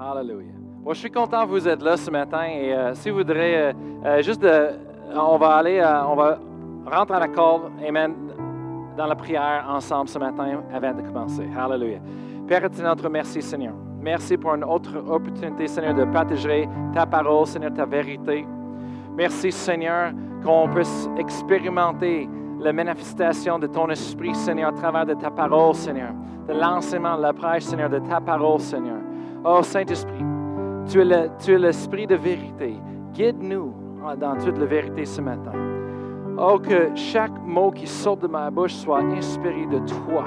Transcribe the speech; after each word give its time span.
Hallelujah. 0.00 0.52
Je 0.88 0.94
suis 0.94 1.10
content 1.10 1.44
que 1.44 1.50
vous 1.50 1.68
êtes 1.68 1.82
là 1.82 1.96
ce 1.96 2.10
matin 2.10 2.44
et 2.44 2.72
euh, 2.72 2.94
si 2.94 3.10
vous 3.10 3.18
voudrez, 3.18 3.58
euh, 3.58 3.72
euh, 4.06 4.22
juste 4.22 4.46
on 5.14 5.36
va 5.36 5.56
aller, 5.56 5.80
euh, 5.80 6.06
on 6.06 6.14
va 6.14 6.38
rentrer 6.86 7.16
à 7.16 7.20
la 7.20 7.28
corde, 7.28 7.70
Amen, 7.86 8.14
dans 8.96 9.06
la 9.06 9.16
prière 9.16 9.66
ensemble 9.68 10.08
ce 10.08 10.18
matin 10.18 10.62
avant 10.72 10.94
de 10.94 11.02
commencer. 11.02 11.46
Hallelujah. 11.56 12.00
Père 12.46 12.64
éternel, 12.64 12.86
notre 12.86 13.08
merci, 13.10 13.42
Seigneur. 13.42 13.74
Merci 14.00 14.36
pour 14.36 14.54
une 14.54 14.64
autre 14.64 14.96
opportunité, 14.96 15.66
Seigneur, 15.66 15.94
de 15.94 16.04
partager 16.04 16.68
ta 16.94 17.04
parole, 17.04 17.46
Seigneur, 17.46 17.74
ta 17.74 17.84
vérité. 17.84 18.46
Merci, 19.16 19.52
Seigneur, 19.52 20.12
qu'on 20.44 20.68
puisse 20.68 21.10
expérimenter 21.18 22.28
la 22.60 22.72
manifestation 22.72 23.58
de 23.58 23.66
ton 23.66 23.88
esprit, 23.90 24.34
Seigneur, 24.34 24.70
à 24.70 24.72
travers 24.72 25.04
de 25.04 25.14
ta 25.14 25.30
parole, 25.30 25.74
Seigneur, 25.74 26.12
de 26.46 26.54
l'enseignement, 26.54 27.16
de 27.16 27.22
la 27.22 27.32
prêche, 27.32 27.64
Seigneur, 27.64 27.90
de 27.90 27.98
ta 27.98 28.20
parole, 28.20 28.60
Seigneur. 28.60 28.98
Oh 29.50 29.62
Saint-Esprit, 29.62 30.26
tu 30.86 31.00
es 31.00 31.58
l'esprit 31.58 32.06
de 32.06 32.16
vérité. 32.16 32.76
Guide-nous 33.14 33.72
dans 34.20 34.36
toute 34.36 34.58
la 34.58 34.66
vérité 34.66 35.06
ce 35.06 35.22
matin. 35.22 35.52
Oh, 36.36 36.58
que 36.58 36.94
chaque 36.94 37.32
mot 37.46 37.70
qui 37.70 37.86
sort 37.86 38.18
de 38.18 38.26
ma 38.26 38.50
bouche 38.50 38.74
soit 38.74 39.00
inspiré 39.00 39.64
de 39.64 39.78
toi, 39.78 40.26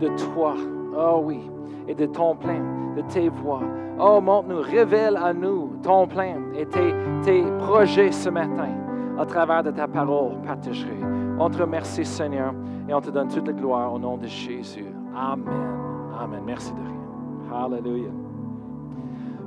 de 0.00 0.08
toi. 0.34 0.54
Oh 0.98 1.20
oui, 1.22 1.48
et 1.86 1.94
de 1.94 2.06
ton 2.06 2.34
plein, 2.34 2.60
de 2.96 3.02
tes 3.02 3.28
voix. 3.28 3.62
Oh, 3.96 4.20
montre-nous, 4.20 4.60
révèle 4.60 5.16
à 5.16 5.32
nous 5.32 5.74
ton 5.84 6.08
plein 6.08 6.34
et 6.56 6.66
tes, 6.66 6.94
tes 7.22 7.44
projets 7.60 8.10
ce 8.10 8.28
matin 8.28 8.70
à 9.16 9.24
travers 9.24 9.62
de 9.62 9.70
ta 9.70 9.86
parole 9.86 10.42
partagée. 10.44 10.98
On 11.38 11.48
te 11.48 11.58
remercie, 11.58 12.04
Seigneur, 12.04 12.52
et 12.88 12.92
on 12.92 13.00
te 13.00 13.10
donne 13.10 13.28
toute 13.28 13.46
la 13.46 13.52
gloire 13.52 13.94
au 13.94 14.00
nom 14.00 14.16
de 14.16 14.26
Jésus. 14.26 14.92
Amen. 15.14 15.46
Amen. 16.20 16.42
Merci 16.44 16.72
de 16.72 16.80
rien. 16.80 17.05
Hallelujah. 17.56 18.12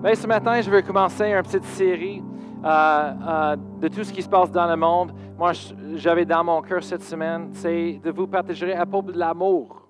Bien, 0.01 0.15
ce 0.15 0.25
matin, 0.25 0.61
je 0.61 0.71
veux 0.71 0.81
commencer 0.81 1.25
une 1.25 1.43
petite 1.43 1.65
série 1.65 2.23
euh, 2.63 2.67
euh, 2.67 3.55
de 3.79 3.87
tout 3.87 4.03
ce 4.03 4.11
qui 4.11 4.21
se 4.21 4.29
passe 4.29 4.51
dans 4.51 4.67
le 4.67 4.75
monde. 4.75 5.13
Moi, 5.37 5.51
j'avais 5.93 6.25
dans 6.25 6.43
mon 6.43 6.61
cœur 6.61 6.83
cette 6.83 7.03
semaine, 7.03 7.49
c'est 7.53 7.99
de 8.03 8.09
vous 8.11 8.25
partager 8.27 8.73
à 8.73 8.85
propos 8.85 9.11
de 9.11 9.19
l'amour. 9.19 9.87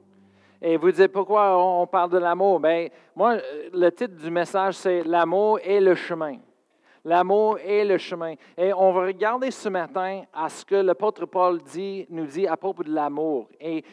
Et 0.62 0.76
vous 0.76 0.92
dites 0.92 1.14
pourquoi 1.14 1.58
on 1.58 1.88
parle 1.88 2.12
de 2.12 2.18
l'amour? 2.18 2.60
Bien, 2.60 2.88
moi, 3.16 3.38
le 3.74 3.90
titre 3.92 4.16
du 4.22 4.30
message, 4.30 4.76
c'est 4.76 5.04
L'amour 5.04 5.60
et 5.64 5.80
le 5.80 5.96
chemin. 5.96 6.36
L'amour 7.06 7.58
et 7.60 7.86
le 7.86 7.98
chemin. 7.98 8.36
Et 8.58 8.74
on 8.74 8.92
va 8.92 9.06
regarder 9.06 9.52
ce 9.52 9.70
matin 9.70 10.24
à 10.34 10.50
ce 10.50 10.66
que 10.66 10.76
l'apôtre 10.76 11.26
Paul 11.26 11.60
nous 12.10 12.26
dit 12.26 12.48
à 12.48 12.58
propos 12.58 12.84
de 12.84 12.94
l'amour. 12.94 13.48
Et, 13.60 13.84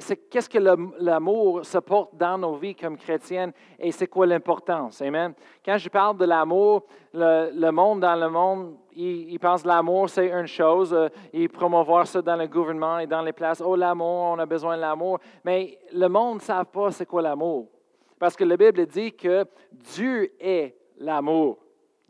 c'est 0.00 0.28
qu'est-ce 0.28 0.48
que 0.48 0.58
l'amour 1.00 1.64
se 1.64 1.78
porte 1.78 2.16
dans 2.16 2.38
nos 2.38 2.54
vies 2.54 2.74
comme 2.74 2.96
chrétiennes 2.96 3.52
et 3.78 3.90
c'est 3.92 4.06
quoi 4.06 4.26
l'importance? 4.26 5.02
Amen. 5.02 5.34
Quand 5.64 5.76
je 5.76 5.88
parle 5.88 6.16
de 6.16 6.24
l'amour, 6.24 6.84
le, 7.12 7.70
monde 7.70 8.00
dans 8.00 8.14
le 8.14 8.28
monde, 8.28 8.76
il, 8.94 9.32
il 9.32 9.38
pense 9.38 9.64
l'amour, 9.64 10.08
c'est 10.08 10.28
une 10.28 10.46
chose. 10.46 10.92
Euh, 10.94 11.08
Ils 11.32 11.48
promouvoir 11.48 12.06
ça 12.06 12.22
dans 12.22 12.36
le 12.36 12.46
gouvernement 12.46 12.98
et 12.98 13.06
dans 13.06 13.22
les 13.22 13.32
places. 13.32 13.62
Oh, 13.64 13.76
l'amour, 13.76 14.32
on 14.32 14.38
a 14.38 14.46
besoin 14.46 14.76
de 14.76 14.80
l'amour. 14.80 15.18
Mais 15.44 15.78
le 15.92 16.08
monde 16.08 16.36
ne 16.36 16.40
sait 16.40 16.52
pas 16.72 16.90
c'est 16.90 17.06
quoi 17.06 17.22
l'amour. 17.22 17.66
Parce 18.18 18.36
que 18.36 18.44
la 18.44 18.56
Bible 18.56 18.86
dit 18.86 19.12
que 19.12 19.44
Dieu 19.72 20.32
est 20.40 20.74
l'amour. 20.98 21.58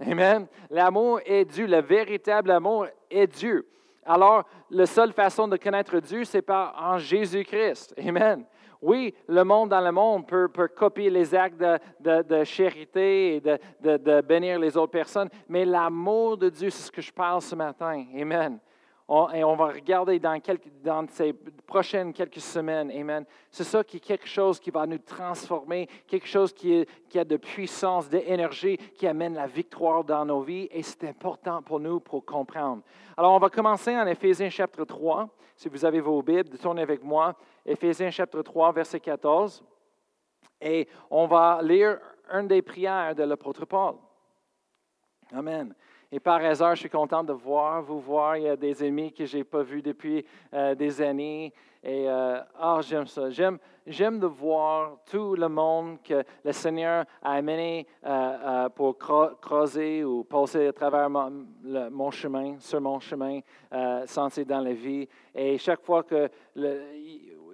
Amen. 0.00 0.46
L'amour 0.70 1.20
est 1.24 1.44
Dieu. 1.44 1.66
Le 1.66 1.80
véritable 1.80 2.50
amour 2.50 2.86
est 3.10 3.27
Dieu. 3.27 3.66
Alors, 4.05 4.44
la 4.70 4.86
seule 4.86 5.12
façon 5.12 5.48
de 5.48 5.56
connaître 5.56 5.98
Dieu, 6.00 6.24
c'est 6.24 6.42
par 6.42 6.74
en 6.80 6.98
Jésus-Christ. 6.98 7.94
Amen. 7.98 8.44
Oui, 8.80 9.12
le 9.27 9.42
monde 9.42 9.70
dans 9.70 9.80
le 9.80 9.90
monde 9.90 10.27
peut, 10.27 10.48
copier 10.68 11.10
les 11.10 11.34
actes 11.34 11.60
de, 12.00 12.44
charité 12.44 13.36
et 13.36 13.40
de- 13.40 13.58
de 13.96 14.20
bénir 14.20 14.58
les 14.60 14.77
autres 14.77 14.92
personnes, 14.92 15.28
mais 15.48 15.64
l'amour 15.64 16.36
de 16.36 16.48
Dieu, 16.48 16.70
c'est 16.70 16.84
ce 16.84 16.92
que 16.92 17.02
je 17.02 17.12
parle 17.12 17.42
ce 17.42 17.56
matin. 17.56 18.05
Amen. 18.16 18.60
Et 19.35 19.42
on 19.42 19.57
va 19.57 19.69
regarder 19.69 20.19
dans, 20.19 21.07
ces 21.08 21.33
prochaines 21.67 22.13
quelques 22.13 22.41
semaines. 22.41 22.91
Amen. 22.91 23.24
C'est 23.51 23.64
ça 23.64 23.83
qui 23.83 23.96
est 23.96 24.01
quelque 24.01 24.29
chose 24.29 24.61
qui 24.61 24.70
va 24.70 24.86
nous 24.86 24.98
transformer, 24.98 25.89
quelque 26.07 26.27
chose 26.27 26.52
qui, 26.52 26.85
qui 27.08 27.18
a 27.18 27.24
de 27.24 27.39
puissance, 27.39 28.11
d'énergie, 28.11 28.77
qui 28.77 29.07
amène 29.07 29.35
la 29.35 29.47
victoire 29.47 30.05
dans 30.05 30.27
nos 30.27 30.42
vies. 30.42 30.68
Et 30.70 30.83
c'est 30.83 31.05
important 31.05 31.63
pour 31.63 31.80
nous 31.80 32.01
pour 32.01 32.23
comprendre. 32.23 32.83
Alors, 33.17 33.33
on 33.33 33.39
va 33.39 33.48
commencer 33.48 33.97
en 33.97 34.07
Éphésiens 34.07 34.51
chapitre 34.51 34.85
3. 34.85 35.27
Si 35.57 35.70
vous 35.70 35.86
avez 35.86 36.01
vos 36.01 36.23
Bibles, 36.23 36.58
tournez 36.58 36.83
avec 36.83 37.02
moi. 37.02 37.35
Éphésiens 37.64 38.11
chapitre 38.11 38.42
3, 38.42 38.73
verset 38.73 39.01
14. 39.01 39.64
Et 40.61 40.86
on 41.11 41.27
va 41.27 41.61
lire 41.63 41.98
une 42.30 42.47
des 42.47 42.61
prières 42.61 43.14
de 43.14 43.23
l'apôtre 43.23 43.64
Paul. 43.64 43.95
Amen. 45.33 45.74
Et 46.11 46.20
par 46.20 46.42
hasard, 46.42 46.74
je 46.74 46.80
suis 46.80 46.91
content 46.91 47.23
de 47.23 47.35
voir, 47.35 47.83
vous 47.83 48.01
voir. 48.01 48.36
Il 48.39 48.45
y 48.45 48.48
a 48.48 48.57
des 48.57 48.83
amis 48.83 49.13
que 49.13 49.27
je 49.27 49.39
n'ai 49.39 49.45
pas 49.45 49.63
vus 49.63 49.83
depuis 49.83 50.24
euh, 50.55 50.74
des 50.74 51.02
années. 51.02 51.52
Et 51.85 52.08
ah, 52.08 52.80
j'aime 52.80 53.07
ça. 53.07 53.30
J'aime, 53.30 53.58
j'aime 53.86 54.18
de 54.18 54.27
voir 54.27 54.97
tout 55.08 55.36
le 55.36 55.48
monde 55.48 55.98
que 56.02 56.24
le 56.45 56.52
Seigneur 56.52 57.05
a 57.23 57.33
amené 57.35 57.86
euh, 58.05 58.68
pour 58.70 58.98
creuser 58.98 60.02
ou 60.02 60.24
passer 60.24 60.67
à 60.67 60.73
travers 60.73 61.08
mon, 61.08 62.11
chemin, 62.11 62.57
sur 62.58 62.80
mon 62.80 62.98
chemin, 62.98 63.41
sensé 64.07 64.45
dans 64.45 64.61
la 64.61 64.73
vie. 64.73 65.07
Et 65.35 65.57
chaque 65.57 65.83
fois 65.83 66.02
que 66.02 66.29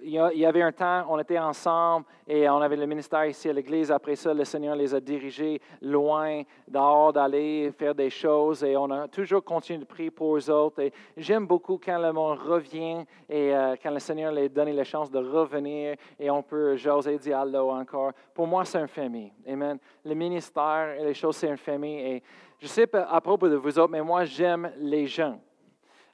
il 0.05 0.39
y 0.39 0.45
avait 0.45 0.61
un 0.61 0.71
temps, 0.71 1.05
on 1.09 1.17
était 1.17 1.39
ensemble 1.39 2.05
et 2.27 2.47
on 2.47 2.61
avait 2.61 2.75
le 2.75 2.85
ministère 2.85 3.25
ici 3.25 3.49
à 3.49 3.53
l'église. 3.53 3.91
Après 3.91 4.15
ça, 4.15 4.33
le 4.33 4.45
Seigneur 4.45 4.75
les 4.75 4.93
a 4.93 4.99
dirigés 4.99 5.59
loin, 5.81 6.43
dehors, 6.67 7.11
d'aller 7.11 7.71
faire 7.71 7.95
des 7.95 8.11
choses 8.11 8.63
et 8.63 8.77
on 8.77 8.91
a 8.91 9.07
toujours 9.07 9.43
continué 9.43 9.79
de 9.79 9.85
prier 9.85 10.11
pour 10.11 10.37
eux 10.37 10.49
autres. 10.49 10.89
J'aime 11.17 11.47
beaucoup 11.47 11.79
quand 11.83 11.97
le 11.97 12.13
monde 12.13 12.37
revient 12.37 13.03
et 13.27 13.55
euh, 13.55 13.75
quand 13.81 13.89
le 13.89 13.99
Seigneur 13.99 14.31
les 14.31 14.47
donne 14.47 14.69
la 14.69 14.83
chance 14.83 15.09
de 15.09 15.17
revenir 15.17 15.95
et 16.19 16.29
on 16.29 16.43
peut 16.43 16.75
jaser, 16.75 17.17
dire 17.17 17.39
allô 17.39 17.71
encore. 17.71 18.11
Pour 18.33 18.45
moi, 18.45 18.63
c'est 18.63 18.79
une 18.79 18.87
famille. 18.87 19.31
Amen. 19.47 19.79
Le 20.03 20.13
ministère 20.13 20.95
et 20.99 21.03
les 21.03 21.15
choses, 21.15 21.37
c'est 21.37 21.49
une 21.49 21.57
famille. 21.57 21.99
Et 21.99 22.23
je 22.59 22.67
sais 22.67 22.85
pas 22.85 23.07
à 23.09 23.19
propos 23.21 23.49
de 23.49 23.55
vous 23.55 23.79
autres, 23.79 23.91
mais 23.91 24.03
moi, 24.03 24.23
j'aime 24.25 24.71
les 24.77 25.07
gens. 25.07 25.39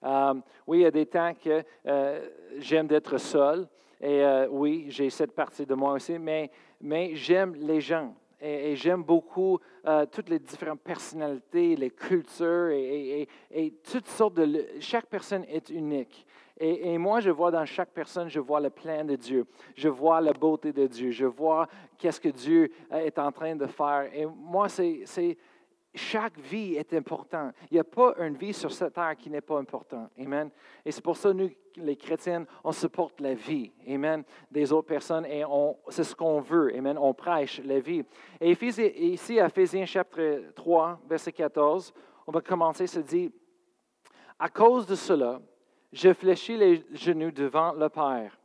Euh, 0.04 0.34
oui, 0.66 0.80
il 0.80 0.82
y 0.82 0.86
a 0.86 0.92
des 0.92 1.06
temps 1.06 1.34
que 1.34 1.64
euh, 1.86 2.30
j'aime 2.58 2.88
d'être 2.88 3.18
seul. 3.18 3.68
Et 4.02 4.24
euh, 4.24 4.48
oui, 4.50 4.88
j'ai 4.90 5.10
cette 5.12 5.34
partie 5.34 5.66
de 5.66 5.76
moi 5.76 5.94
aussi, 5.94 6.18
mais, 6.18 6.50
mais 6.82 7.16
j'aime 7.16 7.54
les 7.56 7.80
gens. 7.80 8.16
Et, 8.42 8.76
j'aime 8.76 9.04
beaucoup 9.04 9.60
euh, 9.86 10.08
toutes 10.12 10.30
les 10.30 10.40
différentes 10.40 10.82
personnalités, 10.82 11.76
les 11.76 11.92
cultures 11.92 12.70
et, 12.70 13.28
et- 13.52 13.74
toutes 13.92 14.08
sortes 14.08 14.34
de... 14.34 14.66
Chaque 14.80 15.06
personne 15.06 15.44
est 15.48 15.70
unique. 15.70 16.26
Et, 16.60 16.94
et 16.94 16.98
moi, 16.98 17.20
je 17.20 17.30
vois 17.30 17.52
dans 17.52 17.66
chaque 17.66 17.92
personne, 17.92 18.28
je 18.28 18.40
vois 18.40 18.60
le 18.60 18.72
plan 18.72 19.06
de 19.06 19.16
Dieu. 19.16 19.46
Je 19.76 19.90
vois 19.90 20.20
la 20.20 20.34
beauté 20.34 20.74
de 20.74 20.88
Dieu. 20.88 21.12
Je 21.12 21.26
vois 21.26 21.68
qu'est-ce 22.00 22.20
que 22.20 22.30
Dieu 22.30 22.72
euh, 22.92 22.98
est 23.06 23.20
en 23.20 23.32
train 23.32 23.56
de 23.56 23.68
faire. 23.68 24.10
Et 24.12 24.26
moi, 24.26 24.68
c'est... 24.70 25.38
chaque 25.94 26.38
vie 26.40 26.76
est 26.76 26.94
importante. 26.94 27.54
Il 27.70 27.74
n'y 27.74 27.80
a 27.80 27.84
pas 27.84 28.14
une 28.20 28.36
vie 28.36 28.54
sur 28.54 28.72
cette 28.72 28.94
terre 28.94 29.16
qui 29.18 29.30
n'est 29.30 29.42
pas 29.42 29.60
importante. 29.60 30.10
Amen. 30.18 30.50
Et 30.86 30.92
c'est 30.92 31.04
pour 31.04 31.18
ça, 31.18 31.34
nous, 31.34 31.50
les 31.76 31.98
chrétiens, 31.98 32.46
on 32.64 32.72
supporte 32.72 33.20
la 33.20 33.34
vie. 33.34 33.72
Amen. 33.88 34.24
Des 34.50 34.72
autres 34.72 34.88
personnes 34.88 35.26
et 35.26 35.44
c'est 35.90 36.04
ce 36.04 36.16
qu'on 36.16 36.40
veut. 36.40 36.74
Amen. 36.76 36.98
On 36.98 37.14
prêche 37.14 37.60
la 37.66 37.80
vie. 37.80 38.04
Et 38.40 38.52
ici, 38.52 39.40
à 39.40 39.48
Éphésiens 39.48 39.86
chapitre 39.86 40.54
3, 40.56 41.02
verset 41.10 41.34
14, 41.34 41.94
on 42.26 42.32
va 42.32 42.42
commencer, 42.42 42.88
se 42.88 43.00
dit, 43.00 43.32
à 44.40 44.48
cause 44.48 44.86
de 44.86 44.96
cela, 44.96 45.42
je 45.92 46.14
fléchis 46.14 46.56
les 46.56 46.86
genoux 46.94 47.32
devant 47.32 47.74
le 47.74 47.90
Père, 47.90 48.40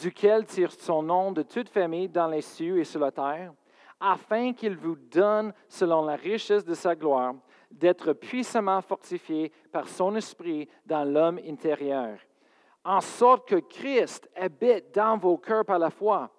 duquel 0.00 0.46
tire 0.46 0.70
son 0.70 1.02
nom 1.02 1.32
de 1.32 1.42
toute 1.42 1.68
famille 1.68 2.08
dans 2.08 2.28
les 2.28 2.40
cieux 2.40 2.78
et 2.78 2.84
sur 2.84 3.00
la 3.00 3.10
terre, 3.10 3.52
afin 4.00 4.52
qu'il 4.52 4.76
vous 4.76 4.96
donne, 4.96 5.52
selon 5.68 6.04
la 6.04 6.16
richesse 6.16 6.64
de 6.64 6.74
sa 6.74 6.94
gloire, 6.94 7.34
d'être 7.70 8.12
puissamment 8.12 8.80
fortifié 8.80 9.52
par 9.72 9.88
son 9.88 10.14
esprit 10.16 10.68
dans 10.86 11.04
l'homme 11.04 11.40
intérieur, 11.46 12.18
en 12.84 13.00
sorte 13.00 13.48
que 13.48 13.56
Christ 13.56 14.28
habite 14.36 14.94
dans 14.94 15.16
vos 15.16 15.38
cœurs 15.38 15.64
par 15.64 15.78
la 15.78 15.90
foi, 15.90 16.30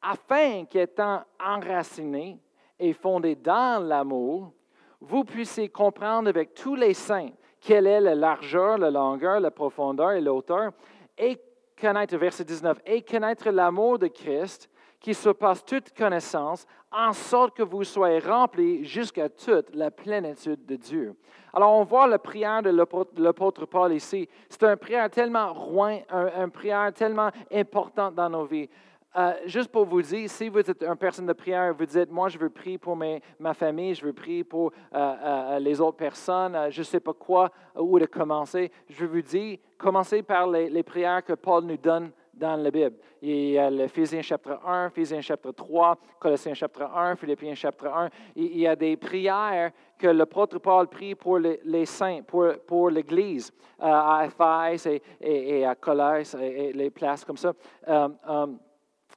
afin 0.00 0.64
qu'étant 0.64 1.22
enraciné 1.40 2.38
et 2.78 2.92
fondé 2.92 3.34
dans 3.34 3.82
l'amour, 3.82 4.52
vous 5.00 5.24
puissiez 5.24 5.68
comprendre 5.68 6.28
avec 6.28 6.54
tous 6.54 6.74
les 6.74 6.94
saints 6.94 7.30
quelle 7.60 7.86
est 7.86 8.00
la 8.00 8.14
largeur, 8.14 8.78
la 8.78 8.90
longueur, 8.90 9.40
la 9.40 9.50
profondeur 9.50 10.12
et 10.12 10.20
l'auteur, 10.20 10.72
et 11.16 11.40
connaître, 11.80 12.16
verset 12.16 12.44
19, 12.44 12.80
et 12.86 13.02
connaître 13.02 13.50
l'amour 13.50 13.98
de 13.98 14.08
Christ 14.08 14.68
qui 15.02 15.12
surpasse 15.14 15.64
toute 15.64 15.92
connaissance, 15.92 16.64
en 16.92 17.12
sorte 17.12 17.56
que 17.56 17.62
vous 17.62 17.82
soyez 17.82 18.20
remplis 18.20 18.84
jusqu'à 18.84 19.28
toute 19.28 19.74
la 19.74 19.90
plénitude 19.90 20.64
de 20.64 20.76
Dieu. 20.76 21.16
Alors, 21.52 21.72
on 21.72 21.84
voit 21.84 22.06
la 22.06 22.18
prière 22.18 22.62
de 22.62 22.70
l'apôtre 22.70 23.66
Paul 23.66 23.92
ici. 23.92 24.28
C'est 24.48 24.62
une 24.62 24.76
prière 24.76 25.10
tellement 25.10 25.52
loin, 25.52 25.98
un, 26.08 26.44
une 26.44 26.50
prière 26.50 26.92
tellement 26.94 27.30
importante 27.52 28.14
dans 28.14 28.30
nos 28.30 28.44
vies. 28.44 28.68
euh, 29.14 29.34
juste 29.44 29.70
pour 29.70 29.84
vous 29.84 30.00
dire, 30.00 30.30
si 30.30 30.48
vous 30.48 30.58
êtes 30.60 30.82
une 30.82 30.96
personne 30.96 31.26
de 31.26 31.34
prière, 31.34 31.74
vous 31.74 31.84
dites, 31.84 32.10
moi, 32.10 32.30
je 32.30 32.38
veux 32.38 32.48
prier 32.48 32.78
pour 32.78 32.96
ma 32.96 33.52
famille, 33.52 33.94
je 33.94 34.06
veux 34.06 34.14
prier 34.14 34.44
pour 34.44 34.72
euh, 34.94 35.14
euh, 35.22 35.58
les 35.58 35.80
autres 35.80 35.98
personnes, 35.98 36.56
je 36.70 36.80
ne 36.80 36.84
sais 36.84 37.00
pas 37.00 37.12
quoi, 37.12 37.50
où 37.76 37.98
de 37.98 38.06
commencer, 38.06 38.72
je 38.88 39.04
veux 39.04 39.16
vous 39.16 39.22
dire, 39.22 39.58
commencez 39.76 40.22
par 40.22 40.46
les, 40.46 40.82
prières 40.82 41.22
que 41.22 41.34
Paul 41.34 41.64
nous 41.64 41.76
donne 41.76 42.12
dans 42.42 42.56
la 42.56 42.72
Bible. 42.72 42.96
Il 43.22 43.50
y 43.50 43.58
a 43.58 43.70
l'Éphésiens 43.70 44.20
chapitre 44.20 44.58
1, 44.66 44.88
Éphésiens 44.88 45.20
chapitre 45.20 45.52
3, 45.52 45.96
Colossiens 46.18 46.54
chapitre 46.54 46.90
1, 46.92 47.14
Philippiens 47.14 47.54
chapitre 47.54 47.86
1. 47.86 48.08
Il 48.34 48.58
y 48.58 48.66
a 48.66 48.74
des 48.74 48.96
prières 48.96 49.70
que 49.96 50.08
l'apôtre 50.08 50.58
Paul 50.58 50.88
prie 50.88 51.14
pour 51.14 51.38
les, 51.38 51.86
saints, 51.86 52.22
pour, 52.26 52.52
pour 52.66 52.90
l'Église, 52.90 53.52
à 53.78 54.26
Éphèse 54.26 54.88
et, 54.88 55.00
et, 55.20 55.64
à 55.64 55.76
Colosse 55.76 56.34
et, 56.34 56.72
les 56.72 56.90
places 56.90 57.24
comme 57.24 57.36
ça. 57.36 57.52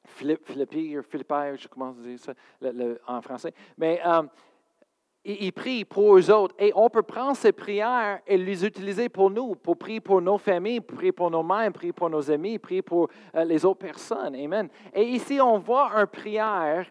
Philippe, 0.06 0.46
Philippi, 0.46 0.96
ou 0.96 1.02
Philippi, 1.02 1.58
je 1.58 1.68
commence 1.68 1.98
à 1.98 2.04
dire 2.04 2.20
ça 2.20 2.34
en 3.08 3.22
français. 3.22 3.54
Mais 3.76 4.00
euh, 4.06 4.22
il, 5.26 5.52
prie 5.52 5.84
pour 5.84 6.18
eux 6.18 6.32
autres. 6.32 6.56
Et 6.60 6.72
on 6.76 6.90
peut 6.90 7.02
prendre 7.02 7.36
ces 7.36 7.52
prières 7.52 8.20
et 8.28 8.38
les 8.38 8.66
utiliser 8.66 9.10
pour 9.10 9.30
nous, 9.30 9.56
pour 9.56 9.78
prier 9.78 10.00
pour 10.00 10.22
nos 10.22 10.38
familles, 10.38 10.82
pour 10.82 10.98
prier 10.98 11.12
pour 11.12 11.32
nos 11.32 11.44
mères, 11.44 11.72
prier 11.74 11.92
pour 11.94 12.10
nos 12.10 12.30
amis, 12.30 12.60
prier 12.60 12.82
pour 12.82 13.10
euh, 13.36 13.44
les 13.44 13.66
autres 13.66 13.80
personnes. 13.80 14.36
Amen. 14.36 14.70
Et 14.94 15.04
ici, 15.04 15.40
on 15.42 15.58
voit 15.58 15.92
une 15.96 16.08
prière 16.08 16.86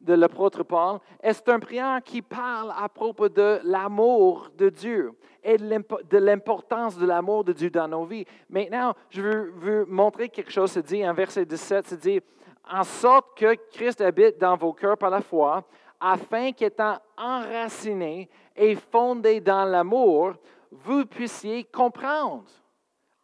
de 0.00 0.12
l'apôtre 0.12 0.62
Paul, 0.62 0.98
et 1.22 1.32
c'est 1.32 1.48
une 1.48 1.60
prière 1.60 2.02
qui 2.04 2.20
parle 2.20 2.74
à 2.76 2.90
propos 2.90 3.30
de 3.30 3.60
l'amour 3.64 4.50
de 4.54 4.68
Dieu 4.68 5.14
et 5.42 5.56
de 5.56 6.18
l'importance 6.18 6.98
de 6.98 7.06
l'amour 7.06 7.42
de 7.42 7.54
Dieu 7.54 7.70
dans 7.70 7.88
nos 7.88 8.04
vies? 8.04 8.26
Maintenant, 8.50 8.92
je 9.08 9.22
veux, 9.22 9.52
veux 9.56 9.84
montrer 9.86 10.28
quelque 10.28 10.50
chose, 10.50 10.72
c'est 10.72 10.84
dit 10.84 11.08
en 11.08 11.14
verset 11.14 11.46
17, 11.46 11.86
c'est 11.86 12.00
dit, 12.00 12.20
en 12.70 12.84
sorte 12.84 13.36
que 13.36 13.54
Christ 13.72 14.00
habite 14.02 14.38
dans 14.38 14.56
vos 14.56 14.72
cœurs 14.74 14.98
par 14.98 15.10
la 15.10 15.20
foi, 15.20 15.64
afin 16.04 16.52
qu'étant 16.52 16.98
enraciné 17.16 18.28
et 18.54 18.74
fondé 18.74 19.40
dans 19.40 19.64
l'amour, 19.64 20.34
vous 20.70 21.06
puissiez 21.06 21.64
comprendre 21.64 22.44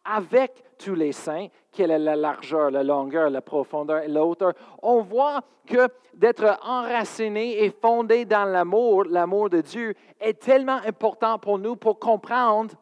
avec 0.03 0.51
tous 0.79 0.95
les 0.95 1.11
saints 1.11 1.45
quelle 1.71 1.91
est 1.91 1.99
la 1.99 2.15
largeur, 2.15 2.71
la 2.71 2.81
longueur, 2.81 3.29
la 3.29 3.43
profondeur 3.43 3.99
et 3.99 4.07
la 4.07 4.25
hauteur. 4.25 4.53
On 4.81 5.01
voit 5.01 5.41
que 5.67 5.87
d'être 6.15 6.57
enraciné 6.63 7.63
et 7.63 7.69
fondé 7.69 8.25
dans 8.25 8.45
l'amour, 8.45 9.03
l'amour 9.03 9.51
de 9.51 9.61
Dieu, 9.61 9.93
est 10.19 10.41
tellement 10.41 10.79
important 10.83 11.37
pour 11.37 11.59
nous 11.59 11.75
pour 11.75 11.99
comprendre 11.99 12.73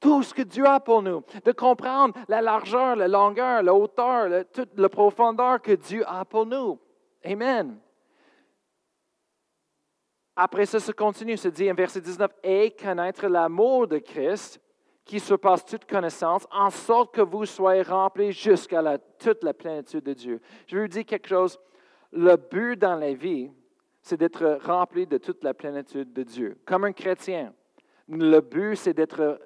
tout 0.00 0.22
ce 0.22 0.34
que 0.34 0.42
Dieu 0.42 0.66
a 0.66 0.80
pour 0.80 1.00
nous, 1.00 1.22
de 1.42 1.52
comprendre 1.52 2.12
la 2.28 2.42
largeur, 2.42 2.94
la 2.94 3.08
longueur, 3.08 3.62
la 3.62 3.72
hauteur, 3.72 4.44
toute 4.52 4.78
la 4.78 4.88
profondeur 4.90 5.62
que 5.62 5.72
Dieu 5.72 6.04
a 6.06 6.26
pour 6.26 6.44
nous. 6.44 6.78
Amen. 7.24 7.78
Après 10.42 10.64
ça, 10.64 10.80
ça 10.80 10.94
continue, 10.94 11.36
se 11.36 11.48
dit 11.48 11.70
en 11.70 11.74
verset 11.74 12.00
19, 12.00 12.30
et 12.42 12.70
connaître 12.70 13.26
l'amour 13.26 13.86
de 13.86 13.98
Christ 13.98 14.58
qui 15.04 15.20
surpasse 15.20 15.66
toute 15.66 15.84
connaissance, 15.84 16.46
en 16.50 16.70
sorte 16.70 17.14
que 17.14 17.20
vous 17.20 17.44
soyez 17.44 17.82
remplis 17.82 18.32
jusqu'à 18.32 18.80
la, 18.80 18.96
toute 18.96 19.44
la 19.44 19.52
plénitude 19.52 20.02
de 20.02 20.14
Dieu. 20.14 20.40
Je 20.66 20.76
vais 20.76 20.82
vous 20.82 20.88
dire 20.88 21.04
quelque 21.04 21.28
chose. 21.28 21.60
Le 22.10 22.36
but 22.36 22.78
dans 22.78 22.94
la 22.94 23.12
vie, 23.12 23.50
c'est 24.00 24.16
d'être 24.16 24.58
rempli 24.64 25.06
de 25.06 25.18
toute 25.18 25.44
la 25.44 25.52
plénitude 25.52 26.10
de 26.14 26.22
Dieu. 26.22 26.56
Comme 26.64 26.84
un 26.84 26.92
chrétien, 26.92 27.52
le 28.08 28.40
but, 28.40 28.76
c'est 28.76 28.94
d'être 28.94 29.38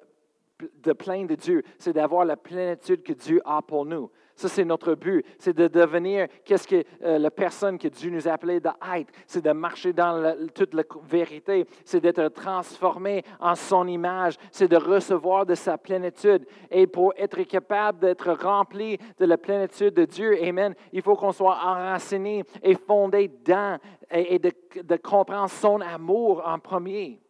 de 0.81 0.93
plein 0.93 1.25
de 1.25 1.35
Dieu, 1.35 1.63
c'est 1.77 1.91
d'avoir 1.91 2.23
la 2.23 2.37
plénitude 2.37 3.03
que 3.03 3.11
Dieu 3.11 3.41
a 3.43 3.61
pour 3.61 3.83
nous. 3.85 4.09
Ça, 4.35 4.49
c'est 4.49 4.65
notre 4.65 4.95
but. 4.95 5.25
C'est 5.39 5.55
de 5.55 5.69
devenir 5.69 6.27
qu'est-ce 6.43 6.67
que 6.67 6.83
euh, 7.03 7.17
la 7.17 7.31
personne 7.31 7.77
que 7.77 7.87
Dieu 7.87 8.11
nous 8.11 8.27
a 8.27 8.33
appelé 8.33 8.59
d'être. 8.59 9.13
C'est 9.27 9.43
de 9.43 9.51
marcher 9.51 9.93
dans 9.93 10.35
toute 10.53 10.73
la 10.73 10.83
vérité. 11.07 11.65
C'est 11.85 12.01
d'être 12.01 12.27
transformé 12.29 13.23
en 13.39 13.55
son 13.55 13.87
image. 13.87 14.35
C'est 14.51 14.67
de 14.67 14.75
recevoir 14.75 15.45
de 15.45 15.55
sa 15.55 15.77
plénitude. 15.77 16.45
Et 16.69 16.85
pour 16.85 17.13
être 17.15 17.41
capable 17.43 17.99
d'être 17.99 18.33
rempli 18.33 18.97
de 19.17 19.25
la 19.25 19.37
plénitude 19.37 19.93
de 19.93 20.03
Dieu, 20.03 20.37
Amen, 20.43 20.75
il 20.91 21.01
faut 21.01 21.15
qu'on 21.15 21.31
soit 21.31 21.57
enraciné 21.63 22.43
et 22.61 22.75
fondé 22.75 23.29
dans 23.45 23.79
et, 24.11 24.37
de, 24.37 24.51
de 24.81 24.95
comprendre 24.97 25.49
son 25.49 25.79
amour 25.79 26.43
en 26.45 26.59
premier. 26.59 27.21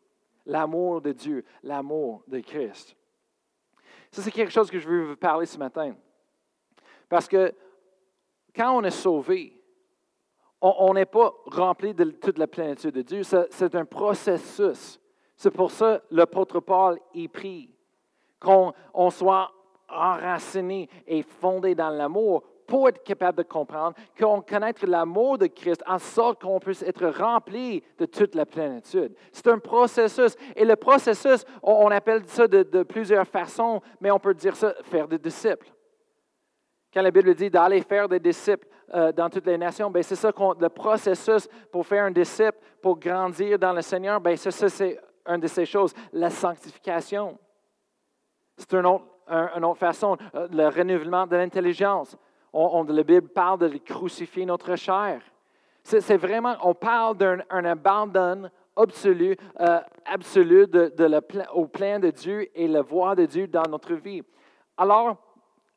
L'amour 0.48 1.02
de 1.02 1.12
Dieu, 1.12 1.44
l'amour 1.64 2.24
de 2.28 2.40
Christ. 2.40 2.96
Ça, 4.12 4.22
c'est 4.22 4.32
quelque 4.32 4.52
chose 4.52 4.70
que 4.70 4.80
je 4.80 4.88
veux 4.88 5.04
vous 5.10 5.16
parler 5.16 5.46
ce 5.46 5.58
matin. 5.58 5.96
Parce 7.10 7.28
que 7.28 7.54
quand 8.56 8.78
on 8.78 8.84
est 8.84 8.92
sauvé, 8.92 9.62
on 10.62 10.94
n'est 10.94 11.06
pas 11.06 11.34
rempli 11.46 11.94
de 11.94 12.06
toute 12.06 12.38
la 12.38 12.48
plénitude 12.48 12.96
de 12.96 13.02
Dieu. 13.02 13.22
C'est 13.24 13.76
un 13.76 13.86
processus. 13.86 15.00
C'est 15.36 15.52
pour 15.52 15.72
ça 15.72 16.00
que 16.00 16.16
l'apôtre 16.16 16.60
Paul 16.60 17.00
y 17.14 17.28
prie 17.28 17.70
qu'on 18.40 19.10
soit 19.10 19.52
enraciné 19.90 20.90
et 21.08 21.24
fondé 21.24 21.76
dans 21.76 21.90
l'amour 21.90 22.44
pour 22.68 22.90
être 22.90 23.04
capable 23.04 23.40
de 23.40 23.44
comprendre, 23.44 23.96
qu'on 24.20 24.42
connaisse 24.42 24.82
l'amour 24.82 25.38
de 25.38 25.46
Christ 25.48 25.84
en 25.86 26.00
sorte 26.00 26.42
qu'on 26.42 26.60
puisse 26.60 26.82
être 26.82 27.06
rempli 27.08 27.84
de 28.00 28.06
toute 28.06 28.34
la 28.34 28.46
plénitude. 28.46 29.14
C'est 29.32 29.48
un 29.48 29.60
processus. 29.60 30.36
Et 30.56 30.66
le 30.66 30.76
processus, 30.76 31.46
on, 31.62 31.92
appelle 31.92 32.24
ça 32.26 32.48
de, 32.48 32.84
plusieurs 32.84 33.28
façons, 33.28 33.82
mais 34.02 34.10
on 34.10 34.20
peut 34.20 34.34
dire 34.34 34.56
ça, 34.56 34.74
faire 34.84 35.08
des 35.08 35.20
disciples. 35.20 35.68
Quand 36.96 37.02
la 37.02 37.12
Bible 37.12 37.36
dit 37.36 37.50
d'aller 37.50 37.82
faire 37.82 38.08
des 38.08 38.22
disciples 38.22 38.68
euh, 38.94 39.12
dans 39.12 39.30
toutes 39.30 39.46
les 39.46 39.58
nations, 39.58 39.92
ben 39.92 40.02
c'est 40.02 40.16
ça 40.16 40.32
le 40.60 40.70
processus 40.70 41.50
pour 41.70 41.86
faire 41.86 42.06
un 42.06 42.12
disciple, 42.12 42.58
pour 42.82 42.98
grandir 42.98 43.60
dans 43.60 43.74
le 43.74 43.82
Seigneur, 43.82 44.22
ben 44.22 44.38
ça, 44.38 44.70
c'est 44.70 44.98
une 45.28 45.42
de 45.42 45.48
ces 45.48 45.66
choses, 45.66 45.94
la 46.14 46.30
sanctification. 46.30 47.38
C'est 48.56 48.74
une 48.76 48.86
autre, 48.86 49.78
façon, 49.78 50.16
euh, 50.36 50.48
le 50.50 50.70
renouvellement 50.70 51.28
de 51.28 51.36
l'intelligence 51.36 52.16
on, 52.54 52.84
la 52.86 53.04
Bible 53.04 53.28
parle 53.28 53.60
de 53.60 53.78
crucifier 53.80 54.46
notre 54.46 54.78
chair. 54.78 55.22
C'est 55.84 56.16
vraiment, 56.16 56.56
on 56.64 56.74
parle 56.74 57.18
d'un 57.18 57.66
abandon 57.66 58.50
absolu, 58.78 59.36
euh, 59.60 59.80
absolu 60.06 60.66
de, 60.66 61.52
au 61.54 61.68
plein 61.68 62.00
de 62.00 62.10
Dieu 62.10 62.48
et 62.56 62.70
la 62.70 62.82
voix 62.82 63.14
de 63.14 63.26
Dieu 63.26 63.48
dans 63.48 63.70
notre 63.70 63.94
vie. 63.94 64.24
Alors, 64.78 65.18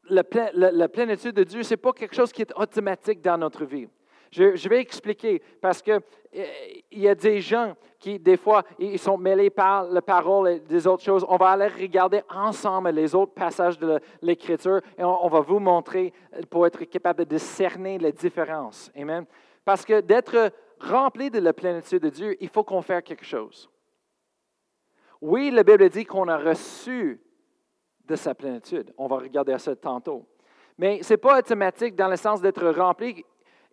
la, 0.09 0.89
plénitude 0.89 1.35
de 1.35 1.45
Dieu, 1.45 1.63
ce 1.63 1.71
n'est 1.71 1.77
pas 1.77 1.93
quelque 1.93 2.15
chose 2.15 2.33
qui 2.33 2.43
est 2.43 2.53
automatique 2.57 3.21
dans 3.21 3.39
notre 3.39 3.65
vie. 3.65 3.89
Je, 4.31 4.69
vais 4.69 4.81
expliquer 4.81 5.43
parce 5.61 5.81
qu'il 5.81 6.01
euh, 6.37 6.45
y 6.93 7.09
a 7.09 7.15
des 7.15 7.41
gens 7.41 7.75
qui, 7.99 8.19
des 8.19 8.37
fois, 8.37 8.62
ils 8.79 8.99
sont 8.99 9.17
mêlés 9.17 9.49
par 9.49 9.85
la 9.85 10.03
parole 10.03 10.49
et 10.49 10.61
des 10.61 10.87
autres 10.87 11.03
choses. 11.03 11.25
On 11.29 11.37
va 11.37 11.50
aller 11.50 11.69
regarder 11.69 12.23
ensemble 12.29 12.91
les 12.91 13.15
autres 13.15 13.33
passages 13.33 13.79
de 13.79 13.99
l'Écriture 14.21 14.81
et 14.99 15.05
on, 15.05 15.29
va 15.29 15.41
vous 15.41 15.59
montrer 15.59 16.12
pour 16.50 16.67
être 16.67 16.85
capable 16.85 17.25
de 17.25 17.37
discerner 17.37 17.97
les 17.97 18.12
différences. 18.12 18.91
Amen. 18.95 19.25
Parce 19.65 19.85
que 19.85 20.00
d'être 20.00 20.53
rempli 20.81 21.31
de 21.31 21.38
la 21.38 21.55
plénitude 21.55 22.03
de 22.03 22.11
Dieu, 22.11 22.37
il 22.41 22.49
faut 22.49 22.65
qu'on 22.65 22.83
fasse 22.83 23.03
quelque 23.03 23.25
chose. 23.25 23.71
Oui, 25.21 25.50
la 25.50 25.65
Bible 25.65 25.88
dit 25.88 26.05
qu'on 26.05 26.29
a 26.29 26.37
reçu 26.37 27.21
de 28.09 28.17
sa 28.17 28.35
plénitude. 28.35 28.93
On 28.99 29.07
va 29.07 29.17
regarder 29.17 29.57
ça 29.59 29.77
tantôt. 29.77 30.25
Mais 30.77 31.03
ce 31.03 31.12
n'est 31.12 31.19
pas 31.19 31.38
automatique 31.38 31.95
dans 31.95 32.09
le 32.09 32.17
sens 32.17 32.41
d'être 32.41 32.67
rempli 32.69 33.25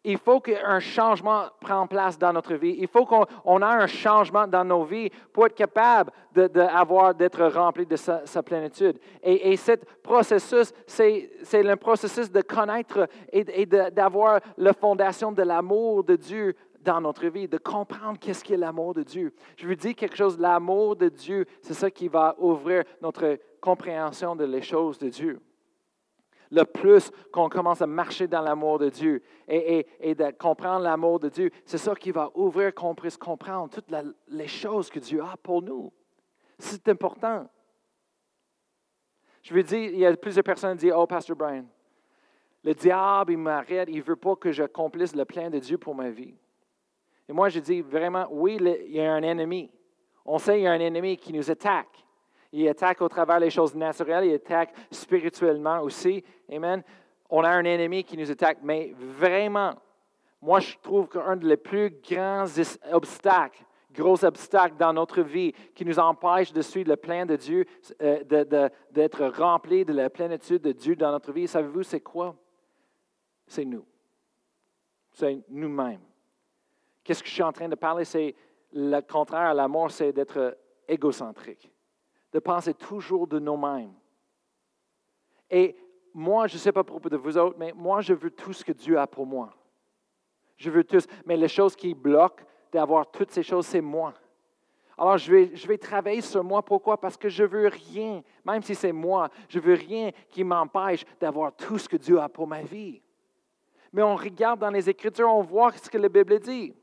il 0.06 0.20
faut 0.20 0.40
qu'un 0.40 0.80
changement 0.80 1.46
prenne 1.60 1.88
place 1.88 2.18
dans 2.18 2.32
notre 2.32 2.54
vie. 2.54 2.76
Il 2.78 2.88
faut 2.88 3.06
qu'on 3.06 3.62
ait 3.62 3.66
un 3.66 3.88
changement 3.88 4.48
dans 4.48 4.64
nos 4.64 4.84
vies 4.84 5.10
pour 5.34 5.48
être 5.48 5.56
capable 5.56 6.12
d'être 6.32 7.46
rempli 7.48 7.86
de 7.86 7.96
sa, 7.96 8.44
plénitude. 8.44 9.00
Et, 9.24 9.52
et 9.52 9.58
ce 9.58 9.72
processus, 10.04 10.72
c'est 10.86 11.64
le 11.64 11.76
processus 11.76 12.32
de 12.32 12.42
connaître 12.42 13.08
et, 13.32 13.66
d'avoir 13.66 14.40
la 14.58 14.74
fondation 14.74 15.32
de 15.32 15.42
l'amour 15.42 16.04
de 16.04 16.16
Dieu 16.16 16.56
dans 16.82 17.02
notre 17.02 17.26
vie, 17.26 17.48
de 17.48 17.58
comprendre 17.58 18.20
qu'est-ce 18.20 18.44
qu'est 18.44 18.58
l'amour 18.58 18.94
de 18.94 19.02
Dieu. 19.02 19.34
Je 19.58 19.68
vous 19.68 19.74
dis 19.74 19.96
quelque 19.96 20.16
chose, 20.16 20.40
l'amour 20.40 20.96
de 20.96 21.10
Dieu, 21.10 21.46
c'est 21.62 21.74
ça 21.74 21.90
qui 21.90 22.08
va 22.08 22.36
ouvrir 22.38 22.84
notre 23.02 23.40
compréhension 23.66 24.36
de 24.36 24.46
les 24.46 24.62
choses 24.62 24.98
de 25.00 25.10
Dieu 25.10 25.42
le 26.52 26.64
plus 26.64 27.12
qu'on 27.32 27.50
commence 27.50 27.82
à 27.82 27.88
marcher 27.88 28.28
dans 28.28 28.42
l'amour 28.42 28.80
de 28.80 28.90
Dieu 28.90 29.22
et, 29.48 29.86
de 30.16 30.32
comprendre 30.32 30.84
l'amour 30.84 31.20
de 31.20 31.30
Dieu, 31.30 31.52
c'est 31.66 31.78
ça 31.78 31.96
qui 31.96 32.12
va 32.12 32.32
ouvrir 32.36 32.74
qu'on 32.74 32.96
puisse 32.96 33.18
comprendre 33.18 33.70
toutes 33.70 33.94
les 34.28 34.48
choses 34.48 34.90
que 34.90 35.00
Dieu 35.00 35.22
a 35.22 35.36
pour 35.38 35.62
nous. 35.62 35.92
C'est 36.58 36.88
important. 36.88 37.48
Je 39.42 39.54
veux 39.54 39.64
dire, 39.64 39.92
il 39.92 40.00
y 40.00 40.06
a 40.06 40.16
plusieurs 40.16 40.44
personnes 40.44 40.78
qui 40.78 40.86
disent, 40.86 40.94
oh, 40.96 41.06
Pasteur 41.06 41.36
Brian, 41.36 41.66
le 42.64 42.74
diable, 42.74 43.34
il 43.34 43.38
m'arrête, 43.38 43.90
il 43.92 43.98
ne 43.98 44.04
veut 44.04 44.16
pas 44.16 44.36
que 44.36 44.52
j'accomplisse 44.52 45.16
le 45.16 45.26
plan 45.26 45.50
de 45.50 45.60
Dieu 45.60 45.78
pour 45.78 45.94
ma 45.94 46.10
vie. 46.10 46.34
Et 47.28 47.34
moi, 47.34 47.50
je 47.50 47.60
dis 47.60 47.82
vraiment, 47.82 48.28
oui, 48.32 48.58
il 48.60 48.92
y 48.92 49.02
a 49.02 49.14
un 49.14 49.22
ennemi. 49.22 49.70
On 50.26 50.40
sait 50.40 50.54
qu'il 50.54 50.64
y 50.64 50.68
a 50.68 50.72
un 50.72 50.80
ennemi 50.80 51.18
qui 51.18 51.34
nous 51.34 51.52
attaque. 51.52 52.05
Il 52.58 52.70
attaque 52.70 53.02
au 53.02 53.10
travers 53.10 53.42
des 53.42 53.50
choses 53.50 53.76
naturelles, 53.76 54.28
il 54.28 54.34
attaque 54.34 54.74
spirituellement 54.90 55.82
aussi. 55.82 56.24
Amen. 56.50 56.82
on 57.30 57.44
a 57.44 57.50
un 57.50 57.66
ennemi 57.66 58.06
qui 58.06 58.16
nous 58.16 58.32
attaque, 58.32 58.60
mais 58.64 58.94
vraiment, 58.98 59.74
moi 60.42 60.62
je 60.62 60.78
trouve 60.82 61.10
qu'un 61.10 61.36
des 61.36 61.58
plus 61.58 61.90
grands 61.90 62.46
obstacles, 62.94 63.62
gros 63.94 64.24
obstacles 64.24 64.78
dans 64.78 64.94
notre 64.94 65.22
vie 65.22 65.52
qui 65.74 65.84
nous 65.84 66.00
empêche 66.00 66.54
de 66.54 66.62
suivre 66.62 66.92
le 66.92 66.96
plan 66.96 67.26
de 67.26 67.36
Dieu, 67.36 67.66
euh, 68.02 68.24
d'être 68.90 69.26
rempli 69.38 69.84
de 69.84 69.92
la 69.92 70.10
plénitude 70.10 70.62
de 70.62 70.72
Dieu 70.72 70.96
dans 70.96 71.12
notre 71.12 71.34
vie, 71.34 71.50
savez-vous 71.50 71.84
c'est 71.84 72.00
quoi? 72.00 72.38
C'est 73.48 73.66
nous. 73.66 73.86
C'est 75.12 75.44
nous-mêmes. 75.50 76.00
Qu'est-ce 77.04 77.22
que 77.22 77.28
je 77.28 77.34
suis 77.34 77.44
en 77.44 77.52
train 77.52 77.68
de 77.68 77.76
parler? 77.76 78.06
C'est 78.06 78.34
le 78.72 79.02
contraire 79.02 79.50
à 79.50 79.54
l'amour, 79.54 79.92
c'est 79.92 80.14
d'être 80.14 80.58
égocentrique, 80.88 81.70
de 82.36 82.40
penser 82.42 82.74
toujours 82.74 83.28
de 83.28 83.40
nous-mêmes. 83.40 83.94
Et 85.50 85.74
moi, 86.14 86.48
je 86.48 86.56
ne 86.56 86.60
sais 86.60 86.74
pas 86.74 86.82
à 86.82 86.84
propos 86.84 87.08
de 87.08 87.16
vous 87.16 87.38
autres, 87.38 87.56
mais 87.58 87.72
moi, 87.74 88.02
je 88.02 88.14
veux 88.14 88.30
tout 88.30 88.52
ce 88.52 88.66
que 88.66 88.74
Dieu 88.74 89.00
a 89.00 89.08
pour 89.08 89.26
moi. 89.26 89.54
Je 90.58 90.70
veux 90.70 90.84
tout. 90.84 91.00
Mais 91.26 91.38
les 91.38 91.48
choses 91.48 91.78
qui 91.78 91.94
bloquent 91.94 92.44
d'avoir 92.74 93.10
toutes 93.10 93.32
ces 93.32 93.42
choses, 93.42 93.66
c'est 93.66 93.80
moi. 93.80 94.14
Alors, 94.98 95.18
je 95.18 95.32
vais, 95.32 95.56
je 95.56 95.66
vais 95.66 95.78
travailler 95.78 96.20
sur 96.20 96.44
moi. 96.44 96.62
Pourquoi? 96.62 97.00
Parce 97.00 97.16
que 97.16 97.30
je 97.30 97.46
veux 97.46 97.70
rien, 97.70 98.22
même 98.44 98.62
si 98.62 98.76
c'est 98.76 98.92
moi, 98.92 99.30
je 99.48 99.60
veux 99.60 99.76
rien 99.76 100.12
qui 100.30 100.44
m'empêche 100.44 101.06
d'avoir 101.22 101.56
tout 101.56 101.78
ce 101.78 101.88
que 101.88 101.96
Dieu 101.96 102.20
a 102.20 102.28
pour 102.28 102.48
ma 102.48 102.64
vie. 102.64 103.02
Mais 103.94 104.04
on 104.04 104.18
regarde 104.18 104.60
dans 104.60 104.72
les 104.72 104.90
Écritures, 104.90 105.34
on 105.34 105.42
voit 105.42 105.72
ce 105.72 105.90
que 105.90 105.98
la 105.98 106.10
Bible 106.10 106.38
dit. 106.40 106.76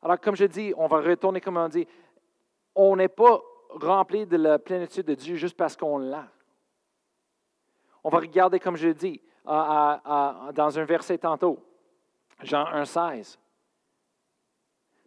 Alors, 0.00 0.18
comme 0.18 0.34
je 0.34 0.46
dis, 0.46 0.72
on 0.78 0.86
va 0.86 0.98
retourner 1.02 1.42
comme 1.42 1.58
on 1.58 1.68
dit, 1.68 1.86
on 2.74 2.96
n'est 2.96 3.08
pas 3.08 3.42
rempli 3.70 4.26
de 4.26 4.36
la 4.36 4.58
plénitude 4.58 5.06
de 5.06 5.14
Dieu 5.14 5.36
juste 5.36 5.56
parce 5.56 5.76
qu'on 5.76 5.98
l'a. 5.98 6.28
On 8.04 8.10
va 8.10 8.18
regarder, 8.18 8.58
comme 8.60 8.76
je 8.76 8.88
dis, 8.88 9.20
dans 9.44 10.78
un 10.78 10.84
verset 10.84 11.18
tantôt, 11.18 11.58
Jean 12.42 12.64
1,16. 12.64 13.38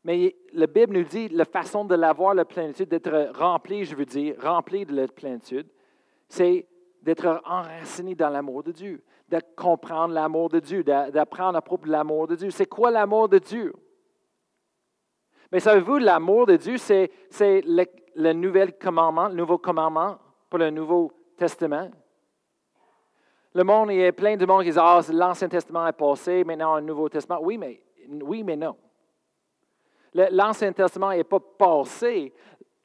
Mais 0.03 0.35
la 0.53 0.67
Bible 0.67 0.97
nous 0.97 1.03
dit 1.03 1.29
la 1.29 1.45
façon 1.45 1.85
de 1.85 1.95
l'avoir, 1.95 2.33
la 2.33 2.45
plénitude, 2.45 2.89
d'être 2.89 3.31
rempli, 3.37 3.85
je 3.85 3.95
veux 3.95 4.05
dire, 4.05 4.35
rempli 4.41 4.85
de 4.85 4.95
la 4.95 5.07
plénitude, 5.07 5.67
c'est 6.27 6.67
d'être 7.01 7.41
enraciné 7.45 8.15
dans 8.15 8.29
l'amour 8.29 8.63
de 8.63 8.71
Dieu, 8.71 9.03
de 9.29 9.39
comprendre 9.55 10.13
l'amour 10.13 10.49
de 10.49 10.59
Dieu, 10.59 10.83
d'apprendre 10.83 11.57
à 11.57 11.61
propos 11.61 11.85
de 11.85 11.91
l'amour 11.91 12.27
de 12.27 12.35
Dieu. 12.35 12.49
C'est 12.49 12.65
quoi 12.65 12.91
l'amour 12.91 13.29
de 13.29 13.37
Dieu? 13.37 13.73
Mais 15.51 15.59
savez-vous, 15.59 15.97
l'amour 15.97 16.47
de 16.47 16.55
Dieu, 16.55 16.77
c'est 16.77 17.11
le, 18.15 18.33
nouvel 18.33 18.77
commandement, 18.77 19.27
le 19.27 19.35
nouveau 19.35 19.57
commandement 19.57 20.17
pour 20.49 20.59
le 20.59 20.69
Nouveau 20.69 21.11
Testament. 21.37 21.89
Le 23.53 23.63
monde, 23.63 23.91
a 23.91 24.11
plein 24.11 24.35
de 24.37 24.45
monde 24.45 24.61
qui 24.61 24.69
disent 24.69 24.77
Ah, 24.77 25.01
l'Ancien 25.11 25.49
Testament 25.49 25.87
est 25.87 25.93
passé, 25.93 26.43
maintenant 26.43 26.75
le 26.75 26.81
Nouveau 26.81 27.09
Testament. 27.09 27.39
Oui, 27.41 27.57
mais, 27.57 27.81
oui, 28.07 28.43
mais 28.43 28.55
non. 28.55 28.77
L'Ancien 30.13 30.73
Testament 30.73 31.11
n'est 31.11 31.23
pas 31.23 31.39
passé. 31.39 32.33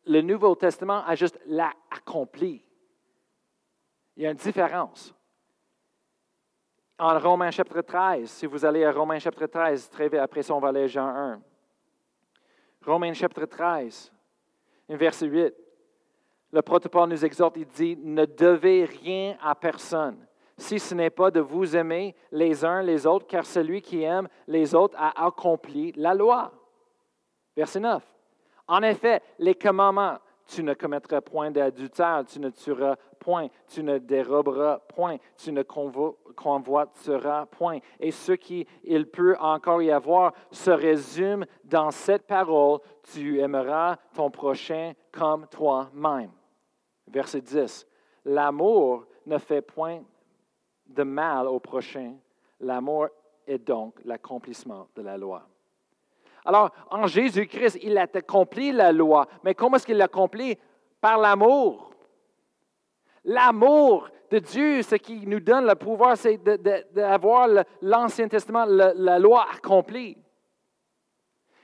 Le 0.07 0.21
Nouveau 0.23 0.55
Testament 0.55 1.03
a 1.05 1.15
juste 1.15 1.39
l'accompli. 1.47 2.65
Il 4.17 4.23
y 4.23 4.27
a 4.27 4.31
une 4.31 4.37
différence. 4.37 5.13
En 6.99 7.19
Romains 7.19 7.51
chapitre 7.51 7.83
13, 7.83 8.31
si 8.31 8.47
vous 8.47 8.65
allez 8.65 8.85
à 8.85 8.93
Romains 8.93 9.19
chapitre 9.19 9.47
13, 9.47 9.91
très 9.91 10.17
après 10.19 10.43
ça, 10.43 10.55
on 10.55 10.87
Jean 10.87 11.09
1. 11.09 11.43
Romains 12.87 13.13
chapitre 13.13 13.45
13, 13.45 14.13
verset 14.89 15.27
8. 15.27 15.55
Le 16.53 16.63
protocole 16.63 17.09
nous 17.09 17.25
exhorte, 17.25 17.57
il 17.57 17.67
dit, 17.67 17.97
ne 17.97 18.25
devez 18.25 18.85
rien 18.85 19.37
à 19.43 19.55
personne, 19.55 20.27
si 20.57 20.79
ce 20.79 20.95
n'est 20.95 21.11
pas 21.11 21.31
de 21.31 21.41
vous 21.41 21.77
aimer 21.77 22.15
les 22.31 22.65
uns 22.65 22.83
les 22.83 23.07
autres, 23.07 23.27
car 23.27 23.45
celui 23.45 23.83
qui 23.83 24.03
aime 24.03 24.29
les 24.47 24.75
autres 24.75 24.97
a 24.99 25.27
accompli 25.27 25.93
la 25.97 26.15
loi. 26.15 26.53
Verset 27.57 27.81
9. 27.81 28.03
En 28.69 28.83
effet, 28.83 29.23
les 29.39 29.55
commandements, 29.55 30.19
tu 30.47 30.63
ne 30.63 30.75
commettras 30.75 31.21
point 31.21 31.51
d'adultère, 31.51 32.25
tu 32.27 32.39
ne 32.41 32.51
tueras 32.51 32.97
point, 33.19 33.49
tu 33.67 33.83
ne 33.83 33.99
déroberas 33.99 34.79
point, 34.79 35.17
tu 35.37 35.53
ne 35.53 35.63
convoiteras 35.63 37.47
point. 37.47 37.79
Et 37.99 38.11
ce 38.11 38.33
qu'il 38.33 38.67
peut 39.11 39.37
encore 39.41 39.83
y 39.83 39.91
avoir 39.91 40.33
se 40.51 40.71
résume 40.71 41.45
dans 41.65 41.91
cette 41.91 42.27
parole, 42.27 42.79
tu 43.13 43.41
aimeras 43.41 43.97
ton 44.15 44.31
prochain 44.31 44.93
comme 45.13 45.47
toi-même. 45.49 46.31
Verset 47.09 47.41
10. 47.41 47.87
L'amour 48.25 49.07
ne 49.27 49.39
fait 49.39 49.63
point 49.63 50.03
de 50.87 51.03
mal 51.03 51.49
au 51.49 51.59
prochain. 51.61 52.15
L'amour 52.61 53.09
est 53.47 53.59
donc 53.59 54.01
l'accomplissement 54.05 54.89
de 54.95 55.03
la 55.03 55.17
loi. 55.17 55.47
Alors, 56.47 56.71
en 56.91 57.07
Jésus-Christ, 57.07 57.79
il 57.83 57.99
a 57.99 58.03
accompli 58.03 58.73
la 58.73 58.93
loi. 58.93 59.27
Mais 59.43 59.55
comment 59.55 59.77
est-ce 59.77 59.87
qu'il 59.87 59.97
l'a 59.97 60.05
accompli? 60.05 60.57
Par 61.01 61.19
l'amour. 61.19 61.91
L'amour 63.25 64.09
de 64.31 64.39
Dieu, 64.39 64.83
ce 64.83 64.95
qui 64.95 65.27
nous 65.27 65.41
donne 65.41 65.67
le 65.67 65.75
pouvoir, 65.75 66.17
c'est 66.17 66.39
d'avoir 66.93 67.49
l'Ancien 67.83 68.29
Testament, 68.29 68.65
la 68.65 69.19
loi 69.19 69.47
accomplie. 69.53 70.17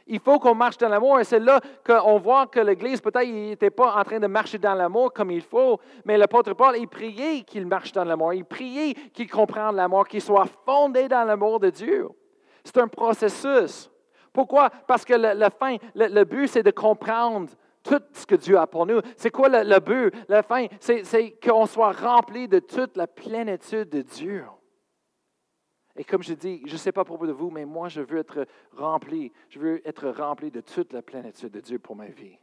Il 0.06 0.18
faut 0.18 0.38
qu'on 0.38 0.54
marche 0.54 0.78
dans 0.78 0.88
l'amour 0.88 1.20
et 1.20 1.24
c'est 1.24 1.38
là 1.38 1.60
qu'on 1.86 2.18
voit 2.18 2.46
que 2.48 2.58
l'Église, 2.58 3.00
peut-être, 3.00 3.28
n'était 3.28 3.70
pas 3.70 3.94
en 3.94 4.02
train 4.02 4.18
de 4.18 4.26
marcher 4.26 4.58
dans 4.58 4.74
l'amour 4.74 5.12
comme 5.12 5.30
il 5.30 5.42
faut, 5.42 5.78
mais 6.04 6.18
l'apôtre 6.18 6.54
Paul, 6.54 6.76
il 6.76 6.88
priait 6.88 7.42
qu'il 7.42 7.66
marche 7.66 7.92
dans 7.92 8.04
l'amour, 8.04 8.34
il 8.34 8.44
priait 8.44 8.94
qu'il 9.12 9.30
comprenne 9.30 9.76
l'amour, 9.76 10.08
qu'il 10.08 10.20
soit 10.20 10.48
fondé 10.66 11.08
dans 11.08 11.24
l'amour 11.24 11.60
de 11.60 11.70
Dieu. 11.70 12.08
C'est 12.64 12.78
un 12.78 12.88
processus. 12.88 13.91
Pourquoi? 14.32 14.70
Parce 14.70 15.04
que 15.04 15.14
le, 15.14 15.50
fin, 15.50 15.76
le, 15.94 16.24
but, 16.24 16.48
c'est 16.48 16.62
de 16.62 16.70
comprendre 16.70 17.50
tout 17.82 18.02
ce 18.12 18.26
que 18.26 18.34
Dieu 18.34 18.58
a 18.58 18.66
pour 18.66 18.86
nous. 18.86 19.00
C'est 19.16 19.30
quoi 19.30 19.48
le, 19.48 19.78
but? 19.80 20.14
La 20.28 20.42
fin, 20.42 20.66
c'est 20.80 21.38
qu'on 21.42 21.66
soit 21.66 21.92
rempli 21.92 22.48
de 22.48 22.58
toute 22.58 22.96
la 22.96 23.06
plénitude 23.06 23.90
de 23.90 24.02
Dieu. 24.02 24.44
Et 25.96 26.04
comme 26.04 26.22
je 26.22 26.32
dis, 26.32 26.62
je 26.64 26.72
ne 26.72 26.78
sais 26.78 26.92
pas 26.92 27.04
pour 27.04 27.18
de 27.26 27.32
vous, 27.32 27.50
mais 27.50 27.66
moi, 27.66 27.88
je 27.88 28.00
veux 28.00 28.18
être 28.18 28.46
rempli. 28.72 29.30
Je 29.50 29.58
veux 29.58 29.86
être 29.86 30.08
rempli 30.08 30.50
de 30.50 30.62
toute 30.62 30.92
la 30.92 31.02
plénitude 31.02 31.50
de 31.50 31.60
Dieu 31.60 31.78
pour 31.78 31.96
ma 31.96 32.06
vie. 32.06 32.38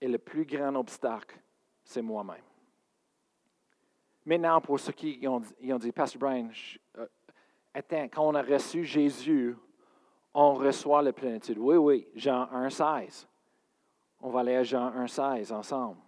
Et 0.00 0.08
le 0.08 0.18
plus 0.18 0.44
grand 0.44 0.74
obstacle, 0.74 1.38
c'est 1.84 2.02
moi-même. 2.02 2.42
Maintenant, 4.26 4.60
pour 4.60 4.80
ceux 4.80 4.92
qui 4.92 5.24
ont, 5.28 5.40
dit, 5.78 5.92
Pastor 5.92 6.18
Brian, 6.18 6.48
euh, 6.98 7.06
attends, 7.72 8.08
quand 8.08 8.26
on 8.26 8.34
a 8.34 8.42
reçu 8.42 8.84
Jésus, 8.84 9.54
on 10.34 10.54
reçoit 10.54 11.02
la 11.02 11.12
plénitude. 11.12 11.58
Oui, 11.58 11.76
oui, 11.76 12.08
Jean 12.14 12.46
1,16. 12.52 13.26
On 14.20 14.30
va 14.30 14.40
aller 14.40 14.56
à 14.56 14.64
Jean 14.64 14.90
1,16 14.90 15.52
ensemble. 15.52 16.00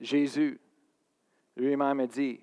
Jésus 0.00 0.60
lui-même 1.56 2.00
a 2.00 2.06
dit, 2.06 2.38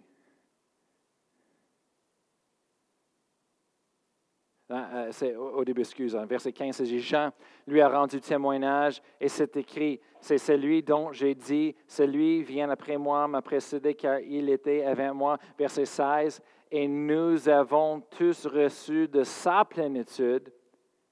hein, 4.69 4.87
euh, 4.91 5.07
c'est 5.11 5.35
au 5.35 5.63
début, 5.63 5.81
excuse, 5.81 6.15
verset 6.15 6.51
15, 6.51 6.77
c'est 6.77 6.99
Jean 6.99 7.31
lui 7.67 7.79
a 7.79 7.87
rendu 7.87 8.19
témoignage 8.19 9.01
et 9.21 9.29
c'est 9.29 9.55
écrit, 9.55 10.01
c'est 10.19 10.39
celui 10.39 10.81
dont 10.81 11.11
j'ai 11.11 11.35
dit, 11.35 11.75
celui 11.87 12.41
vient 12.43 12.69
après 12.69 12.97
moi, 12.97 13.27
m'a 13.27 13.41
précédé 13.41 13.93
car 13.93 14.19
il 14.19 14.49
était 14.49 14.83
avec 14.83 15.13
moi. 15.13 15.37
Verset 15.57 15.85
16, 15.85 16.41
et 16.75 16.87
nous 16.87 17.47
avons 17.47 18.01
tous 18.17 18.47
reçu 18.47 19.07
de 19.07 19.23
sa 19.23 19.63
plénitude, 19.63 20.51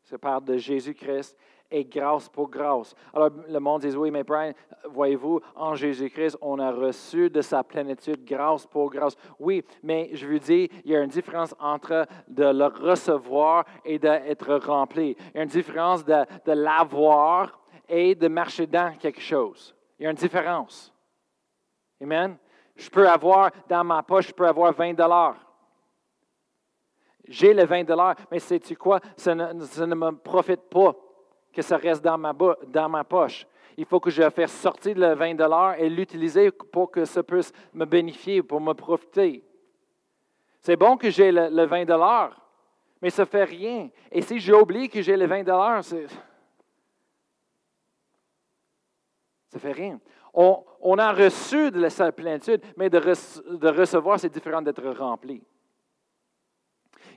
ça 0.02 0.18
parle 0.18 0.44
de 0.44 0.58
Jésus-Christ, 0.58 1.38
et 1.70 1.86
grâce 1.86 2.28
pour 2.28 2.50
grâce. 2.50 2.96
Alors 3.14 3.30
le 3.48 3.60
monde 3.60 3.82
dit, 3.82 3.96
oui, 3.96 4.10
mais 4.10 4.24
Brian, 4.24 4.54
voyez-vous, 4.90 5.40
en 5.56 5.76
Jésus-Christ, 5.76 6.36
on 6.42 6.58
a 6.58 6.72
reçu 6.72 7.30
de 7.30 7.42
sa 7.42 7.64
plénitude 7.64 8.26
grâce 8.26 8.66
pour 8.66 8.90
grâce. 8.90 9.16
Oui, 9.38 9.64
mais 9.84 10.10
je 10.14 10.26
veux 10.26 10.40
dire, 10.40 10.68
il 10.84 10.92
y 10.92 10.96
a 10.96 11.04
une 11.04 11.12
différence 11.12 11.54
entre 11.60 12.08
de 12.28 12.46
le 12.46 12.66
recevoir 12.66 13.64
et 13.86 14.00
d'être 14.00 14.56
rempli. 14.56 15.16
Il 15.30 15.38
y 15.38 15.40
a 15.42 15.44
une 15.44 15.50
différence 15.50 16.04
de, 16.04 16.26
de 16.44 16.54
l'avoir 16.54 17.62
et 17.88 18.16
de 18.16 18.28
marcher 18.28 18.66
dans 18.66 18.98
quelque 18.98 19.22
chose. 19.22 19.76
Il 20.00 20.06
y 20.06 20.08
a 20.08 20.10
une 20.10 20.18
différence. 20.18 20.92
Amen? 22.02 22.36
Je 22.76 22.90
peux 22.90 23.08
avoir 23.08 23.52
dans 23.70 23.84
ma 23.84 24.02
poche, 24.02 24.30
je 24.30 24.34
peux 24.34 24.48
avoir 24.48 24.74
20 24.74 24.96
dollars. 24.96 25.51
J'ai 27.28 27.54
les 27.54 27.66
20 27.66 27.84
dollars, 27.84 28.16
mais 28.32 28.40
sais-tu 28.40 28.76
quoi? 28.76 29.00
Ça 29.16 29.36
ne, 29.36 29.96
me 29.96 30.12
profite 30.12 30.62
pas 30.70 30.96
que 31.54 31.62
ça 31.62 31.78
reste 31.78 32.04
dans 32.04 32.18
ma, 32.18 32.34
dans 32.68 32.90
ma 32.90 33.04
poche. 33.04 33.46
Il 33.78 33.86
faut 33.86 34.00
que 34.00 34.10
je 34.10 34.28
fasse 34.30 34.52
sortir 34.52 34.98
le 34.98 35.14
20 35.14 35.36
dollars 35.36 35.76
et 35.80 35.88
l'utiliser 35.90 36.50
pour 36.52 36.92
que 36.92 37.06
ça 37.06 37.24
puisse 37.24 37.54
me 37.74 37.86
bénéficier, 37.86 38.44
pour 38.44 38.60
me 38.60 38.74
profiter. 38.74 39.46
C'est 40.60 40.76
bon 40.76 40.98
que 40.98 41.10
j'ai 41.10 41.32
le, 41.32 41.66
20 41.66 41.86
dollars, 41.86 42.36
mais 43.02 43.10
ça 43.10 43.22
ne 43.24 43.28
fait 43.28 43.46
rien. 43.46 43.90
Et 44.12 44.22
si 44.22 44.40
j'oublie 44.40 44.90
que 44.90 45.02
j'ai 45.02 45.18
les 45.18 45.26
20 45.26 45.44
dollars, 45.44 45.84
Ça 45.84 45.98
fait 49.60 49.74
rien. 49.74 50.00
On, 50.34 50.98
a 50.98 51.12
reçu 51.12 51.72
de 51.72 51.82
la 51.82 51.90
plénitude, 52.14 52.62
mais 52.78 52.90
de 52.90 53.68
recevoir, 53.68 54.18
c'est 54.18 54.30
différent 54.30 54.62
d'être 54.62 54.88
rempli. 54.92 55.44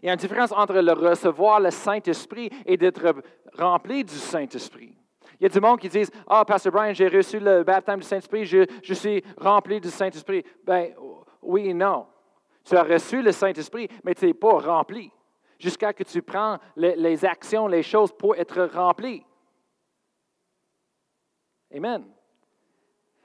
Il 0.05 0.09
y 0.09 0.11
a 0.11 0.13
une 0.13 0.19
différence 0.19 0.53
entre 0.53 0.75
recevoir 0.75 1.61
le 1.61 1.71
Saint-Esprit 1.71 2.51
et 2.67 2.77
d'être 2.77 3.15
rempli 3.55 4.05
du 4.05 4.13
Saint-Esprit. 4.13 4.95
Il 5.41 5.45
y 5.45 5.47
a 5.47 5.49
du 5.49 5.61
monde 5.61 5.81
qui 5.81 5.89
disent 5.89 6.11
Ah, 6.27 6.45
Pasteur 6.45 6.75
Brian, 6.75 6.93
j'ai 6.93 7.09
reçu 7.09 7.41
le 7.41 7.63
baptême 7.63 8.01
du 8.01 8.07
Saint-Esprit, 8.07 8.45
je, 8.45 8.93
suis 8.93 9.25
rempli 9.39 9.81
du 9.81 9.89
Saint-Esprit. 9.89 10.45
Ben 10.63 10.93
oui 11.41 11.71
et 11.71 11.73
non. 11.73 12.07
Tu 12.65 12.77
as 12.77 12.83
reçu 12.83 13.23
le 13.23 13.33
Saint-Esprit, 13.33 13.89
mais 14.05 14.15
tu 14.15 14.27
n'es 14.27 14.35
pas 14.35 14.59
rempli 14.59 15.11
jusqu'à 15.59 15.89
ce 15.89 15.95
que 15.95 16.05
tu 16.05 16.21
prends 16.21 16.59
les, 16.77 17.25
actions, 17.25 17.67
les 17.67 17.83
choses 17.83 18.13
pour 18.13 18.37
être 18.37 18.63
rempli. 18.75 19.25
Amen. 21.75 22.05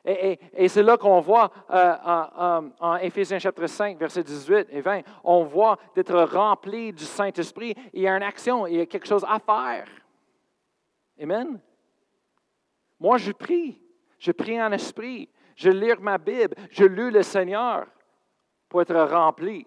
Et, 0.05 0.67
c'est 0.67 0.83
là 0.83 0.97
qu'on 0.97 1.19
voit 1.19 1.51
euh, 1.69 1.95
en, 2.05 2.69
en, 2.79 2.95
Éphésiens 2.97 3.39
chapitre 3.39 3.67
5, 3.67 3.97
versets 3.97 4.23
18 4.23 4.67
et 4.71 4.81
20, 4.81 5.01
on 5.23 5.43
voit 5.43 5.77
d'être 5.93 6.17
rempli 6.23 6.93
du 6.93 7.03
Saint-Esprit. 7.03 7.75
Il 7.93 8.03
y 8.03 8.07
a 8.07 8.15
une 8.15 8.23
action, 8.23 8.65
il 8.65 8.77
y 8.77 8.81
a 8.81 8.85
quelque 8.85 9.07
chose 9.07 9.25
à 9.27 9.39
faire. 9.39 9.87
Amen? 11.21 11.59
Moi, 12.99 13.17
je 13.17 13.31
prie. 13.31 13.81
Je 14.17 14.31
prie 14.31 14.61
en 14.61 14.71
esprit. 14.71 15.29
Je 15.55 15.69
lis 15.69 15.93
ma 15.99 16.17
Bible. 16.17 16.55
Je 16.71 16.85
lis 16.85 17.11
le 17.11 17.23
Seigneur 17.23 17.87
pour 18.69 18.81
être 18.81 18.95
rempli. 18.95 19.65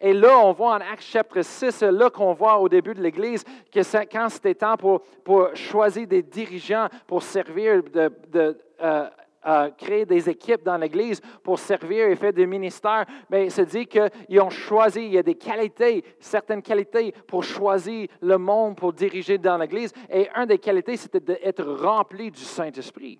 Et 0.00 0.12
là, 0.12 0.38
on 0.38 0.52
voit 0.52 0.74
en 0.74 0.80
Actes 0.80 1.02
chapitre 1.02 1.42
6, 1.42 1.72
c'est 1.72 1.90
là 1.90 2.08
qu'on 2.08 2.32
voit 2.32 2.58
au 2.58 2.68
début 2.68 2.94
de 2.94 3.02
l'Église 3.02 3.42
que 3.72 3.80
quand 4.04 4.28
c'était 4.28 4.54
temps 4.54 4.76
pour, 4.76 5.02
pour, 5.24 5.54
choisir 5.56 6.06
des 6.06 6.22
dirigeants 6.22 6.86
pour 7.06 7.22
servir, 7.22 7.82
de, 7.82 8.12
de 8.28 8.56
euh, 8.80 9.08
euh, 9.48 9.70
créer 9.70 10.04
des 10.04 10.28
équipes 10.28 10.62
dans 10.62 10.76
l'Église 10.76 11.22
pour 11.42 11.58
servir 11.58 12.08
et 12.08 12.16
faire 12.16 12.34
des 12.34 12.46
ministères, 12.46 13.06
mais 13.30 13.48
se 13.48 13.62
dit 13.62 13.86
qu'ils 13.86 14.40
ont 14.42 14.50
choisi, 14.50 15.06
il 15.06 15.12
y 15.14 15.18
a 15.18 15.22
des 15.22 15.36
qualités, 15.36 16.04
certaines 16.20 16.60
qualités 16.60 17.12
pour 17.26 17.42
choisir 17.42 18.08
le 18.20 18.36
monde 18.36 18.76
pour 18.76 18.92
diriger 18.92 19.38
dans 19.38 19.56
l'Église. 19.56 19.94
Et 20.10 20.28
une 20.36 20.44
des 20.44 20.58
qualités, 20.58 20.98
c'était 20.98 21.20
d'être 21.20 21.64
rempli 21.64 22.30
du 22.30 22.42
Saint-Esprit. 22.42 23.18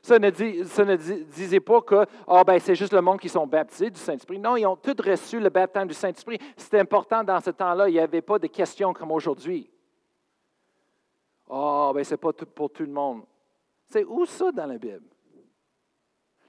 Ça 0.00 0.18
ne, 0.18 0.30
disait 1.24 1.60
pas 1.60 1.82
que 1.82 2.06
oh, 2.26 2.42
ben, 2.46 2.58
c'est 2.58 2.74
juste 2.74 2.94
le 2.94 3.02
monde 3.02 3.20
qui 3.20 3.28
sont 3.28 3.46
baptisés 3.46 3.90
du 3.90 4.00
Saint-Esprit. 4.00 4.38
Non, 4.38 4.56
ils 4.56 4.64
ont 4.64 4.76
tous 4.76 4.96
reçu 5.04 5.38
le 5.38 5.50
baptême 5.50 5.88
du 5.88 5.94
Saint-Esprit. 5.94 6.38
C'était 6.56 6.80
important 6.80 7.22
dans 7.22 7.40
ce 7.40 7.50
temps-là. 7.50 7.90
Il 7.90 7.92
n'y 7.92 8.00
avait 8.00 8.22
pas 8.22 8.38
de 8.38 8.46
questions 8.46 8.94
comme 8.94 9.10
aujourd'hui. 9.10 9.70
Oh, 11.48 11.92
ben, 11.94 12.02
ce 12.04 12.12
n'est 12.12 12.16
pas 12.18 12.32
tout 12.32 12.46
pour 12.46 12.70
tout 12.70 12.84
le 12.84 12.92
monde. 12.92 13.22
C'est 13.88 14.04
où 14.04 14.26
ça 14.26 14.52
dans 14.52 14.66
la 14.66 14.78
Bible? 14.78 15.06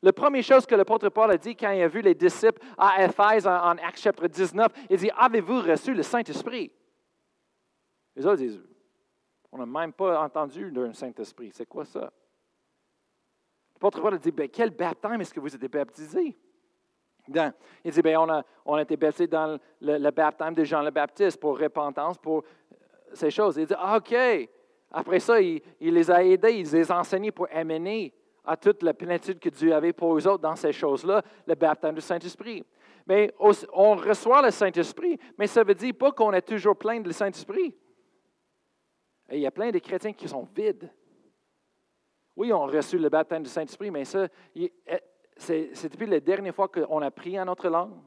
La 0.02 0.14
première 0.14 0.44
chose 0.44 0.66
que 0.66 0.76
l'apôtre 0.76 1.10
Paul 1.10 1.32
a 1.32 1.38
dit 1.38 1.56
quand 1.56 1.72
il 1.72 1.82
a 1.82 1.88
vu 1.88 2.02
les 2.02 2.16
disciples 2.16 2.62
à 2.78 3.04
Éphèse 3.04 3.46
en, 3.46 3.78
Actes 3.78 4.00
chapitre 4.00 4.28
19, 4.28 4.72
il 4.90 4.98
dit 4.98 5.12
Avez-vous 5.18 5.62
reçu 5.62 5.94
le 5.94 6.04
Saint-Esprit? 6.04 6.72
Les 8.16 8.26
autres 8.26 8.38
disent 8.38 8.62
On 9.52 9.58
n'a 9.58 9.66
même 9.66 9.92
pas 9.92 10.22
entendu 10.22 10.72
d'un 10.72 10.94
Saint-Esprit. 10.94 11.52
C'est 11.54 11.66
quoi 11.66 11.86
ça? 11.86 12.12
L'apôtre 13.74 14.02
Paul 14.02 14.14
a 14.14 14.18
dit, 14.18 14.32
ben, 14.32 14.50
quel 14.50 14.72
baptême 14.72 15.22
est-ce 15.22 15.34
que 15.34 15.40
vous 15.40 15.56
êtes 15.56 15.72
baptisés? 15.72 16.38
il 17.28 17.92
dit, 17.92 18.02
on, 18.18 18.30
a, 18.30 18.44
on 18.66 18.76
a 18.76 18.82
été 18.82 18.98
baptisés 18.98 19.28
dans 19.28 19.60
le, 19.80 20.12
baptême 20.12 20.54
de 20.54 20.64
Jean 20.64 20.82
le 20.82 20.92
Baptiste 20.92 21.40
pour 21.40 21.58
repentance, 21.58 22.18
pour 22.18 22.44
ces 23.14 23.32
choses. 23.32 23.58
Il 23.58 23.68
dit, 23.68 23.74
ah, 23.78 23.98
OK. 23.98 24.14
Après 24.92 25.20
ça, 25.20 25.40
il, 25.40 25.62
les 25.80 26.10
a 26.10 26.24
aidés, 26.24 26.54
il 26.54 26.72
les 26.72 26.92
a 26.92 27.00
enseignés 27.00 27.32
pour 27.32 27.48
amener 27.52 28.14
à 28.44 28.58
toute 28.58 28.82
la 28.82 28.94
plénitude 28.94 29.40
que 29.40 29.50
Dieu 29.50 29.74
avait 29.74 29.94
pour 29.94 30.18
eux 30.18 30.28
autres 30.28 30.42
dans 30.42 30.56
ces 30.56 30.74
choses-là, 30.74 31.22
le 31.46 31.56
baptême 31.56 31.96
du 31.96 32.02
Saint-Esprit. 32.02 32.66
Mais 33.06 33.34
on 33.38 33.96
reçoit 33.96 34.42
le 34.42 34.52
Saint-Esprit, 34.52 35.20
mais 35.38 35.48
ça 35.48 35.62
ne 35.62 35.68
veut 35.68 35.76
dire 35.76 35.94
pas 35.94 36.12
qu'on 36.12 36.32
est 36.34 36.42
toujours 36.42 36.76
plein 36.76 37.00
de 37.00 37.12
Saint-Esprit. 37.12 37.76
Il 39.32 39.40
y 39.40 39.46
a 39.46 39.52
plein 39.52 39.70
de 39.70 39.80
chrétiens 39.80 40.14
qui 40.14 40.28
sont 40.28 40.48
vides. 40.56 40.92
Oui, 42.36 42.52
on 42.52 42.64
a 42.64 42.68
reçu 42.68 42.98
le 42.98 43.10
baptême 43.10 43.44
du 43.44 43.50
Saint-Esprit, 43.50 43.92
mais 43.92 44.06
ça, 44.06 44.28
eh, 44.56 44.72
c'est 45.38 45.90
depuis 45.90 46.08
la 46.08 46.20
dernière 46.20 46.56
fois 46.56 46.68
qu'on 46.68 47.02
a 47.02 47.12
prié 47.12 47.40
en 47.40 47.46
notre 47.46 47.70
langue. 47.70 48.00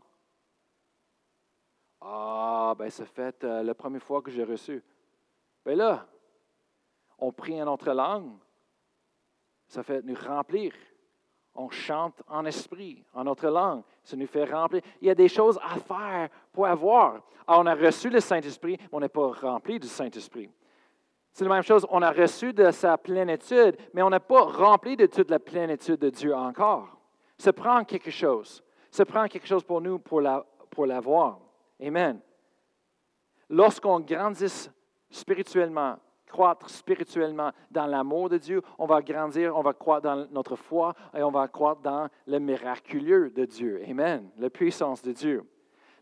Ah, 2.01 2.75
ben 2.77 2.90
ça 2.90 3.05
fait 3.07 3.45
euh, 3.45 3.62
la 3.62 3.75
première 3.75 4.03
fois 4.03 4.23
que 4.23 4.31
j'ai 4.31 4.42
reçu. 4.42 4.83
Ben 5.64 5.77
là, 5.77 6.09
on 7.22 7.30
prie 7.30 7.62
en 7.62 7.66
notre 7.66 7.92
langue. 7.92 8.32
Ça 9.68 9.82
fait 9.82 10.02
nous 10.02 10.16
remplir. 10.16 10.72
On 11.54 11.70
chante 11.70 12.20
en 12.26 12.44
esprit, 12.44 13.04
en 13.14 13.24
notre 13.24 13.48
langue. 13.48 13.82
Ça 14.02 14.16
nous 14.16 14.26
fait 14.26 14.44
remplir. 14.44 14.82
Il 15.00 15.06
y 15.06 15.11
a 15.11 15.14
des 15.14 15.28
choses 15.28 15.58
à 15.62 15.78
faire 15.78 16.28
pour 16.52 16.66
avoir. 16.66 17.22
Ah, 17.46 17.61
on 17.61 17.66
a 17.66 17.74
reçu 17.74 18.11
le 18.11 18.20
Saint-Esprit, 18.20 18.76
mais 18.80 18.88
on 18.90 19.00
n'est 19.00 19.08
pas 19.08 19.28
rempli 19.32 19.78
du 19.78 19.87
Saint-Esprit. 19.87 20.50
C'est 21.32 21.44
la 21.44 21.50
même 21.50 21.62
chose, 21.62 21.87
on 21.90 22.02
a 22.02 22.11
reçu 22.11 22.52
de 22.52 22.70
sa 22.72 22.98
plénitude, 22.98 23.76
mais 23.94 24.02
on 24.02 24.11
n'a 24.11 24.20
pas 24.20 24.42
rempli 24.42 24.96
de 24.96 25.06
toute 25.06 25.30
la 25.30 25.38
plénitude 25.38 26.00
de 26.00 26.11
Dieu 26.11 26.35
encore. 26.35 26.98
Ça 27.38 27.52
prend 27.52 27.85
quelque 27.85 28.11
chose. 28.11 28.62
Ça 28.90 29.06
prend 29.06 29.26
quelque 29.28 29.46
chose 29.46 29.64
pour 29.64 29.80
nous 29.80 29.98
pour 29.98 30.20
l'avoir. 30.20 31.38
Amen. 31.80 32.20
Lorsqu'on 33.48 34.00
grandit 34.00 34.68
spirituellement, 35.08 35.98
croître 36.33 36.71
spirituellement 36.71 37.53
dans 37.71 37.87
l'amour 37.87 38.31
de 38.31 38.38
Dieu, 38.38 38.62
on 38.79 38.87
va 38.87 39.03
grandir, 39.03 39.55
on 39.55 39.61
va 39.61 39.75
croître 39.75 40.05
dans 40.05 40.27
notre 40.33 40.57
foi 40.57 40.95
et 41.14 41.23
on 41.23 41.31
va 41.31 41.47
croître 41.47 41.83
dans 41.83 42.09
le 42.27 42.38
miraculeux 42.38 43.29
de 43.31 43.45
Dieu. 43.45 43.83
Amen. 43.87 44.31
La 44.38 44.49
puissance 44.49 45.03
de 45.03 45.12
Dieu. 45.12 45.45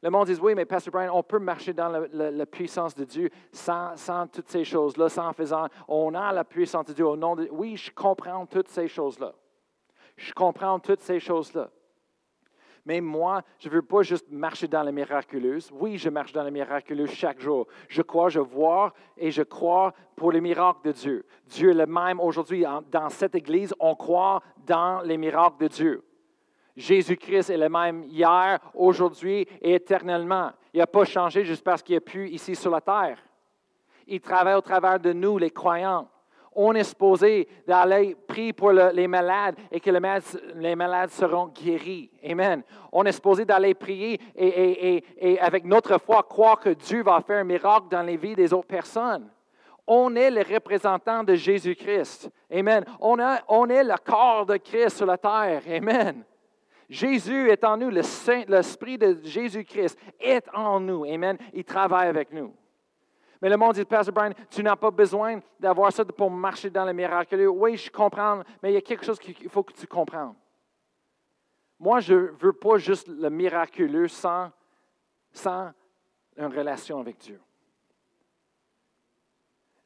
Le 0.03 0.09
monde 0.09 0.29
dit, 0.29 0.39
oui, 0.41 0.55
mais 0.55 0.65
Pastor 0.65 0.93
Brian, 0.93 1.13
on 1.13 1.25
peut 1.25 1.41
marcher 1.41 1.75
dans 1.75 1.89
la, 2.13 2.47
puissance 2.47 2.95
de 2.95 3.05
Dieu 3.05 3.29
sans, 3.53 3.95
toutes 4.33 4.49
ces 4.49 4.65
choses-là, 4.65 5.09
sans 5.09 5.33
faisant, 5.33 5.67
on 5.89 6.15
a 6.15 6.33
la 6.33 6.45
puissance 6.45 6.87
de 6.87 6.93
Dieu 6.93 7.07
au 7.07 7.17
nom 7.17 7.35
de... 7.35 7.49
Oui, 7.51 7.77
je 7.77 7.91
comprends 7.91 8.47
toutes 8.47 8.69
ces 8.69 8.87
choses-là. 8.87 9.35
Je 10.17 10.33
comprends 10.33 10.79
toutes 10.79 11.03
ces 11.03 11.19
choses-là. 11.19 11.71
Mais 12.85 13.01
moi, 13.01 13.43
je 13.59 13.69
ne 13.69 13.75
veux 13.75 13.83
pas 13.83 14.03
juste 14.03 14.31
marcher 14.31 14.67
dans 14.67 14.83
la 14.83 14.93
miraculeuse. 14.93 15.71
Oui, 15.73 15.99
je 15.99 16.09
marche 16.09 16.33
dans 16.33 16.43
la 16.43 16.51
miraculeuse 16.51 17.11
chaque 17.11 17.41
jour. 17.41 17.67
Je 17.89 18.03
crois, 18.03 18.29
je 18.29 18.41
vois 18.41 18.93
et 19.17 19.31
je 19.31 19.43
crois 19.43 19.93
pour 20.17 20.33
les 20.33 20.41
miracles 20.41 20.89
de 20.89 20.93
Dieu. 20.93 21.27
Dieu 21.47 21.71
est 21.71 21.75
le 21.75 21.87
même 21.87 22.21
aujourd'hui. 22.21 22.65
Dans 22.91 23.09
cette 23.11 23.35
Église, 23.35 23.75
on 23.79 23.95
croit 23.95 24.43
dans 24.67 25.03
les 25.03 25.17
miracles 25.17 25.63
de 25.63 25.69
Dieu. 25.69 26.05
Jésus-Christ 26.77 27.51
est 27.51 27.57
le 27.59 27.69
même 27.69 28.05
hier, 28.05 28.59
aujourd'hui 28.75 29.47
et 29.61 29.75
éternellement. 29.75 30.53
Il 30.73 30.79
n'a 30.79 30.87
pas 30.87 31.05
changé 31.05 31.45
juste 31.45 31.65
parce 31.65 31.83
qu'il 31.83 31.97
a 31.97 32.01
pu 32.01 32.29
ici 32.31 32.55
sur 32.55 32.71
la 32.71 32.81
terre. 32.81 33.19
Il 34.07 34.21
travaille 34.21 34.55
au 34.55 34.61
travers 34.61 34.99
de 34.99 35.13
nous, 35.13 35.39
les 35.39 35.51
croyants. 35.51 36.09
On 36.53 36.75
est 36.75 36.85
supposé 36.85 37.47
d'aller 37.67 38.17
prier 38.27 38.53
pour 38.53 38.73
les 38.73 39.07
malades 39.07 39.57
et 39.71 39.79
que 39.79 39.91
les 39.91 40.75
malades, 40.75 41.11
seront 41.11 41.47
guéris. 41.47 42.11
Amen. 42.29 42.63
On 42.91 43.05
est 43.05 43.13
supposé 43.13 43.45
d'aller 43.45 43.75
prier 43.75 44.21
et, 44.37 45.39
avec 45.41 45.65
notre 45.65 45.99
foi 45.99 46.23
croire 46.25 46.59
que 46.59 46.71
Dieu 46.71 47.03
va 47.03 47.21
faire 47.21 47.41
un 47.41 47.45
miracle 47.45 47.87
dans 47.91 48.03
les 48.03 48.17
vies 48.17 48.35
des 48.35 48.53
autres 48.53 48.67
personnes. 48.67 49.29
On 49.87 50.15
est 50.17 50.31
les 50.31 50.43
représentants 50.43 51.25
de 51.25 51.35
Jésus-Christ. 51.35 52.31
Amen. 52.53 52.85
On, 53.01 53.17
on 53.49 53.67
est 53.69 53.85
le 53.85 53.95
corps 54.05 54.47
de 54.47 54.57
Christ 54.57 54.97
sur 54.97 55.07
la 55.07 55.19
terre. 55.19 55.63
Amen. 55.69 56.25
Jésus 56.89 57.49
est 57.49 57.63
en 57.63 57.77
nous, 57.77 57.89
l'Esprit 57.89 58.99
de 58.99 59.19
Jésus-Christ 59.23 59.97
est 60.19 60.45
en 60.53 60.81
nous. 60.81 61.05
Amen. 61.05 61.39
Il 61.53 61.65
travaille 61.65 62.09
avec 62.09 62.33
nous. 62.33 62.53
Mais 63.41 63.49
le 63.49 63.57
monde 63.57 63.75
dit, 63.75 63.85
Pastor 63.85 64.13
Brian, 64.13 64.33
tu 64.51 64.63
n'as 64.63 64.77
pas 64.77 64.91
besoin 64.91 65.41
d'avoir 65.59 65.93
ça 65.93 66.05
pour 66.05 66.31
marcher 66.31 66.69
dans 66.69 66.85
le 66.85 66.93
miraculeux. 66.93 67.49
Oui, 67.49 67.77
je 67.77 67.91
comprends, 67.91 68.43
mais 68.63 68.71
il 68.71 68.75
y 68.75 68.79
a 68.79 68.83
quelque 68.83 69.05
chose 69.05 69.19
qu'il 69.19 69.49
faut 69.49 69.63
que 69.63 69.73
tu 69.73 69.87
comprennes. 69.87 70.35
Moi, 71.79 72.01
je 72.01 72.15
ne 72.15 72.31
veux 72.39 72.53
pas 72.53 72.77
juste 72.77 73.09
le 73.09 73.31
miraculeux 73.31 74.09
sans, 74.09 74.51
sans 75.33 75.73
une 76.37 76.55
relation 76.55 77.01
avec 77.01 77.17
Dieu. 77.19 77.41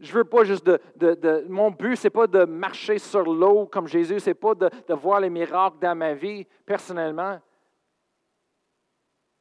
Je 0.01 0.13
veux 0.13 0.25
pas 0.25 0.43
juste 0.43 0.67
de, 0.67 1.47
mon 1.49 1.71
but, 1.71 1.97
c'est 1.97 2.11
pas 2.11 2.27
de 2.27 2.45
marcher 2.45 2.99
sur 2.99 3.23
l'eau 3.23 3.67
comme 3.67 3.87
Jésus, 3.87 4.19
c'est 4.19 4.35
pas 4.35 4.55
de, 4.55 4.69
voir 4.95 5.21
les 5.21 5.31
miracles 5.31 5.79
dans 5.81 5.95
ma 5.95 6.15
vie 6.15 6.45
personnellement. 6.67 7.41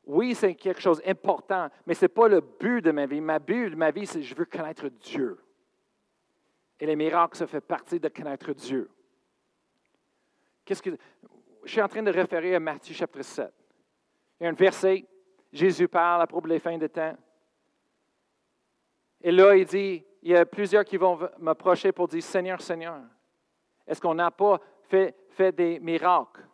Oui, 0.06 0.36
c'est 0.36 0.56
quelque 0.56 0.82
chose 0.82 1.02
d'important, 1.02 1.70
mais 1.86 1.94
ce 1.94 2.06
n'est 2.06 2.10
pas 2.10 2.28
le 2.28 2.42
but 2.42 2.82
de 2.82 2.92
ma 2.92 3.06
vie. 3.06 3.22
Ma 3.22 3.40
but 3.40 3.70
de 3.70 3.76
ma 3.76 3.92
vie, 3.92 4.06
c'est 4.06 4.20
que 4.20 4.26
je 4.26 4.36
veux 4.36 4.46
connaître 4.46 4.90
Dieu. 4.90 5.40
Et 6.80 6.86
les 6.86 6.96
miracles, 6.96 7.38
ça 7.38 7.48
fait 7.48 7.62
partie 7.62 8.00
de 8.00 8.10
connaître 8.10 8.52
Dieu. 8.54 8.90
Qu'est-ce 10.66 10.82
que 10.82 10.92
je 11.64 11.72
suis 11.72 11.82
en 11.82 11.88
train 11.88 12.04
de 12.04 12.12
référer 12.12 12.56
à 12.56 12.60
Matthieu 12.60 12.94
chapitre 12.94 13.24
7. 13.24 13.54
Il 14.40 14.44
y 14.44 14.48
a 14.48 14.50
un 14.50 14.54
verset, 14.54 15.06
Jésus 15.52 15.88
parle 15.88 16.22
à 16.22 16.28
propos 16.28 16.48
des 16.48 16.60
fins 16.60 16.78
de 16.78 16.88
temps. 16.88 17.16
Et 19.22 19.32
là, 19.32 19.56
il 19.56 19.66
dit, 19.66 20.04
il 20.22 20.32
y 20.32 20.36
a 20.36 20.46
plusieurs 20.46 20.84
qui 20.84 20.98
vont 20.98 21.18
m'approcher 21.40 21.92
pour 21.94 22.08
dire 22.08 22.24
Seigneur, 22.24 22.62
Seigneur. 22.62 23.00
Est-ce 23.88 24.02
qu'on 24.02 24.16
n'a 24.16 24.32
pas 24.32 24.60
fait, 24.90 25.16
fait 25.30 25.54
des 25.54 25.80
miracles? 25.80 26.46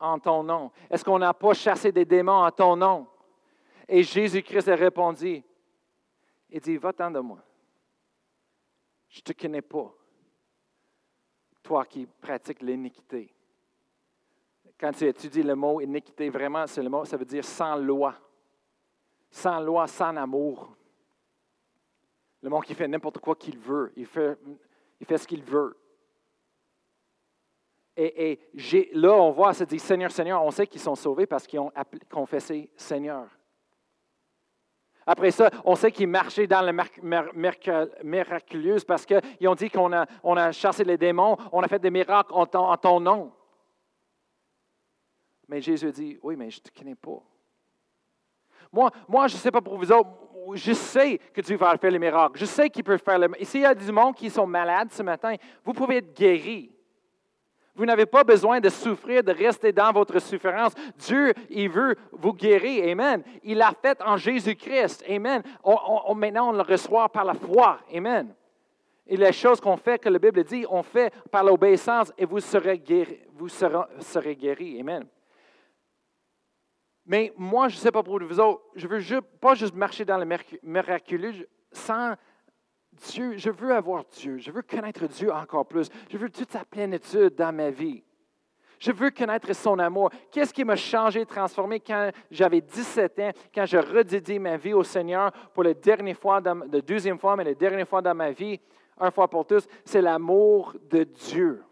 En 0.00 0.18
ton 0.18 0.42
nom? 0.42 0.72
Est-ce 0.90 1.04
qu'on 1.04 1.18
n'a 1.18 1.34
pas 1.34 1.52
chassé 1.52 1.92
des 1.92 2.04
démons 2.04 2.44
en 2.44 2.50
ton 2.50 2.74
nom? 2.74 3.06
Et 3.86 4.02
Jésus-Christ 4.02 4.68
a 4.68 4.74
répondu, 4.74 5.42
il 6.48 6.60
dit, 6.60 6.76
va-t'en 6.76 7.10
de 7.10 7.20
moi. 7.20 7.38
Je 9.08 9.18
ne 9.18 9.22
te 9.22 9.40
connais 9.40 9.62
pas, 9.62 9.92
toi 11.62 11.84
qui 11.84 12.06
pratiques 12.06 12.62
l'iniquité. 12.62 13.32
Quand 14.78 14.92
tu 14.92 15.06
étudies 15.06 15.42
le 15.42 15.54
mot 15.54 15.80
iniquité, 15.80 16.30
vraiment, 16.30 16.66
c'est 16.66 16.82
le 16.82 16.88
mot, 16.88 17.04
ça 17.04 17.16
veut 17.16 17.24
dire 17.24 17.44
sans 17.44 17.76
loi. 17.76 18.14
Sans 19.30 19.60
loi, 19.60 19.86
sans 19.86 20.16
amour. 20.16 20.74
Le 22.42 22.48
monde 22.48 22.64
qui 22.64 22.74
fait 22.74 22.88
n'importe 22.88 23.18
quoi 23.18 23.34
qu'il 23.34 23.58
veut. 23.58 23.92
Il 23.96 24.06
fait, 24.06 24.38
il 24.98 25.06
fait 25.06 25.18
ce 25.18 25.26
qu'il 25.26 25.42
veut. 25.42 25.76
Et, 27.96 28.38
là, 28.92 29.12
on 29.14 29.30
voit, 29.30 29.52
ça 29.52 29.64
dit 29.64 29.78
Seigneur, 29.78 30.10
Seigneur. 30.10 30.42
On 30.42 30.50
sait 30.50 30.66
qu'ils 30.66 30.80
sont 30.80 30.94
sauvés 30.94 31.26
parce 31.26 31.46
qu'ils 31.46 31.60
ont 31.60 31.72
confessé 32.10 32.70
Seigneur. 32.76 33.26
Après 35.06 35.30
ça, 35.30 35.50
on 35.64 35.74
sait 35.74 35.90
qu'ils 35.90 36.08
marchaient 36.08 36.46
dans 36.46 36.62
le 36.62 36.72
miraculeux 38.04 38.76
parce 38.86 39.04
qu'ils 39.04 39.48
ont 39.48 39.54
dit 39.54 39.68
qu'on 39.70 39.92
a, 39.92 40.52
chassé 40.52 40.84
les 40.84 40.96
démons, 40.96 41.36
on 41.52 41.62
a 41.62 41.68
fait 41.68 41.78
des 41.78 41.90
miracles 41.90 42.32
en 42.32 42.46
ton, 42.46 42.66
en 42.66 42.76
ton 42.76 43.00
nom. 43.00 43.32
Mais 45.48 45.60
Jésus 45.60 45.90
dit, 45.90 46.18
oui, 46.22 46.36
mais 46.36 46.48
je 46.50 46.60
ne 46.60 46.70
te 46.70 46.78
connais 46.78 46.94
pas. 46.94 47.20
Moi, 48.72 48.90
moi 49.08 49.26
je 49.26 49.34
ne 49.34 49.40
sais 49.40 49.50
pas 49.50 49.60
pour 49.60 49.78
vous 49.78 49.90
autres, 49.90 50.10
je 50.54 50.72
sais 50.72 51.18
que 51.34 51.40
Dieu 51.40 51.56
va 51.56 51.76
faire 51.76 51.90
les 51.90 51.98
miracles. 51.98 52.38
Je 52.38 52.44
sais 52.44 52.70
qu'il 52.70 52.84
peut 52.84 52.96
faire 52.98 53.18
les 53.18 53.26
miracles. 53.26 53.46
S'il 53.46 53.62
y 53.62 53.66
a 53.66 53.74
du 53.74 53.90
monde 53.90 54.14
qui 54.14 54.30
sont 54.30 54.46
malades 54.46 54.92
ce 54.92 55.02
matin, 55.02 55.34
vous 55.64 55.72
pouvez 55.72 55.96
être 55.96 56.14
guéris. 56.14 56.70
Vous 57.74 57.86
n'avez 57.86 58.06
pas 58.06 58.24
besoin 58.24 58.60
de 58.60 58.68
souffrir, 58.68 59.22
de 59.22 59.32
rester 59.32 59.72
dans 59.72 59.92
votre 59.92 60.18
souffrance. 60.18 60.74
Dieu, 60.96 61.32
il 61.48 61.70
veut 61.70 61.96
vous 62.12 62.32
guérir. 62.32 62.90
Amen. 62.90 63.22
Il 63.42 63.58
l'a 63.58 63.72
fait 63.80 64.00
en 64.02 64.16
Jésus-Christ. 64.16 65.04
Amen. 65.08 65.42
maintenant, 66.14 66.50
on 66.50 66.52
le 66.52 66.62
reçoit 66.62 67.08
par 67.08 67.24
la 67.24 67.34
foi. 67.34 67.78
Amen. 67.94 68.34
Et 69.06 69.16
les 69.16 69.32
choses 69.32 69.60
qu'on 69.60 69.76
fait, 69.76 69.98
que 69.98 70.08
la 70.08 70.18
Bible 70.18 70.44
dit, 70.44 70.64
on 70.68 70.82
fait 70.82 71.12
par 71.30 71.42
l'obéissance 71.42 72.12
et 72.18 72.24
vous 72.24 72.40
serez 72.40 72.78
guéris. 72.78 73.20
Vous 73.34 73.48
serez, 73.48 73.84
serez. 74.00 74.78
Amen. 74.80 75.06
Mais 77.06 77.32
moi, 77.36 77.68
je 77.68 77.76
ne 77.76 77.80
sais 77.80 77.90
pas 77.90 78.02
pour 78.02 78.20
vous 78.22 78.40
autres, 78.40 78.62
je 78.76 78.86
ne 78.86 79.00
veux 79.00 79.20
pas 79.20 79.54
juste 79.54 79.74
marcher 79.74 80.04
dans 80.04 80.18
le 80.18 80.26
miraculeux 80.62 81.48
sans 81.72 82.14
Dieu. 83.08 83.36
Je 83.36 83.50
veux 83.50 83.74
avoir 83.74 84.04
Dieu. 84.04 84.38
Je 84.38 84.50
veux 84.50 84.62
connaître 84.62 85.06
Dieu 85.06 85.32
encore 85.32 85.66
plus. 85.66 85.88
Je 86.10 86.16
veux 86.16 86.30
toute 86.30 86.50
sa 86.50 86.64
plénitude 86.64 87.34
dans 87.34 87.54
ma 87.54 87.70
vie. 87.70 88.02
Je 88.78 88.92
veux 88.92 89.10
connaître 89.10 89.52
son 89.54 89.78
amour. 89.78 90.10
Qu'est-ce 90.30 90.54
qui 90.54 90.64
m'a 90.64 90.76
changé, 90.76 91.26
transformé 91.26 91.80
quand 91.80 92.10
j'avais 92.30 92.62
17 92.62 93.18
ans, 93.18 93.30
quand 93.54 93.66
je 93.66 93.76
redédié 93.76 94.38
ma 94.38 94.56
vie 94.56 94.72
au 94.72 94.82
Seigneur 94.82 95.30
pour 95.52 95.64
la 95.64 95.74
dernière 95.74 96.16
fois, 96.16 96.40
la 96.40 96.80
deuxième 96.80 97.18
fois, 97.18 97.36
mais 97.36 97.44
la 97.44 97.54
dernière 97.54 97.86
fois 97.86 98.00
dans 98.00 98.14
ma 98.14 98.30
vie, 98.30 98.58
un 98.98 99.10
fois 99.10 99.28
pour 99.28 99.46
tous, 99.46 99.66
c'est 99.84 100.00
l'amour 100.00 100.74
de 100.90 101.04
Dieu 101.04 101.62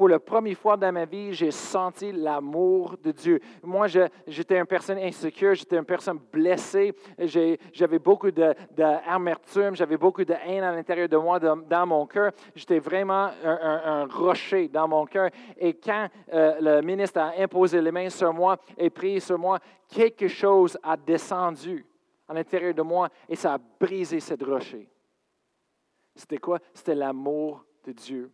pour 0.00 0.08
la 0.08 0.18
première 0.18 0.56
fois 0.56 0.78
dans 0.78 0.90
ma 0.90 1.04
vie, 1.04 1.34
j'ai 1.34 1.50
senti 1.50 2.10
l'amour 2.10 2.96
de 3.04 3.12
Dieu. 3.12 3.38
Moi, 3.62 3.86
j'étais 4.26 4.58
une 4.58 4.64
personne 4.64 4.96
insécure, 4.96 5.54
j'étais 5.54 5.76
une 5.76 5.84
personne 5.84 6.18
blessée, 6.32 6.94
j'avais 7.18 7.98
beaucoup 7.98 8.30
d'amertume, 8.30 9.76
j'avais 9.76 9.98
beaucoup 9.98 10.24
de 10.24 10.32
haine 10.32 10.64
à 10.64 10.72
l'intérieur 10.72 11.06
de 11.06 11.18
moi, 11.18 11.38
dans 11.38 11.86
mon 11.86 12.06
cœur. 12.06 12.32
J'étais 12.54 12.78
vraiment 12.78 13.28
un, 13.44 14.06
rocher 14.06 14.68
dans 14.68 14.88
mon 14.88 15.04
cœur. 15.04 15.28
Et 15.58 15.74
quand 15.74 16.08
euh, 16.32 16.78
le 16.78 16.80
ministre 16.80 17.20
a 17.20 17.32
imposé 17.38 17.82
les 17.82 17.92
mains 17.92 18.08
sur 18.08 18.32
moi 18.32 18.56
et 18.78 18.88
prié 18.88 19.20
sur 19.20 19.38
moi, 19.38 19.58
quelque 19.86 20.28
chose 20.28 20.78
a 20.82 20.96
descendu 20.96 21.84
à 22.26 22.32
l'intérieur 22.32 22.72
de 22.72 22.80
moi 22.80 23.10
et 23.28 23.36
ça 23.36 23.52
a 23.52 23.58
brisé 23.58 24.18
cette 24.18 24.44
rocher. 24.44 24.88
C'était 26.16 26.38
quoi? 26.38 26.58
C'était 26.72 26.94
l'amour 26.94 27.66
de 27.84 27.92
Dieu. 27.92 28.30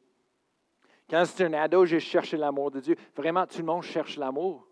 Quand 1.09 1.25
j'étais 1.25 1.45
un 1.45 1.53
ado, 1.53 1.85
j'ai 1.85 2.01
cherché 2.01 2.37
l'amour 2.37 2.71
de 2.71 2.81
Dieu. 2.81 2.97
Vraiment, 3.15 3.47
tout 3.47 3.59
le 3.59 3.65
monde 3.65 3.83
cherche 3.83 4.17
l'amour. 4.17 4.67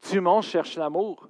Tout 0.00 0.14
le 0.14 0.20
monde 0.22 0.42
cherche 0.42 0.76
l'amour. 0.76 1.28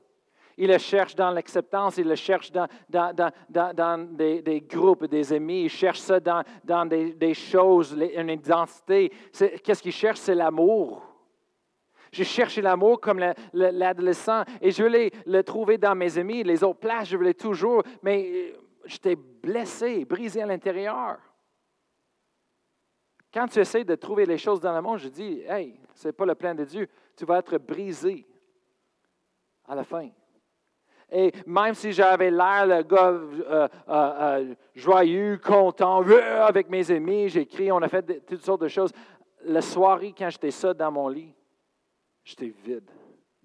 Il 0.59 0.68
le 0.68 0.79
cherche 0.79 1.14
dans 1.14 1.31
l'acceptance, 1.31 1.98
il 1.98 2.09
le 2.09 2.14
cherche 2.14 2.50
dans, 2.50 2.66
des, 2.88 4.64
groupes, 4.66 5.05
des 5.05 5.33
amis, 5.35 5.64
il 5.64 5.68
cherche 5.68 5.98
ça 5.98 6.18
dans, 6.18 6.87
des, 6.87 7.35
choses, 7.35 7.92
une 7.92 8.31
identité. 8.31 9.12
Qu'est-ce 9.62 9.83
qu'il 9.83 9.92
cherche? 9.92 10.18
C'est 10.18 10.35
l'amour. 10.35 11.02
J'ai 12.11 12.24
cherché 12.24 12.62
l'amour 12.62 13.00
comme 13.00 13.22
l'adolescent 13.52 14.44
et 14.62 14.70
je 14.70 14.83
voulais 14.83 15.11
le 15.26 15.42
trouver 15.42 15.76
dans 15.76 15.94
mes 15.94 16.16
amis. 16.16 16.42
Les 16.42 16.64
autres 16.64 16.79
places, 16.79 17.09
je 17.09 17.16
voulais 17.16 17.35
toujours, 17.35 17.83
mais 18.02 18.31
euh, 18.33 18.57
j'étais 18.87 19.16
blessé, 19.16 20.07
brisé 20.07 20.40
à 20.40 20.46
l'intérieur. 20.46 21.18
Quand 23.37 23.49
tu 23.49 23.59
essaies 23.59 23.85
de 23.85 23.94
trouver 23.96 24.25
les 24.25 24.38
choses 24.38 24.61
dans 24.61 24.75
le 24.75 24.81
monde, 24.81 24.96
je 24.96 25.09
dis, 25.09 25.42
hey, 25.46 25.79
ce 25.94 26.09
n'est 26.09 26.12
pas 26.12 26.25
le 26.25 26.35
plan 26.35 26.55
de 26.55 26.64
Dieu. 26.64 26.88
Tu 27.14 27.27
vas 27.27 27.40
être 27.40 27.59
brisé 27.59 28.27
à 29.68 29.75
la 29.75 29.85
fin. 29.85 30.09
Et 31.12 31.31
même 31.44 31.75
si 31.75 31.92
j'avais 31.92 32.31
l'air 32.31 32.66
le 32.66 32.83
gars 32.83 33.11
euh, 33.11 33.29
euh, 33.51 33.68
euh, 33.90 34.55
joyeux, 34.75 35.37
content, 35.37 36.01
avec 36.01 36.70
mes 36.70 36.90
amis, 36.90 37.29
j'ai 37.29 37.42
écrit, 37.42 37.70
on 37.70 37.83
a 37.83 37.88
fait 37.90 38.25
toutes 38.25 38.42
sortes 38.42 38.62
de 38.62 38.68
choses. 38.68 38.92
La 39.44 39.61
soirée, 39.61 40.14
quand 40.16 40.31
j'étais 40.31 40.51
ça 40.51 40.72
dans 40.72 40.90
mon 40.90 41.09
lit, 41.09 41.35
j'étais 42.25 42.55
vide, 42.64 42.90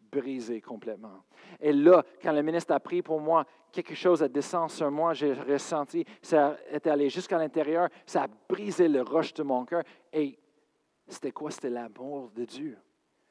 brisé 0.09 0.61
complètement. 0.61 1.25
Et 1.61 1.71
là, 1.71 2.03
quand 2.21 2.31
le 2.31 2.41
ministre 2.41 2.73
a 2.73 2.79
pris 2.79 3.01
pour 3.01 3.19
moi, 3.19 3.45
quelque 3.71 3.95
chose 3.95 4.23
a 4.23 4.27
descendu 4.27 4.73
sur 4.73 4.91
moi, 4.91 5.13
j'ai 5.13 5.33
ressenti, 5.33 6.05
ça 6.21 6.57
est 6.69 6.85
allé 6.87 7.09
jusqu'à 7.09 7.37
l'intérieur, 7.37 7.89
ça 8.05 8.23
a 8.23 8.27
brisé 8.49 8.87
le 8.87 9.01
roche 9.01 9.33
de 9.33 9.43
mon 9.43 9.63
cœur. 9.65 9.83
Et 10.11 10.37
c'était 11.07 11.31
quoi? 11.31 11.51
C'était 11.51 11.69
l'amour 11.69 12.31
de 12.35 12.45
Dieu. 12.45 12.77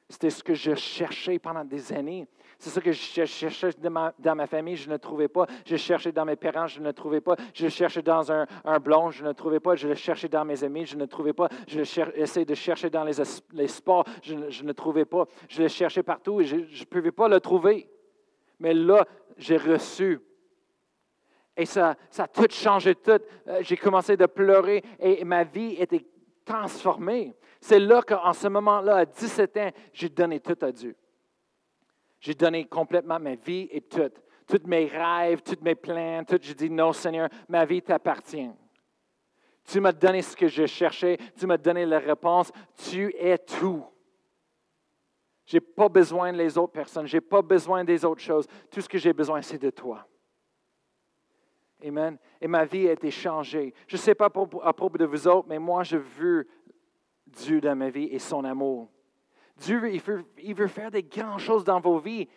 C'était 0.09 0.31
ce 0.31 0.43
que 0.43 0.55
je 0.55 0.75
cherchais 0.75 1.39
pendant 1.39 1.65
des 1.65 1.93
années. 1.93 2.27
C'est 2.59 2.71
ce 2.71 2.81
que 2.81 2.91
je 2.91 2.99
cherchais 2.99 3.71
dans 3.79 4.35
ma, 4.35 4.47
famille, 4.49 4.75
je 4.75 4.91
ne 4.91 4.97
trouvais 4.97 5.29
pas. 5.29 5.47
Je 5.65 5.77
cherchais 5.77 6.11
dans 6.11 6.25
mes 6.25 6.35
parents, 6.35 6.67
je 6.67 6.81
ne 6.81 6.91
trouvais 6.91 7.21
pas. 7.21 7.37
Je 7.55 7.69
cherchais 7.69 8.03
dans 8.03 8.33
un, 8.33 8.47
blond, 8.81 9.13
je 9.13 9.25
ne 9.25 9.33
trouvais 9.33 9.61
pas. 9.61 9.77
Je 9.77 9.87
le 9.87 9.95
cherchais 9.95 10.29
dans 10.29 10.45
mes 10.45 10.65
amis, 10.65 10.85
je 10.85 10.97
ne 10.97 11.07
trouvais 11.07 11.33
pas. 11.33 11.49
Je 11.69 11.81
essayais 12.17 12.45
de 12.45 12.55
chercher 12.55 12.91
dans 12.91 13.05
les, 13.05 13.69
sports, 13.69 14.05
je, 14.23 14.51
je, 14.51 14.65
ne 14.65 14.73
trouvais 14.73 15.05
pas. 15.05 15.27
Je 15.49 15.63
le 15.63 15.69
cherchais 15.69 16.03
partout 16.03 16.41
et 16.41 16.45
je 16.45 16.57
ne 16.57 16.85
pouvais 16.87 17.13
pas 17.13 17.29
le 17.29 17.39
trouver. 17.39 17.89
Mais 18.61 18.75
là, 18.75 19.07
j'ai 19.37 19.57
reçu. 19.57 20.21
Et 21.57 21.67
ça, 21.67 21.97
ça 22.11 22.25
a 22.25 22.29
tout 22.29 22.47
changé, 22.51 22.95
tout. 22.95 23.21
Euh, 23.49 23.59
j'ai 23.63 23.77
commencé 23.77 24.17
de 24.17 24.27
pleurer 24.27 24.83
et 24.99 25.25
ma 25.25 25.45
vie 25.45 25.75
était 25.79 26.07
transformée. 26.45 27.35
C'est 27.61 27.81
là 27.81 28.03
qu'en 28.03 28.33
ce 28.33 28.49
moment-là, 28.49 28.97
à 28.97 29.05
17 29.05 29.57
ans, 29.57 29.71
j'ai 29.93 30.09
donné 30.09 30.41
tout 30.41 30.57
à 30.63 30.73
Dieu. 30.73 30.97
J'ai 32.21 32.35
donné 32.35 32.65
complètement 32.65 33.19
ma 33.19 33.35
vie 33.35 33.69
et 33.71 33.81
tout. 33.81 34.11
Tous 34.47 34.67
mes 34.67 34.87
rêves, 34.87 35.43
tous 35.43 35.63
mes 35.63 35.75
plans, 35.75 36.25
tout. 36.25 36.39
J'ai 36.41 36.55
dit, 36.55 36.71
non, 36.71 36.93
Seigneur, 36.93 37.29
ma 37.49 37.65
vie 37.65 37.83
t'appartient. 37.83 38.51
Tu 39.65 39.81
m'as 39.81 39.93
donné 39.93 40.23
ce 40.23 40.37
que 40.37 40.49
je 40.49 40.67
cherchais, 40.67 41.19
tu 41.39 41.47
m'as 41.47 41.57
donné 41.57 41.87
la 41.87 41.99
réponse, 41.99 42.51
tu 42.89 43.15
es 43.17 43.39
tout. 43.39 43.85
Je 45.51 45.57
n'ai 45.57 45.61
pas 45.61 45.89
besoin 45.89 46.33
des 46.33 46.57
autres 46.57 46.73
personnes. 46.73 47.09
Je 47.09 47.17
n'ai 47.17 47.21
pas 47.21 47.43
besoin 47.43 47.83
des 47.83 48.05
autres 48.05 48.21
choses. 48.21 48.47
Tout 48.71 48.81
ce 48.81 48.89
que 48.89 48.99
j'ai 48.99 49.13
besoin, 49.13 49.43
c'est 49.43 49.59
de 49.59 49.71
toi. 49.71 50.07
Amen. 51.85 52.17
Et 52.41 52.47
ma 52.47 52.65
vie 52.65 52.89
a 52.89 52.93
été 52.93 53.11
changée. 53.11 53.75
Je 53.89 53.97
ne 53.97 54.01
sais 54.01 54.15
pas 54.15 54.27
à 54.27 54.73
propos 54.73 54.97
de 54.97 55.05
vous 55.05 55.27
autres, 55.27 55.49
mais 55.49 55.59
moi, 55.59 55.83
je 55.83 55.97
veux 55.97 56.47
Dieu 57.27 57.61
dans 57.61 57.75
ma 57.75 57.91
vie 57.91 58.05
et 58.13 58.21
son 58.21 58.45
amour. 58.45 58.93
Dieu, 59.57 59.93
il 59.93 60.55
veut, 60.55 60.69
faire 60.69 60.93
des 60.93 61.03
grandes 61.03 61.41
choses 61.41 61.65
dans 61.65 61.81
vos 61.81 61.99
vies. 61.99 62.29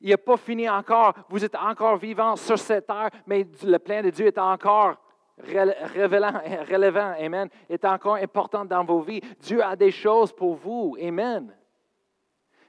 Il 0.00 0.10
n'a 0.10 0.18
pas 0.18 0.36
fini 0.36 0.68
encore. 0.68 1.14
Vous 1.28 1.44
êtes 1.44 1.54
encore 1.54 1.96
vivants 1.96 2.34
sur 2.34 2.58
cette 2.58 2.88
terre, 2.88 3.10
mais 3.24 3.46
le 3.62 3.78
plan 3.78 4.02
de 4.02 4.10
Dieu 4.10 4.26
est 4.26 4.38
encore 4.38 4.96
révélant, 5.38 6.42
relevant. 6.68 7.14
Amen. 7.20 7.48
Est 7.68 7.84
encore 7.84 8.16
important 8.16 8.64
dans 8.64 8.82
vos 8.82 9.00
vies. 9.00 9.20
Dieu 9.38 9.62
a 9.62 9.76
des 9.76 9.92
choses 9.92 10.32
pour 10.32 10.56
vous. 10.56 10.96
Amen. 11.00 11.54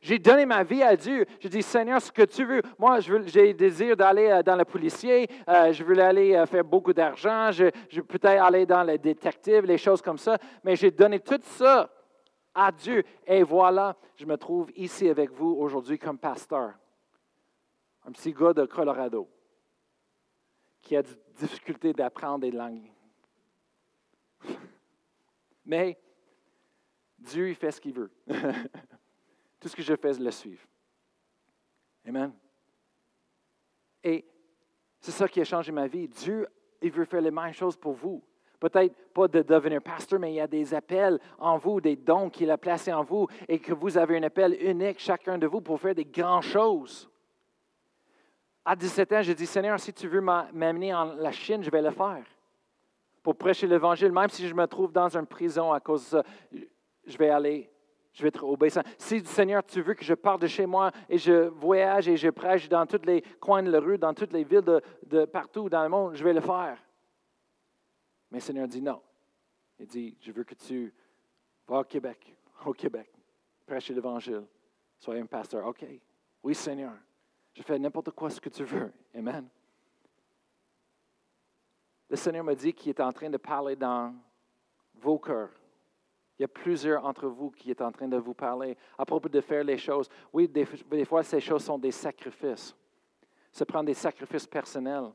J'ai 0.02 0.18
donné 0.18 0.46
ma 0.46 0.64
vie 0.64 0.82
à 0.82 0.96
Dieu. 0.96 1.26
J'ai 1.40 1.50
dit, 1.50 1.62
Seigneur, 1.62 2.02
ce 2.02 2.12
que 2.12 2.24
tu 2.24 2.46
veux. 2.46 2.62
Moi, 2.78 3.00
j'ai 3.00 3.48
le 3.48 3.54
désir 3.54 3.98
d'aller 3.98 4.28
euh, 4.28 4.44
dans 4.44 4.56
le 4.56 4.66
policier. 4.66 5.30
Euh, 5.48 5.74
je 5.74 5.84
veux 5.84 6.00
aller 6.00 6.36
euh, 6.36 6.46
faire 6.46 6.64
beaucoup 6.64 6.94
d'argent. 6.94 7.52
Je, 7.52 7.66
veux 7.66 8.04
peut-être 8.04 8.42
aller 8.42 8.66
dans 8.66 8.84
le 8.84 8.98
détective, 8.98 9.66
les 9.66 9.78
choses 9.78 10.02
comme 10.02 10.18
ça. 10.18 10.38
Mais 10.64 10.76
j'ai 10.76 10.92
donné 10.92 11.20
tout 11.20 11.40
ça 11.44 11.90
à 12.54 12.72
Dieu. 12.72 13.04
Et 13.28 13.44
voilà, 13.44 13.96
je 14.16 14.26
me 14.26 14.38
trouve 14.38 14.72
ici 14.76 15.10
avec 15.10 15.32
vous 15.32 15.56
aujourd'hui 15.60 16.00
comme 16.00 16.18
pasteur. 16.18 16.74
Un 18.06 18.12
petit 18.12 18.34
gars 18.34 18.54
de 18.54 18.66
Colorado 18.66 19.28
qui 20.82 20.96
a 20.96 21.04
des 21.04 21.16
difficultés 21.38 21.94
d'apprendre 21.94 22.40
des 22.40 22.52
langues. 22.52 22.90
Mais 25.66 26.00
Dieu, 27.20 27.50
il 27.50 27.56
fait 27.56 27.72
ce 27.72 27.82
qu'il 27.82 27.94
veut. 27.94 28.12
Tout 29.60 29.68
ce 29.68 29.76
que 29.76 29.82
je 29.82 29.96
fais, 29.96 30.14
le 30.14 30.32
suivre. 30.32 30.66
Amen. 32.08 32.34
Et 34.04 34.26
c'est 35.00 35.12
ça 35.12 35.28
qui 35.28 35.42
a 35.42 35.44
changé 35.44 35.72
ma 35.72 35.88
vie. 35.88 36.08
Dieu, 36.08 36.48
il 36.82 36.92
veut 36.92 37.06
faire 37.06 37.22
les 37.22 37.32
mêmes 37.32 37.54
choses 37.54 37.76
pour 37.76 37.94
vous. 37.94 38.24
Peut-être 38.60 38.94
pas 39.14 39.28
de 39.28 39.42
devenir 39.42 39.82
pasteur, 39.82 40.20
mais 40.20 40.34
il 40.34 40.36
y 40.36 40.42
a 40.42 40.48
des 40.48 40.74
appels 40.74 41.20
en 41.38 41.58
vous, 41.58 41.80
des 41.80 41.96
dons 41.96 42.30
qu'il 42.30 42.52
a 42.52 42.58
placés 42.58 42.92
en 42.92 43.04
vous 43.04 43.28
et 43.48 43.60
que 43.60 43.72
vous 43.74 43.98
avez 43.98 44.18
un 44.18 44.24
appel 44.24 44.58
unique, 44.62 45.00
chacun 45.00 45.38
de 45.38 45.48
vous, 45.48 45.62
pour 45.62 45.80
faire 45.80 45.96
des 45.96 46.06
grandes 46.06 46.44
choses. 46.44 47.10
À 48.66 48.76
17 48.76 49.14
ans, 49.14 49.22
j'ai 49.22 49.34
dit, 49.34 49.46
Seigneur, 49.46 49.80
si 49.80 49.94
tu 49.94 50.08
veux 50.08 50.20
m'amener 50.20 50.94
en 50.94 51.06
la 51.06 51.32
Chine, 51.32 51.64
je 51.64 51.72
vais 51.72 51.82
le 51.82 51.92
faire. 51.92 52.24
Pour 53.24 53.36
prêcher 53.36 53.66
l'Évangile, 53.66 54.12
même 54.12 54.30
si 54.30 54.48
je 54.48 54.54
me 54.54 54.66
trouve 54.68 54.92
dans 54.92 55.16
une 55.16 55.26
prison 55.26 55.72
à 55.72 55.80
cause 55.80 56.04
de 56.04 56.10
ça, 56.10 56.24
je 57.06 57.18
vais 57.18 57.30
aller 57.30 57.70
je 58.20 58.24
vais 58.24 58.28
être 58.28 58.44
obéissant. 58.44 58.82
Si, 58.98 59.24
Seigneur, 59.26 59.66
tu 59.66 59.82
veux 59.82 59.94
que 59.94 60.04
je 60.04 60.14
parte 60.14 60.42
de 60.42 60.48
chez 60.48 60.66
moi 60.66 60.92
et 61.08 61.18
je 61.18 61.48
voyage 61.48 62.10
et 62.10 62.18
je 62.18 62.28
prêche 62.30 62.68
dans 62.68 62.86
tous 62.86 63.06
les 63.06 63.22
coins 63.40 63.64
de 63.64 63.72
la 63.72 63.80
rue, 63.80 63.98
dans 63.98 64.14
toutes 64.14 64.34
les 64.34 64.44
villes 64.44 64.82
de, 65.06 65.26
partout 65.26 65.70
dans 65.70 65.84
le 65.84 65.90
monde, 65.90 66.16
je 66.16 66.24
vais 66.24 66.34
le 66.34 66.42
faire. 66.42 66.78
Mais 68.30 68.42
Seigneur 68.42 68.68
dit 68.68 68.82
non. 68.82 69.02
Il 69.80 69.88
dit, 69.88 70.18
je 70.20 70.34
veux 70.34 70.44
que 70.44 70.54
tu 70.54 70.94
vas 71.66 71.80
au 71.80 71.84
Québec, 71.86 72.36
au 72.66 72.74
Québec, 72.74 73.10
prêcher 73.66 73.94
l'Évangile, 73.94 74.44
sois 75.00 75.16
un 75.16 75.26
pasteur. 75.26 75.66
OK. 75.66 75.86
Oui, 76.44 76.54
Seigneur. 76.54 76.92
Je 77.54 77.64
fais 77.64 77.80
n'importe 77.80 78.12
quoi 78.12 78.30
ce 78.30 78.42
que 78.42 78.50
tu 78.50 78.66
veux. 78.66 78.92
Amen. 79.16 79.48
Le 82.10 82.18
Seigneur 82.18 82.44
m'a 82.44 82.56
dit 82.56 82.74
qu'il 82.74 82.90
est 82.90 83.00
en 83.00 83.14
train 83.14 83.30
de 83.30 83.38
parler 83.38 83.78
dans 83.78 84.14
vos 84.96 85.18
cœurs 85.20 85.59
il 86.40 86.44
y 86.44 86.46
a 86.46 86.48
plusieurs 86.48 87.06
entre 87.06 87.28
vous 87.28 87.52
qui 87.52 87.70
est 87.70 87.82
en 87.82 87.92
train 87.92 88.08
de 88.08 88.16
vous 88.16 88.34
parler 88.34 88.78
à 88.98 89.06
propos 89.06 89.28
de 89.28 89.42
faire 89.42 89.62
les 89.62 89.78
choses. 89.78 90.08
Oui, 90.32 90.48
des, 90.48 90.66
fois, 91.04 91.22
ces 91.22 91.42
choses 91.42 91.66
sont 91.66 91.78
des 91.78 91.92
sacrifices. 91.92 92.74
Se 93.52 93.66
prendre 93.66 93.88
des 93.88 93.94
sacrifices 93.94 94.48
personnels 94.48 95.12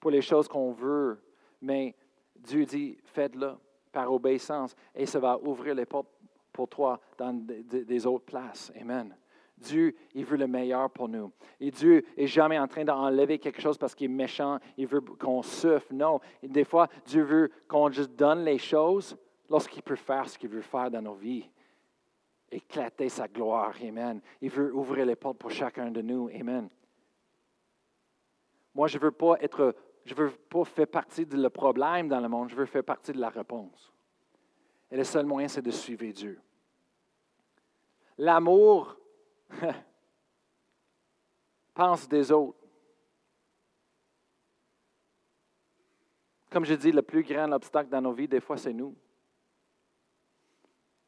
pour 0.00 0.10
les 0.10 0.22
choses 0.22 0.48
qu'on 0.48 0.72
veut, 0.72 1.22
mais 1.60 1.94
Dieu 2.34 2.64
dit, 2.64 2.96
faites-le 3.04 3.52
par 3.92 4.10
obéissance 4.10 4.74
et 4.94 5.04
ça 5.04 5.20
va 5.20 5.38
ouvrir 5.38 5.74
les 5.74 5.84
portes 5.84 6.08
pour 6.50 6.66
toi 6.66 6.98
dans 7.18 7.34
des 7.34 8.06
autres 8.06 8.24
places. 8.24 8.72
Amen. 8.80 9.14
Dieu, 9.58 9.94
il 10.14 10.24
veut 10.24 10.38
le 10.38 10.46
meilleur 10.46 10.90
pour 10.90 11.08
nous. 11.08 11.30
Et 11.60 11.70
Dieu 11.70 12.04
n'est 12.16 12.26
jamais 12.26 12.58
en 12.58 12.66
train 12.66 12.84
d'enlever 12.84 13.38
quelque 13.38 13.60
chose 13.60 13.76
parce 13.76 13.94
qu'il 13.94 14.10
est 14.10 14.14
méchant, 14.14 14.58
il 14.78 14.86
veut 14.86 15.00
qu'on 15.00 15.42
souffre. 15.42 15.92
Non, 15.92 16.20
des 16.42 16.64
fois, 16.64 16.88
Dieu 17.04 17.22
veut 17.22 17.50
qu'on 17.68 17.90
juste 17.90 18.12
donne 18.12 18.44
les 18.44 18.58
choses 18.58 19.16
lorsqu'il 19.48 19.82
peut 19.82 19.96
faire 19.96 20.28
ce 20.28 20.38
qu'il 20.38 20.48
veut 20.48 20.62
faire 20.62 20.90
dans 20.90 21.02
nos 21.02 21.14
vies. 21.14 21.48
Éclater 22.50 23.08
sa 23.08 23.26
gloire. 23.26 23.74
Amen. 23.82 24.20
Il 24.40 24.50
veut 24.50 24.74
ouvrir 24.74 25.06
les 25.06 25.16
portes 25.16 25.38
pour 25.38 25.50
chacun 25.50 25.90
de 25.90 26.02
nous. 26.02 26.28
Amen. 26.28 26.68
Moi, 28.74 28.86
je 28.88 28.98
ne 28.98 29.02
veux 29.02 29.10
pas 29.10 29.36
être, 29.40 29.74
je 30.04 30.14
veux 30.14 30.30
pas 30.30 30.64
faire 30.64 30.88
partie 30.88 31.26
du 31.26 31.50
problème 31.50 32.08
dans 32.08 32.20
le 32.20 32.28
monde, 32.28 32.50
je 32.50 32.56
veux 32.56 32.66
faire 32.66 32.84
partie 32.84 33.12
de 33.12 33.20
la 33.20 33.28
réponse. 33.28 33.92
Et 34.90 34.96
le 34.96 35.04
seul 35.04 35.26
moyen, 35.26 35.48
c'est 35.48 35.62
de 35.62 35.70
suivre 35.70 36.06
Dieu. 36.06 36.40
L'amour 38.18 38.96
pense 41.74 42.08
des 42.08 42.30
autres. 42.30 42.58
Comme 46.50 46.64
je 46.64 46.74
dis, 46.74 46.92
le 46.92 47.02
plus 47.02 47.24
grand 47.24 47.50
obstacle 47.50 47.90
dans 47.90 48.00
nos 48.00 48.12
vies, 48.12 48.28
des 48.28 48.40
fois, 48.40 48.56
c'est 48.56 48.72
nous 48.72 48.94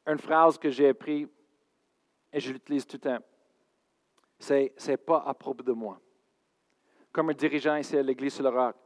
une 0.06 0.18
phrase 0.18 0.58
que 0.58 0.70
j'ai 0.70 0.88
appris 0.88 1.28
et 2.32 2.40
je 2.40 2.52
l'utilise 2.52 2.86
tout 2.86 2.96
le 2.96 3.10
temps. 3.10 3.24
C'est 4.38 4.74
n'est 4.86 4.96
pas 4.96 5.24
à 5.26 5.34
propos 5.34 5.62
de 5.62 5.72
moi. 5.72 6.00
Comme 7.12 7.30
un 7.30 7.34
dirigeant 7.34 7.76
ici 7.76 7.96
à 7.96 8.02
l'Église 8.02 8.34
sur 8.34 8.44
le 8.44 8.50
roc, 8.50 8.76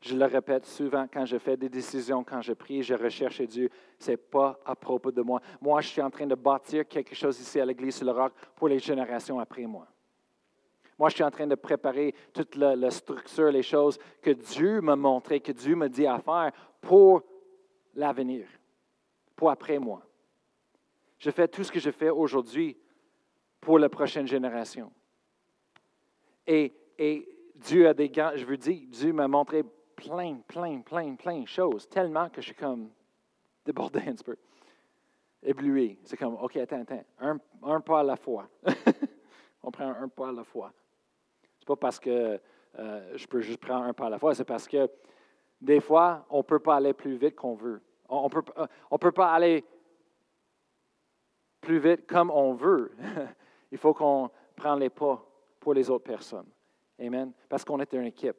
je 0.00 0.14
le 0.14 0.26
répète 0.26 0.64
souvent 0.66 1.06
quand 1.12 1.24
je 1.24 1.38
fais 1.38 1.56
des 1.56 1.68
décisions, 1.68 2.22
quand 2.22 2.40
je 2.40 2.52
prie, 2.52 2.82
je 2.82 2.94
recherche 2.94 3.40
Dieu, 3.42 3.68
ce 3.98 4.12
n'est 4.12 4.16
pas 4.16 4.60
à 4.64 4.76
propos 4.76 5.10
de 5.10 5.22
moi. 5.22 5.40
Moi, 5.60 5.80
je 5.80 5.88
suis 5.88 6.02
en 6.02 6.10
train 6.10 6.26
de 6.26 6.34
bâtir 6.34 6.86
quelque 6.86 7.14
chose 7.14 7.40
ici 7.40 7.58
à 7.58 7.64
l'Église 7.64 7.96
sur 7.96 8.06
le 8.06 8.12
roc 8.12 8.32
pour 8.54 8.68
les 8.68 8.78
générations 8.78 9.40
après 9.40 9.66
moi. 9.66 9.88
Moi, 10.98 11.08
je 11.08 11.14
suis 11.14 11.24
en 11.24 11.30
train 11.30 11.46
de 11.46 11.54
préparer 11.54 12.14
toute 12.32 12.56
la, 12.56 12.90
structure, 12.90 13.50
les 13.50 13.62
choses 13.62 13.98
que 14.20 14.30
Dieu 14.30 14.80
m'a 14.80 14.96
montrées, 14.96 15.40
que 15.40 15.52
Dieu 15.52 15.76
m'a 15.76 15.88
dit 15.88 16.06
à 16.06 16.18
faire 16.18 16.52
pour 16.80 17.22
l'avenir, 17.94 18.46
pour 19.34 19.50
après 19.50 19.78
moi. 19.78 20.02
Je 21.18 21.30
fais 21.30 21.48
tout 21.48 21.64
ce 21.64 21.72
que 21.72 21.80
je 21.80 21.90
fais 21.90 22.10
aujourd'hui 22.10 22.76
pour 23.60 23.78
la 23.78 23.88
prochaine 23.88 24.26
génération. 24.26 24.92
Et, 26.46 26.74
Dieu 27.54 27.88
a 27.88 27.94
des 27.94 28.08
grands, 28.08 28.36
je 28.36 28.44
veux 28.44 28.56
dire, 28.56 28.82
Dieu 28.88 29.12
m'a 29.12 29.26
montré 29.26 29.64
plein, 29.96 30.36
plein, 30.46 30.80
plein, 30.80 31.16
plein 31.16 31.40
de 31.40 31.48
choses, 31.48 31.88
tellement 31.88 32.28
que 32.28 32.40
je 32.40 32.46
suis 32.46 32.54
comme 32.54 32.90
débordé 33.64 33.98
un 34.06 34.12
petit 34.12 34.22
peu, 34.22 34.36
ébloui. 35.42 35.98
C'est 36.04 36.16
comme, 36.16 36.34
OK, 36.34 36.56
attends, 36.56 36.82
attends, 36.82 37.02
un, 37.62 37.80
pas 37.80 38.00
à 38.00 38.02
la 38.04 38.16
fois. 38.16 38.48
On 39.62 39.72
prend 39.72 39.88
un 39.88 40.08
pas 40.08 40.28
à 40.28 40.32
la 40.32 40.44
fois. 40.44 40.72
C'est 41.58 41.66
pas 41.66 41.76
parce 41.76 41.98
que 41.98 42.40
euh, 42.78 43.16
je 43.16 43.26
peux 43.26 43.40
juste 43.40 43.58
prendre 43.58 43.84
un 43.84 43.92
pas 43.92 44.06
à 44.06 44.10
la 44.10 44.18
fois, 44.20 44.34
c'est 44.36 44.44
parce 44.44 44.68
que 44.68 44.88
des 45.60 45.80
fois, 45.80 46.24
on 46.30 46.38
ne 46.38 46.42
peut 46.42 46.60
pas 46.60 46.76
aller 46.76 46.92
plus 46.92 47.16
vite 47.16 47.34
qu'on 47.34 47.54
veut. 47.54 47.82
On 48.08 48.24
ne 48.24 48.28
peut, 48.28 48.42
on 48.90 48.98
peut 48.98 49.12
pas 49.12 49.32
aller 49.32 49.64
plus 51.68 51.78
vite 51.80 52.06
comme 52.06 52.30
on 52.30 52.54
veut. 52.54 52.92
Il 53.70 53.76
faut 53.76 53.92
qu'on 53.92 54.30
prenne 54.56 54.78
les 54.78 54.88
pas 54.88 55.22
pour 55.60 55.74
les 55.74 55.90
autres 55.90 56.04
personnes. 56.04 56.48
Amen. 56.98 57.30
Parce 57.46 57.62
qu'on 57.62 57.78
est 57.78 57.92
une 57.92 58.06
équipe, 58.06 58.36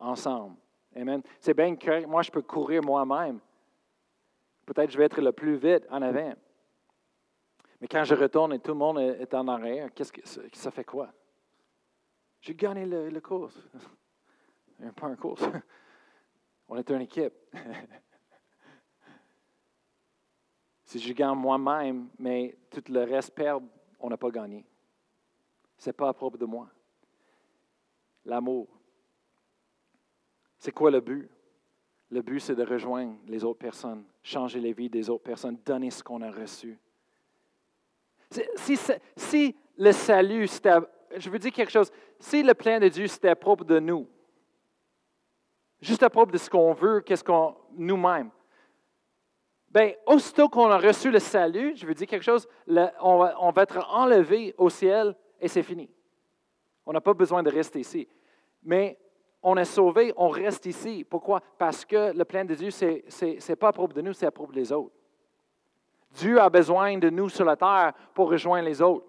ensemble. 0.00 0.56
Amen. 0.96 1.22
C'est 1.38 1.54
bien 1.54 1.76
que 1.76 2.04
moi, 2.06 2.22
je 2.22 2.32
peux 2.32 2.42
courir 2.42 2.82
moi-même. 2.82 3.38
Peut-être 4.66 4.90
je 4.90 4.98
vais 4.98 5.04
être 5.04 5.20
le 5.20 5.30
plus 5.30 5.54
vite 5.54 5.86
en 5.88 6.02
avant. 6.02 6.34
Mais 7.80 7.86
quand 7.86 8.02
je 8.02 8.16
retourne 8.16 8.54
et 8.54 8.58
tout 8.58 8.72
le 8.72 8.78
monde 8.78 8.98
est 8.98 9.32
en 9.34 9.46
arrière, 9.46 9.94
qu'est-ce 9.94 10.12
que 10.12 10.20
ça 10.52 10.70
fait 10.72 10.84
quoi? 10.84 11.12
J'ai 12.40 12.56
gagné 12.56 12.86
le, 12.86 13.08
le 13.08 13.20
course. 13.20 13.56
Pas 14.96 15.06
un 15.06 15.16
course. 15.16 15.44
On 16.68 16.76
est 16.76 16.90
une 16.90 17.02
équipe. 17.02 17.34
Si 20.94 21.00
je 21.00 21.12
gagne 21.12 21.34
moi-même, 21.34 22.08
mais 22.20 22.56
tout 22.70 22.84
le 22.88 23.02
reste 23.02 23.34
perd, 23.34 23.64
on 23.98 24.08
n'a 24.08 24.16
pas 24.16 24.30
gagné. 24.30 24.64
Ce 25.76 25.88
n'est 25.88 25.92
pas 25.92 26.08
à 26.08 26.12
propos 26.12 26.38
de 26.38 26.44
moi. 26.44 26.68
L'amour. 28.24 28.68
C'est 30.56 30.70
quoi 30.70 30.92
le 30.92 31.00
but? 31.00 31.28
Le 32.10 32.22
but, 32.22 32.38
c'est 32.38 32.54
de 32.54 32.64
rejoindre 32.64 33.16
les 33.26 33.42
autres 33.42 33.58
personnes, 33.58 34.04
changer 34.22 34.60
les 34.60 34.72
vies 34.72 34.88
des 34.88 35.10
autres 35.10 35.24
personnes, 35.24 35.58
donner 35.66 35.90
ce 35.90 36.00
qu'on 36.00 36.22
a 36.22 36.30
reçu. 36.30 36.78
Si, 39.16 39.56
le 39.76 39.90
salut, 39.90 40.46
c'était, 40.46 40.76
je 41.16 41.28
veux 41.28 41.40
dire 41.40 41.50
quelque 41.50 41.72
chose, 41.72 41.90
si 42.20 42.40
le 42.44 42.54
plan 42.54 42.78
de 42.78 42.86
Dieu, 42.86 43.08
c'était 43.08 43.30
à 43.30 43.36
propos 43.36 43.64
de 43.64 43.80
nous, 43.80 44.06
juste 45.80 46.04
à 46.04 46.08
propos 46.08 46.30
de 46.30 46.38
ce 46.38 46.48
qu'on 46.48 46.72
veut, 46.72 47.00
qu'est-ce 47.00 47.24
qu'on, 47.24 47.56
nous-mêmes, 47.72 48.30
Bien, 49.74 49.92
aussitôt 50.06 50.48
qu'on 50.48 50.70
a 50.70 50.78
reçu 50.78 51.10
le 51.10 51.18
salut, 51.18 51.74
je 51.74 51.84
veux 51.84 51.94
dire 51.94 52.06
quelque 52.06 52.22
chose, 52.22 52.46
on, 53.00 53.18
va, 53.18 53.62
être 53.62 53.84
enlevé 53.90 54.54
au 54.56 54.70
ciel 54.70 55.16
et 55.40 55.48
c'est 55.48 55.64
fini. 55.64 55.90
On 56.86 56.92
n'a 56.92 57.00
pas 57.00 57.12
besoin 57.12 57.42
de 57.42 57.50
rester 57.50 57.80
ici. 57.80 58.06
Mais 58.62 58.96
on 59.42 59.56
est 59.56 59.64
sauvé, 59.64 60.12
on 60.16 60.28
reste 60.28 60.66
ici. 60.66 61.02
Pourquoi? 61.02 61.40
Parce 61.58 61.84
que 61.84 62.12
le 62.16 62.24
plan 62.24 62.44
de 62.44 62.54
Dieu, 62.54 62.70
ce 62.70 63.48
n'est 63.48 63.56
pas 63.56 63.68
à 63.68 63.72
propos 63.72 63.92
de 63.94 64.00
nous, 64.00 64.12
c'est 64.12 64.26
à 64.26 64.30
propos 64.30 64.52
des 64.52 64.70
autres. 64.70 64.94
Dieu 66.12 66.40
a 66.40 66.48
besoin 66.48 66.96
de 66.96 67.10
nous 67.10 67.28
sur 67.28 67.44
la 67.44 67.56
terre 67.56 67.94
pour 68.14 68.30
rejoindre 68.30 68.68
les 68.68 68.80
autres. 68.80 69.08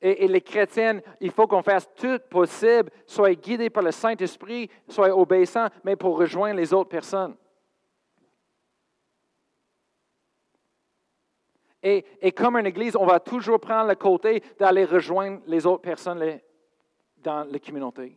Et, 0.00 0.26
les 0.26 0.40
chrétiens, 0.40 1.02
il 1.20 1.30
faut 1.30 1.46
qu'on 1.46 1.62
fasse 1.62 1.86
tout 1.94 2.18
possible, 2.30 2.90
soit 3.04 3.34
guidés 3.34 3.68
par 3.68 3.82
le 3.82 3.90
Saint-Esprit, 3.90 4.70
soit 4.88 5.14
obéissants, 5.14 5.68
mais 5.84 5.94
pour 5.94 6.16
rejoindre 6.16 6.56
les 6.56 6.72
autres 6.72 6.88
personnes. 6.88 7.36
Et, 11.82 12.32
comme 12.32 12.56
une 12.56 12.66
église, 12.66 12.94
on 12.96 13.06
va 13.06 13.20
toujours 13.20 13.58
prendre 13.58 13.88
le 13.88 13.94
côté 13.94 14.42
d'aller 14.58 14.84
rejoindre 14.84 15.40
les 15.46 15.66
autres 15.66 15.82
personnes 15.82 16.40
dans 17.22 17.44
la 17.50 17.58
communauté. 17.58 18.16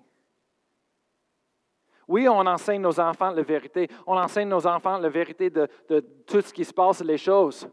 Oui, 2.08 2.28
on 2.28 2.46
enseigne 2.46 2.82
nos 2.82 3.00
enfants 3.00 3.32
la 3.32 3.42
vérité. 3.42 3.88
On 4.06 4.18
enseigne 4.18 4.50
nos 4.50 4.68
enfants 4.68 4.98
la 4.98 5.10
vérité 5.10 5.50
de, 5.50 5.68
tout 6.26 6.42
ce 6.42 6.54
qui 6.54 6.66
se 6.66 6.74
passe, 6.74 7.02
les 7.02 7.18
choses. 7.18 7.70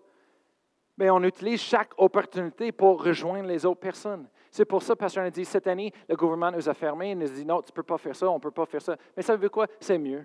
Mais 0.97 1.11
on 1.11 1.23
utilise 1.25 1.61
chaque 1.61 1.91
opportunité 1.97 2.71
pour 2.71 3.03
rejoindre 3.03 3.49
les 3.49 3.67
autres 3.67 3.81
personnes. 3.81 4.29
C'est 4.51 4.65
pour 4.65 4.83
ça, 4.83 4.95
parce 4.95 5.15
qu'on 5.15 5.23
a 5.23 5.31
dit, 5.31 5.45
cette 5.45 5.67
année, 5.67 5.93
le 6.09 6.17
gouvernement 6.17 6.53
nous 6.53 6.69
a 6.69 6.75
fermés. 6.75 7.13
Il 7.13 7.19
nous 7.19 7.31
a 7.31 7.35
dit, 7.35 7.45
non, 7.45 7.63
tu 7.63 7.71
ne 7.71 7.75
peux 7.75 7.83
pas 7.83 7.99
faire 7.99 8.15
ça, 8.15 8.29
on 8.29 8.35
ne 8.35 8.41
peut 8.41 8.51
pas 8.51 8.67
faire 8.67 8.83
ça. 8.83 8.97
Mais 9.17 9.23
ça 9.23 9.37
veut 9.37 9.49
quoi? 9.49 9.67
C'est 9.81 9.99
mieux. 9.99 10.25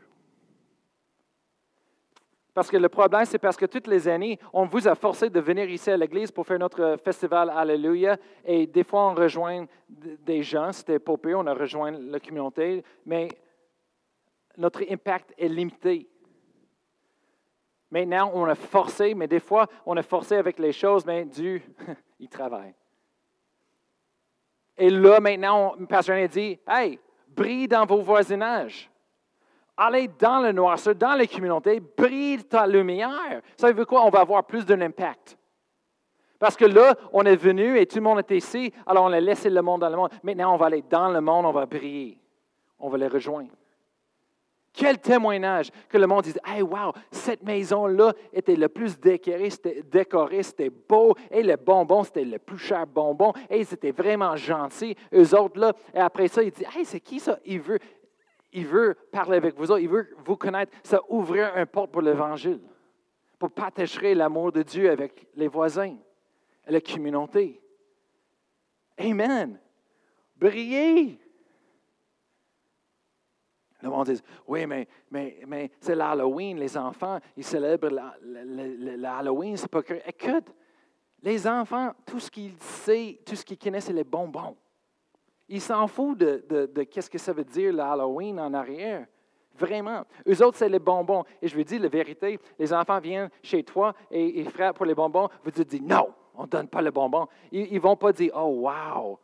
Parce 2.55 2.71
que 2.71 2.77
le 2.77 2.87
problème, 2.87 3.25
c'est 3.25 3.37
parce 3.37 3.57
que 3.57 3.65
toutes 3.65 3.87
les 3.87 4.07
années, 4.07 4.39
on 4.53 4.65
vous 4.65 4.87
a 4.87 4.95
forcé 4.95 5.29
de 5.29 5.41
venir 5.41 5.69
ici 5.69 5.91
à 5.91 5.97
l'église 5.97 6.31
pour 6.31 6.47
faire 6.47 6.57
notre 6.57 6.95
festival 7.03 7.49
Alléluia. 7.49 8.15
Et 8.45 8.65
des 8.65 8.85
fois, 8.85 9.11
on 9.11 9.13
rejoint 9.13 9.65
des 9.89 10.41
gens. 10.41 10.71
C'était 10.71 10.99
popé, 10.99 11.35
on 11.35 11.45
a 11.47 11.53
rejoint 11.53 11.91
la 11.91 12.17
communauté. 12.17 12.81
Mais 13.05 13.27
notre 14.55 14.89
impact 14.89 15.33
est 15.37 15.49
limité. 15.49 16.07
Maintenant, 17.91 18.31
on 18.33 18.45
a 18.45 18.55
forcé, 18.55 19.13
mais 19.13 19.27
des 19.27 19.41
fois, 19.41 19.67
on 19.85 19.97
a 19.97 20.01
forcé 20.01 20.37
avec 20.37 20.57
les 20.57 20.71
choses, 20.71 21.05
mais 21.05 21.25
Dieu, 21.25 21.61
il 22.21 22.29
travaille. 22.29 22.73
Et 24.77 24.89
là, 24.89 25.19
maintenant, 25.19 25.75
le 25.77 25.87
pasteur 25.87 26.15
a 26.15 26.27
dit, 26.27 26.57
hey, 26.69 26.99
brille 27.27 27.67
dans 27.67 27.85
vos 27.85 28.01
voisinages. 28.01 28.89
Allez 29.77 30.09
dans 30.19 30.39
le 30.39 30.51
noirceur, 30.51 30.95
dans 30.95 31.15
les 31.15 31.27
communautés, 31.27 31.79
brille 31.79 32.43
ta 32.45 32.65
lumière. 32.65 33.41
Ça 33.57 33.71
veut 33.71 33.85
quoi? 33.85 34.05
On 34.05 34.09
va 34.09 34.21
avoir 34.21 34.45
plus 34.45 34.65
d'un 34.65 34.79
impact. 34.81 35.37
Parce 36.39 36.55
que 36.55 36.65
là, 36.65 36.95
on 37.11 37.23
est 37.23 37.35
venu 37.35 37.77
et 37.77 37.85
tout 37.85 37.97
le 37.97 38.03
monde 38.03 38.19
était 38.19 38.37
ici, 38.37 38.71
alors 38.85 39.05
on 39.05 39.11
a 39.11 39.19
laissé 39.19 39.49
le 39.49 39.61
monde 39.61 39.81
dans 39.81 39.89
le 39.89 39.97
monde. 39.97 40.11
Maintenant, 40.23 40.53
on 40.53 40.57
va 40.57 40.67
aller 40.67 40.83
dans 40.89 41.09
le 41.09 41.21
monde, 41.21 41.45
on 41.45 41.51
va 41.51 41.65
briller. 41.65 42.17
On 42.79 42.89
va 42.89 42.97
les 42.97 43.07
rejoindre. 43.07 43.51
Quel 44.75 44.99
témoignage 44.99 45.71
que 45.87 45.97
le 45.97 46.05
monde 46.05 46.25
dise 46.25 46.39
Hey, 46.45 46.61
wow, 46.61 46.91
cette 47.09 47.43
maison-là 47.43 48.11
était 48.33 48.57
le 48.57 48.67
plus 48.67 48.99
décorée, 48.99 49.49
c'était 50.43 50.69
beau, 50.69 51.15
et 51.31 51.41
le 51.41 51.55
bonbon, 51.55 52.03
c'était 52.03 52.25
le 52.25 52.39
plus 52.39 52.57
cher 52.57 52.85
bonbon, 52.85 53.31
et 53.49 53.63
c'était 53.63 53.91
vraiment 53.91 54.35
gentil. 54.35 54.95
Eux 55.13 55.33
autres, 55.33 55.59
là, 55.59 55.71
et 55.93 55.99
après 55.99 56.27
ça, 56.27 56.43
ils 56.43 56.51
disent 56.51 56.67
Hey, 56.75 56.83
c'est 56.83 56.99
qui 56.99 57.21
ça? 57.21 57.39
Il 57.45 57.61
veut, 57.61 57.79
il 58.55 58.65
veut 58.65 58.95
parler 59.11 59.37
avec 59.37 59.55
vous 59.55 59.69
autres, 59.69 59.81
il 59.81 59.89
veut 59.89 60.15
vous 60.25 60.37
connaître. 60.37 60.71
Ça 60.81 61.01
ouvrir 61.09 61.51
un 61.55 61.65
porte 61.65 61.91
pour 61.91 62.01
l'Évangile, 62.01 62.61
pour 63.37 63.51
partager 63.51 64.15
l'amour 64.15 64.51
de 64.51 64.63
Dieu 64.63 64.89
avec 64.89 65.27
les 65.35 65.49
voisins, 65.49 65.95
la 66.65 66.79
communauté. 66.79 67.61
Amen. 68.97 69.59
Brillez. 70.37 71.19
Le 73.81 73.89
monde 73.89 74.09
dit 74.09 74.21
Oui, 74.47 74.65
mais, 74.65 75.71
c'est 75.81 75.95
l'Halloween, 75.95 76.57
les 76.57 76.77
enfants, 76.77 77.19
ils 77.35 77.43
célèbrent 77.43 77.89
l'Halloween, 78.21 79.57
c'est 79.57 79.69
pas 79.69 79.83
que. 79.83 79.95
Écoute, 80.07 80.55
les 81.21 81.45
enfants, 81.45 81.91
tout 82.05 82.21
ce 82.21 82.31
qu'ils 82.31 82.55
savent, 82.59 83.17
tout 83.25 83.35
ce 83.35 83.43
qu'ils 83.43 83.57
connaissent, 83.57 83.85
c'est 83.85 83.93
les 83.93 84.05
bonbons. 84.05 84.55
Ils 85.47 85.61
s'en 85.61 85.87
foutent 85.87 86.17
de, 86.17 86.83
qu'est-ce 86.83 87.09
que 87.09 87.17
ça 87.17 87.33
veut 87.33 87.43
dire 87.43 87.73
l'Halloween 87.73 88.39
en 88.39 88.53
arrière. 88.53 89.05
Vraiment. 89.57 90.03
Eux 90.27 90.43
autres, 90.43 90.57
c'est 90.57 90.67
les 90.67 90.79
bonbons. 90.79 91.23
Et 91.41 91.47
je 91.47 91.55
vous 91.55 91.63
dis 91.63 91.79
la 91.79 91.87
vérité, 91.87 92.39
les 92.59 92.73
enfants 92.73 92.99
viennent 92.99 93.29
chez 93.41 93.63
toi 93.63 93.93
et 94.11 94.39
ils 94.39 94.49
frappent 94.49 94.75
pour 94.75 94.85
les 94.85 94.95
bonbons. 94.95 95.29
Vous 95.43 95.51
dites 95.51 95.81
non, 95.81 96.13
on 96.35 96.43
ne 96.43 96.47
donne 96.47 96.67
pas 96.67 96.81
les 96.81 96.91
bonbons. 96.91 97.27
Ils 97.51 97.73
ne 97.73 97.79
vont 97.79 97.95
pas 97.95 98.11
dire 98.11 98.33
Oh, 98.35 98.67
wow, 98.67 99.17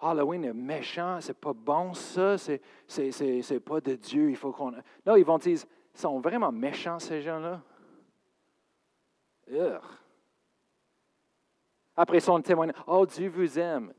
Halloween 0.00 0.44
est 0.44 0.52
méchant, 0.52 1.18
c'est 1.20 1.38
pas 1.38 1.52
bon 1.52 1.92
ça, 1.94 2.38
c'est, 2.38 2.60
c'est, 2.86 3.60
pas 3.60 3.80
de 3.80 3.94
Dieu, 3.94 4.30
il 4.30 4.36
faut 4.36 4.52
qu'on. 4.52 4.72
Non, 5.04 5.16
ils 5.16 5.24
vont 5.24 5.38
dire, 5.38 5.58
ils 5.94 6.00
sont 6.00 6.20
vraiment 6.20 6.52
méchants 6.52 6.98
ces 7.00 7.20
gens-là. 7.20 7.60
Après 11.96 12.20
son 12.20 12.40
témoignage, 12.40 12.76
oh 12.86 13.04
Dieu 13.06 13.28
vous 13.28 13.58
aime. 13.58 13.92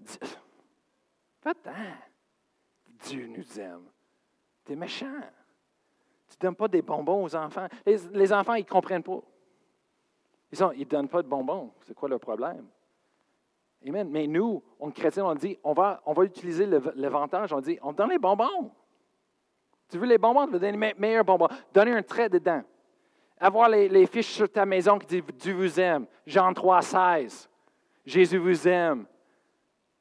Va-t'en. 1.49 1.71
Dieu 3.05 3.27
nous 3.27 3.59
aime. 3.59 3.85
Tu 4.65 4.73
es 4.73 4.75
méchant. 4.75 5.19
Tu 6.27 6.35
ne 6.35 6.41
donnes 6.41 6.55
pas 6.55 6.67
des 6.67 6.83
bonbons 6.83 7.23
aux 7.23 7.35
enfants. 7.35 7.67
Les, 7.85 8.33
enfants, 8.33 8.53
ils 8.53 8.63
ne 8.63 8.69
comprennent 8.69 9.01
pas. 9.01 9.19
Ils 10.51 10.61
ne 10.61 10.73
ils 10.75 10.87
donnent 10.87 11.07
pas 11.07 11.23
de 11.23 11.27
bonbons. 11.27 11.71
C'est 11.81 11.95
quoi 11.95 12.07
le 12.07 12.19
problème? 12.19 12.67
Amen. 13.87 14.07
Mais 14.11 14.27
nous, 14.27 14.61
on 14.79 14.91
chrétiens, 14.91 15.25
on 15.25 15.33
dit, 15.33 15.57
on 15.63 15.73
va, 15.73 16.01
utiliser 16.21 16.67
l'avantage. 16.95 17.51
On 17.51 17.61
dit, 17.61 17.79
on 17.81 17.93
donne 17.93 18.09
les 18.09 18.19
bonbons. 18.19 18.71
Tu 19.89 19.97
veux 19.97 20.05
les 20.05 20.19
bonbons? 20.19 20.45
Tu 20.45 20.53
veux 20.53 20.59
donner 20.59 20.77
les 20.77 20.93
meilleurs 20.99 21.25
bonbons. 21.25 21.47
Donner 21.73 21.93
un 21.93 22.03
trait 22.03 22.29
dedans. 22.29 22.61
Avoir 23.39 23.69
les, 23.69 24.05
fiches 24.05 24.33
sur 24.33 24.51
ta 24.51 24.67
maison 24.67 24.99
qui 24.99 25.07
disent 25.07 25.23
Dieu 25.35 25.55
vous 25.55 25.79
aime. 25.79 26.05
Jean 26.27 26.53
3, 26.53 26.81
16. 26.83 27.49
Jésus 28.05 28.37
vous 28.37 28.67
aime. 28.67 29.07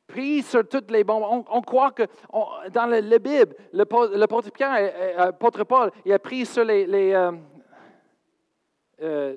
Prie 0.08 0.42
sur 0.42 0.66
toutes 0.66 0.90
les 0.90 1.04
bonbons. 1.04 1.44
On, 1.50 1.60
croit 1.60 1.90
que 1.90 2.04
dans 2.72 2.86
la 2.86 3.18
Bible, 3.18 3.54
le, 3.74 3.84
le 3.84 4.50
Pierre, 4.50 4.74
euh, 4.78 5.26
l'apôtre 5.26 5.64
Paul, 5.64 5.90
il 6.06 6.12
a 6.14 6.18
pris 6.18 6.46
sur 6.46 6.64
les, 6.64 6.86
les 6.86 7.12
euh, 7.12 7.32
euh, 9.02 9.36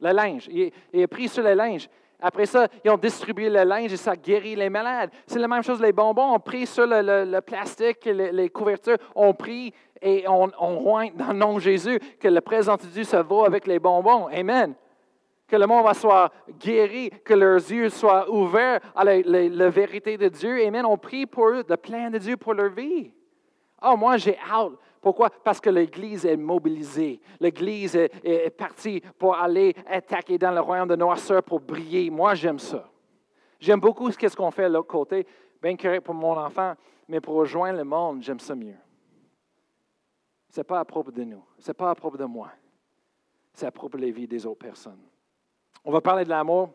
le 0.00 0.10
linge. 0.10 0.48
Il, 0.50 1.02
a 1.02 1.06
pris 1.06 1.28
sur 1.28 1.44
le 1.44 1.54
linge. 1.54 1.88
Après 2.20 2.46
ça, 2.46 2.66
ils 2.84 2.90
ont 2.90 2.96
distribué 2.96 3.48
le 3.48 3.62
linge 3.62 3.92
et 3.92 3.96
ça 3.96 4.16
guérit 4.16 4.56
les 4.56 4.70
malades. 4.70 5.10
C'est 5.24 5.38
la 5.38 5.46
même 5.46 5.62
chose, 5.62 5.80
les 5.80 5.92
bonbons. 5.92 6.34
On 6.34 6.40
prie 6.40 6.66
sur 6.66 6.86
le, 6.88 7.40
plastique, 7.40 8.06
les, 8.06 8.50
couvertures. 8.50 8.98
On 9.14 9.34
prie 9.34 9.72
et 10.02 10.24
on, 10.26 10.50
on 10.58 11.10
dans 11.14 11.28
le 11.28 11.38
nom 11.38 11.54
de 11.54 11.60
Jésus 11.60 12.00
que 12.18 12.26
le 12.26 12.40
présent 12.40 12.74
de 12.74 12.86
Dieu 12.86 13.04
se 13.04 13.16
va 13.16 13.46
avec 13.46 13.68
les 13.68 13.78
bonbons. 13.78 14.26
Amen. 14.32 14.74
Que 15.48 15.56
le 15.56 15.66
monde 15.66 15.84
va 15.84 15.94
soit 15.94 16.30
guéri, 16.60 17.10
que 17.24 17.34
leurs 17.34 17.56
yeux 17.56 17.88
soient 17.88 18.30
ouverts 18.30 18.80
à 18.94 19.02
la, 19.02 19.70
vérité 19.70 20.16
de 20.16 20.28
Dieu. 20.28 20.64
Amen. 20.64 20.84
On 20.86 20.98
prie 20.98 21.26
pour 21.26 21.48
eux, 21.48 21.64
le 21.66 21.76
plan 21.76 22.10
de 22.10 22.18
Dieu 22.18 22.36
pour 22.36 22.54
leur 22.54 22.70
vie. 22.70 23.10
Oh, 23.82 23.96
moi, 23.96 24.18
j'ai 24.18 24.38
hâte 24.38 24.72
pourquoi? 25.00 25.30
Parce 25.30 25.60
que 25.60 25.70
l'Église 25.70 26.26
est 26.26 26.36
mobilisée. 26.36 27.20
L'Église 27.40 27.94
est, 27.96 28.50
partie 28.50 29.00
pour 29.18 29.36
aller 29.36 29.74
attaquer 29.86 30.38
dans 30.38 30.50
le 30.50 30.60
royaume 30.60 30.88
de 30.88 30.96
noirceur 30.96 31.42
pour 31.42 31.60
briller. 31.60 32.10
Moi, 32.10 32.34
j'aime 32.34 32.58
ça. 32.58 32.90
J'aime 33.60 33.80
beaucoup 33.80 34.10
ce 34.10 34.36
qu'on 34.36 34.50
fait 34.50 34.68
de 34.68 34.74
l'autre 34.74 34.88
côté. 34.88 35.26
Bien 35.62 35.76
correct 35.76 36.04
pour 36.04 36.14
mon 36.14 36.36
enfant, 36.36 36.74
mais 37.08 37.20
pour 37.20 37.34
rejoindre 37.36 37.78
le 37.78 37.84
monde, 37.84 38.22
j'aime 38.22 38.40
ça 38.40 38.54
mieux. 38.54 38.76
Ce 40.50 40.60
n'est 40.60 40.64
pas 40.64 40.80
à 40.80 40.84
propos 40.84 41.10
de 41.10 41.24
nous. 41.24 41.44
Ce 41.58 41.68
n'est 41.68 41.74
pas 41.74 41.90
à 41.90 41.94
propos 41.94 42.16
de 42.16 42.24
moi. 42.24 42.50
C'est 43.52 43.66
à 43.66 43.72
propos 43.72 43.98
des 43.98 44.10
vies 44.10 44.28
des 44.28 44.46
autres 44.46 44.58
personnes. 44.58 45.00
On 45.84 45.92
va 45.92 46.00
parler 46.00 46.24
de 46.24 46.28
l'amour. 46.28 46.72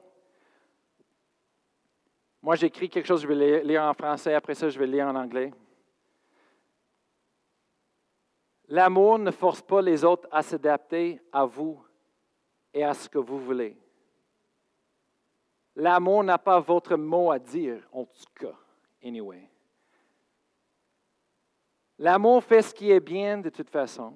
Moi, 2.41 2.55
j'écris 2.55 2.89
quelque 2.89 3.05
chose, 3.05 3.21
je 3.21 3.27
vais 3.27 3.63
lire 3.63 3.83
en 3.83 3.93
français, 3.93 4.33
après 4.33 4.55
ça, 4.55 4.69
je 4.69 4.77
vais 4.77 4.87
lire 4.87 5.07
en 5.07 5.15
anglais. 5.15 5.53
L'amour 8.67 9.19
ne 9.19 9.31
force 9.31 9.61
pas 9.61 9.81
les 9.81 10.03
autres 10.03 10.27
à 10.31 10.41
s'adapter 10.41 11.21
à 11.31 11.45
vous 11.45 11.81
et 12.73 12.83
à 12.83 12.93
ce 12.93 13.07
que 13.07 13.17
vous 13.17 13.39
voulez. 13.39 13.77
L'amour 15.75 16.23
n'a 16.23 16.37
pas 16.37 16.59
votre 16.59 16.95
mot 16.95 17.31
à 17.31 17.39
dire, 17.39 17.87
en 17.91 18.05
tout 18.05 18.25
cas, 18.35 18.55
anyway. 19.03 19.49
L'amour 21.97 22.43
fait 22.43 22.61
ce 22.61 22.73
qui 22.73 22.91
est 22.91 22.99
bien 22.99 23.37
de 23.37 23.49
toute 23.49 23.69
façon. 23.69 24.13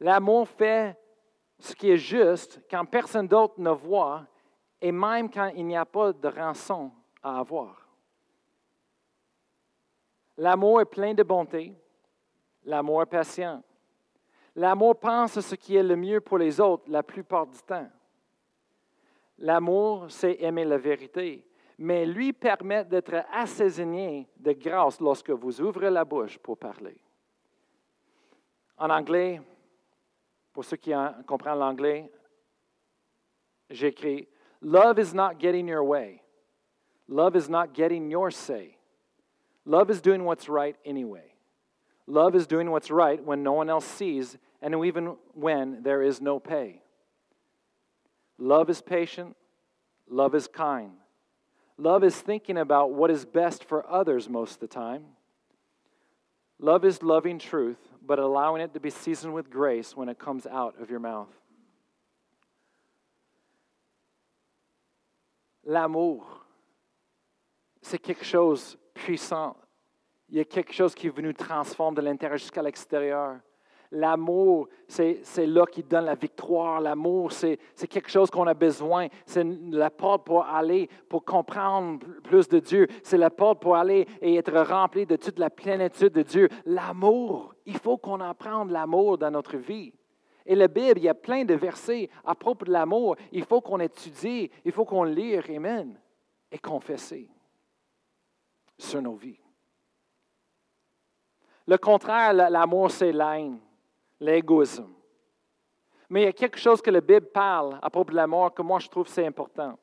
L'amour 0.00 0.48
fait 0.48 0.96
ce 1.64 1.74
qui 1.74 1.90
est 1.90 1.96
juste 1.96 2.60
quand 2.70 2.84
personne 2.84 3.26
d'autre 3.26 3.54
ne 3.58 3.70
voit 3.70 4.26
et 4.80 4.92
même 4.92 5.30
quand 5.30 5.50
il 5.56 5.66
n'y 5.66 5.76
a 5.76 5.86
pas 5.86 6.12
de 6.12 6.28
rançon 6.28 6.90
à 7.22 7.38
avoir. 7.38 7.88
L'amour 10.36 10.82
est 10.82 10.86
plein 10.86 11.14
de 11.14 11.22
bonté, 11.22 11.74
L'amour 12.66 13.06
patient. 13.06 13.62
L'amour 14.56 14.98
pense 14.98 15.36
à 15.36 15.42
ce 15.42 15.54
qui 15.54 15.76
est 15.76 15.82
le 15.82 15.96
mieux 15.96 16.20
pour 16.20 16.38
les 16.38 16.60
autres 16.60 16.84
la 16.88 17.02
plupart 17.02 17.46
du 17.46 17.58
temps. 17.58 17.88
L'amour, 19.38 20.06
c'est 20.08 20.40
aimer 20.40 20.64
la 20.64 20.78
vérité, 20.78 21.46
mais 21.76 22.06
lui 22.06 22.32
permet 22.32 22.84
d'être 22.84 23.24
assaisonné 23.32 24.28
de 24.36 24.52
grâce 24.52 25.00
lorsque 25.00 25.30
vous 25.30 25.60
ouvrez 25.60 25.90
la 25.90 26.04
bouche 26.04 26.38
pour 26.38 26.56
parler. 26.56 26.98
En 28.78 28.88
anglais, 28.90 29.40
pour 30.54 30.64
ceux 30.64 30.76
qui 30.76 30.92
comprennent 31.26 31.58
l'anglais, 31.58 32.10
j'écris 33.70 34.28
Love 34.62 34.98
is 34.98 35.12
not 35.12 35.38
getting 35.38 35.68
your 35.68 35.84
way. 35.84 36.22
Love 37.06 37.36
is 37.36 37.50
not 37.50 37.74
getting 37.74 38.10
your 38.10 38.30
say. 38.30 38.78
Love 39.66 39.90
is 39.90 40.00
doing 40.00 40.24
what's 40.24 40.48
right 40.48 40.76
anyway. 40.86 41.34
Love 42.06 42.34
is 42.34 42.46
doing 42.46 42.70
what's 42.70 42.90
right 42.90 43.22
when 43.22 43.42
no 43.42 43.52
one 43.52 43.68
else 43.68 43.84
sees 43.84 44.38
and 44.62 44.74
even 44.84 45.16
when 45.34 45.82
there 45.82 46.02
is 46.02 46.22
no 46.22 46.38
pay. 46.38 46.80
Love 48.38 48.70
is 48.70 48.80
patient. 48.80 49.36
Love 50.08 50.34
is 50.34 50.46
kind. 50.46 50.92
Love 51.76 52.04
is 52.04 52.16
thinking 52.16 52.56
about 52.56 52.92
what 52.92 53.10
is 53.10 53.24
best 53.24 53.64
for 53.64 53.88
others 53.90 54.28
most 54.28 54.54
of 54.54 54.60
the 54.60 54.66
time. 54.66 55.04
Love 56.58 56.84
is 56.84 57.02
loving 57.02 57.38
truth, 57.38 57.78
but 58.06 58.18
allowing 58.18 58.62
it 58.62 58.72
to 58.74 58.80
be 58.80 58.90
seasoned 58.90 59.34
with 59.34 59.50
grace 59.50 59.96
when 59.96 60.08
it 60.08 60.18
comes 60.18 60.46
out 60.46 60.74
of 60.80 60.90
your 60.90 61.00
mouth. 61.00 61.28
L'amour, 65.66 66.44
c'est 67.80 67.98
quelque 67.98 68.24
chose 68.24 68.76
puissant 68.92 69.56
Il 70.28 70.38
y 70.38 70.40
a 70.40 70.44
quelque 70.44 70.72
chose 70.72 70.94
qui 70.94 71.06
est 71.06 71.10
venu 71.10 71.32
transformer 71.34 71.96
de 71.96 72.02
l'intérieur 72.02 72.38
jusqu'à 72.38 72.62
l'extérieur. 72.62 73.40
L'amour, 73.94 74.68
c'est 74.88 75.46
là 75.46 75.66
qui 75.66 75.84
donne 75.84 76.06
la 76.06 76.16
victoire. 76.16 76.80
L'amour, 76.80 77.30
c'est 77.30 77.58
quelque 77.88 78.10
chose 78.10 78.28
qu'on 78.28 78.48
a 78.48 78.54
besoin. 78.54 79.06
C'est 79.24 79.44
la 79.44 79.88
porte 79.88 80.26
pour 80.26 80.44
aller, 80.44 80.88
pour 81.08 81.24
comprendre 81.24 82.04
plus 82.24 82.48
de 82.48 82.58
Dieu. 82.58 82.88
C'est 83.04 83.16
la 83.16 83.30
porte 83.30 83.62
pour 83.62 83.76
aller 83.76 84.08
et 84.20 84.34
être 84.34 84.52
rempli 84.68 85.06
de 85.06 85.14
toute 85.14 85.38
la 85.38 85.48
plénitude 85.48 86.12
de 86.12 86.22
Dieu. 86.22 86.48
L'amour, 86.66 87.54
il 87.66 87.78
faut 87.78 87.96
qu'on 87.96 88.18
apprenne 88.18 88.72
l'amour 88.72 89.16
dans 89.16 89.30
notre 89.30 89.56
vie. 89.58 89.92
Et 90.44 90.56
la 90.56 90.66
Bible, 90.66 90.98
il 90.98 91.04
y 91.04 91.08
a 91.08 91.14
plein 91.14 91.44
de 91.44 91.54
versets 91.54 92.10
à 92.24 92.34
propos 92.34 92.64
de 92.64 92.72
l'amour. 92.72 93.14
Il 93.30 93.44
faut 93.44 93.60
qu'on 93.60 93.78
étudie, 93.78 94.50
il 94.64 94.72
faut 94.72 94.84
qu'on 94.84 95.04
lise, 95.04 95.40
Amen, 95.48 95.96
et 96.50 96.58
confesser 96.58 97.30
sur 98.76 99.00
nos 99.00 99.14
vies. 99.14 99.38
Le 101.68 101.78
contraire, 101.78 102.32
l'amour, 102.32 102.90
c'est 102.90 103.12
l'haine, 103.12 103.60
l'égoïsme. 104.20 104.88
Mais 106.08 106.22
il 106.22 106.24
y 106.24 106.28
a 106.28 106.32
quelque 106.32 106.58
chose 106.58 106.82
que 106.82 106.90
la 106.90 107.00
Bible 107.00 107.26
parle 107.26 107.78
à 107.82 107.90
propos 107.90 108.10
de 108.10 108.16
l'amour 108.16 108.52
que 108.52 108.62
moi 108.62 108.78
je 108.78 108.88
trouve 108.88 109.08
c'est 109.08 109.26
important. 109.26 109.78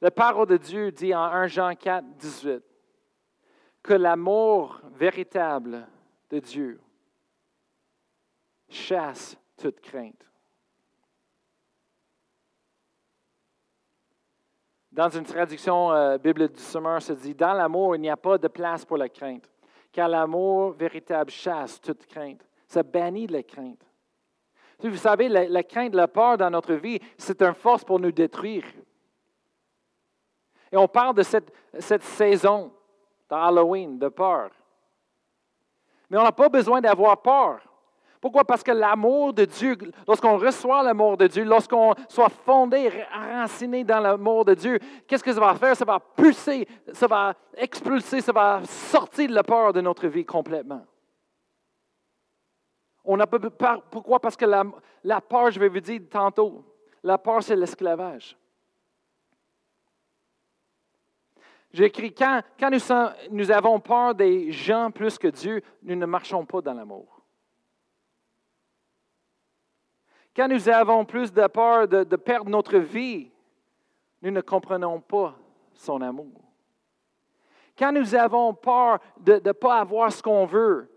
La 0.00 0.10
parole 0.10 0.46
de 0.46 0.56
Dieu 0.56 0.92
dit 0.92 1.14
en 1.14 1.24
1 1.24 1.46
Jean 1.48 1.74
4, 1.74 2.04
18 2.16 2.64
que 3.82 3.94
l'amour 3.94 4.80
véritable 4.94 5.86
de 6.30 6.38
Dieu 6.38 6.80
chasse 8.68 9.36
toute 9.56 9.80
crainte. 9.80 10.24
Dans 14.92 15.08
une 15.08 15.24
traduction 15.24 15.92
euh, 15.92 16.18
biblique 16.18 16.52
du 16.52 16.62
Sommeur, 16.62 17.00
se 17.00 17.12
dit 17.12 17.34
Dans 17.34 17.52
l'amour, 17.52 17.94
il 17.94 18.00
n'y 18.00 18.10
a 18.10 18.16
pas 18.16 18.36
de 18.36 18.48
place 18.48 18.84
pour 18.84 18.96
la 18.96 19.08
crainte, 19.08 19.48
car 19.92 20.08
l'amour 20.08 20.72
véritable 20.72 21.30
chasse 21.30 21.80
toute 21.80 22.06
crainte. 22.06 22.44
Ça 22.66 22.82
bannit 22.82 23.26
la 23.26 23.42
crainte. 23.42 23.84
Vous 24.80 24.96
savez, 24.96 25.28
la, 25.28 25.62
crainte, 25.64 25.94
la 25.94 26.06
peur 26.06 26.38
dans 26.38 26.50
notre 26.50 26.74
vie, 26.74 27.00
c'est 27.16 27.42
une 27.42 27.54
force 27.54 27.84
pour 27.84 27.98
nous 27.98 28.12
détruire. 28.12 28.64
Et 30.70 30.76
on 30.76 30.86
parle 30.86 31.16
de 31.16 31.22
cette, 31.22 31.52
cette 31.80 32.04
saison 32.04 32.72
d'Halloween, 33.28 33.98
de 33.98 34.08
peur. 34.08 34.50
Mais 36.08 36.18
on 36.18 36.22
n'a 36.22 36.32
pas 36.32 36.48
besoin 36.48 36.80
d'avoir 36.80 37.20
peur. 37.20 37.60
Pourquoi? 38.20 38.44
Parce 38.44 38.62
que 38.62 38.72
l'amour 38.72 39.32
de 39.32 39.44
Dieu, 39.44 39.76
lorsqu'on 40.06 40.38
reçoit 40.38 40.82
l'amour 40.82 41.16
de 41.16 41.26
Dieu, 41.26 41.44
lorsqu'on 41.44 41.94
soit 42.08 42.28
fondé, 42.28 42.90
enraciné 43.14 43.84
dans 43.84 44.00
l'amour 44.00 44.44
de 44.44 44.54
Dieu, 44.54 44.78
qu'est-ce 45.06 45.22
que 45.22 45.32
ça 45.32 45.40
va 45.40 45.54
faire? 45.54 45.76
Ça 45.76 45.84
va 45.84 46.00
pulser, 46.00 46.66
ça 46.92 47.06
va 47.06 47.34
expulser, 47.56 48.20
ça 48.20 48.32
va 48.32 48.62
sortir 48.64 49.28
de 49.28 49.34
la 49.34 49.44
peur 49.44 49.72
de 49.72 49.80
notre 49.80 50.08
vie 50.08 50.24
complètement. 50.24 50.84
On 53.04 53.18
a 53.20 53.26
pas, 53.26 53.78
pourquoi? 53.90 54.20
Parce 54.20 54.36
que 54.36 54.44
la, 54.44 55.20
peur, 55.20 55.50
je 55.50 55.60
vais 55.60 55.68
vous 55.68 55.80
dire 55.80 56.02
tantôt, 56.10 56.64
la 57.02 57.18
peur, 57.18 57.42
c'est 57.42 57.56
l'esclavage. 57.56 58.36
J'ai 61.72 61.84
écrit, 61.84 62.12
quand, 62.12 62.42
nous 63.30 63.50
avons 63.50 63.78
peur 63.78 64.14
des 64.14 64.50
gens 64.50 64.90
plus 64.90 65.18
que 65.18 65.28
Dieu, 65.28 65.62
nous 65.82 65.94
ne 65.94 66.06
marchons 66.06 66.44
pas 66.44 66.60
dans 66.60 66.74
l'amour. 66.74 67.17
Quand 70.38 70.46
nous 70.46 70.68
avons 70.68 71.04
plus 71.04 71.32
de 71.32 71.44
peur 71.48 71.88
de, 71.88 72.14
perdre 72.14 72.48
notre 72.48 72.78
vie, 72.78 73.28
nous 74.22 74.30
ne 74.30 74.40
comprenons 74.40 75.00
pas 75.00 75.36
son 75.74 76.00
amour. 76.00 76.40
Quand 77.76 77.90
nous 77.90 78.14
avons 78.14 78.54
peur 78.54 79.00
de 79.18 79.40
ne 79.44 79.50
pas 79.50 79.80
avoir 79.80 80.12
ce 80.12 80.22
qu'on 80.22 80.46
veut, 80.46 80.88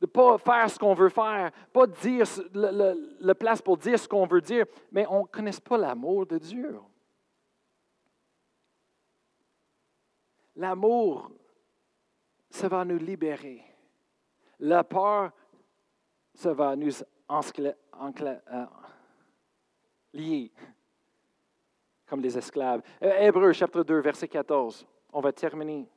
de 0.00 0.06
ne 0.06 0.10
pas 0.10 0.38
faire 0.38 0.70
ce 0.70 0.78
qu'on 0.78 0.94
veut 0.94 1.10
faire, 1.10 1.50
pas 1.74 1.86
dire 1.88 2.24
le, 2.54 3.32
place 3.34 3.60
pour 3.60 3.76
dire 3.76 3.98
ce 3.98 4.08
qu'on 4.08 4.24
veut 4.24 4.40
dire, 4.40 4.64
mais 4.90 5.06
on 5.10 5.24
ne 5.24 5.26
connaît 5.26 5.60
pas 5.62 5.76
l'amour 5.76 6.24
de 6.24 6.38
Dieu. 6.38 6.80
L'amour, 10.56 11.30
ça 12.48 12.66
va 12.66 12.86
nous 12.86 12.96
libérer. 12.96 13.62
La 14.58 14.82
peur, 14.84 15.32
ça 16.32 16.54
va 16.54 16.74
nous 16.76 16.92
euh, 17.30 18.66
liés 20.12 20.52
comme 22.06 22.20
des 22.20 22.36
esclaves. 22.36 22.82
Euh, 23.02 23.18
Hébreu 23.20 23.52
chapitre 23.52 23.84
2, 23.84 24.00
verset 24.00 24.26
14. 24.26 24.86
On 25.12 25.20
va 25.20 25.32
terminer. 25.32 25.88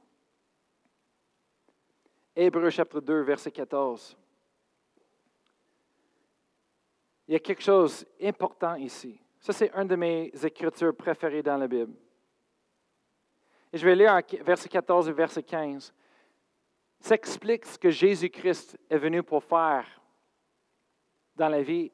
Hébreu 2.36 2.70
chapitre 2.70 3.02
2, 3.02 3.22
verset 3.22 3.52
14. 3.52 4.16
Il 7.28 7.34
y 7.34 7.36
a 7.36 7.40
quelque 7.40 7.64
chose 7.64 8.06
d'important 8.20 8.76
ici. 8.76 9.20
Ça, 9.40 9.54
c'est 9.54 9.72
une 9.76 9.88
de 9.88 9.96
mes 9.96 10.32
écritures 10.44 10.96
préférées 10.96 11.44
dans 11.44 11.58
la 11.58 11.68
Bible. 11.68 11.94
Et 13.72 13.78
je 13.78 13.86
vais 13.86 13.96
lire 13.96 14.22
verset 14.42 14.70
14 14.70 15.10
et 15.10 15.14
verset 15.14 15.42
15. 15.42 15.94
Ça 17.00 17.16
explique 17.16 17.66
ce 17.66 17.78
que 17.78 17.90
Jésus-Christ 17.90 18.78
est 18.90 18.98
venu 18.98 19.24
pour 19.24 19.44
faire 19.44 19.86
dans 21.36 21.50
la 21.50 21.62
vie. 21.62 21.92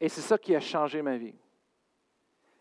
Et 0.00 0.08
c'est 0.08 0.20
ça 0.20 0.38
qui 0.38 0.54
a 0.54 0.60
changé 0.60 1.02
ma 1.02 1.16
vie. 1.16 1.34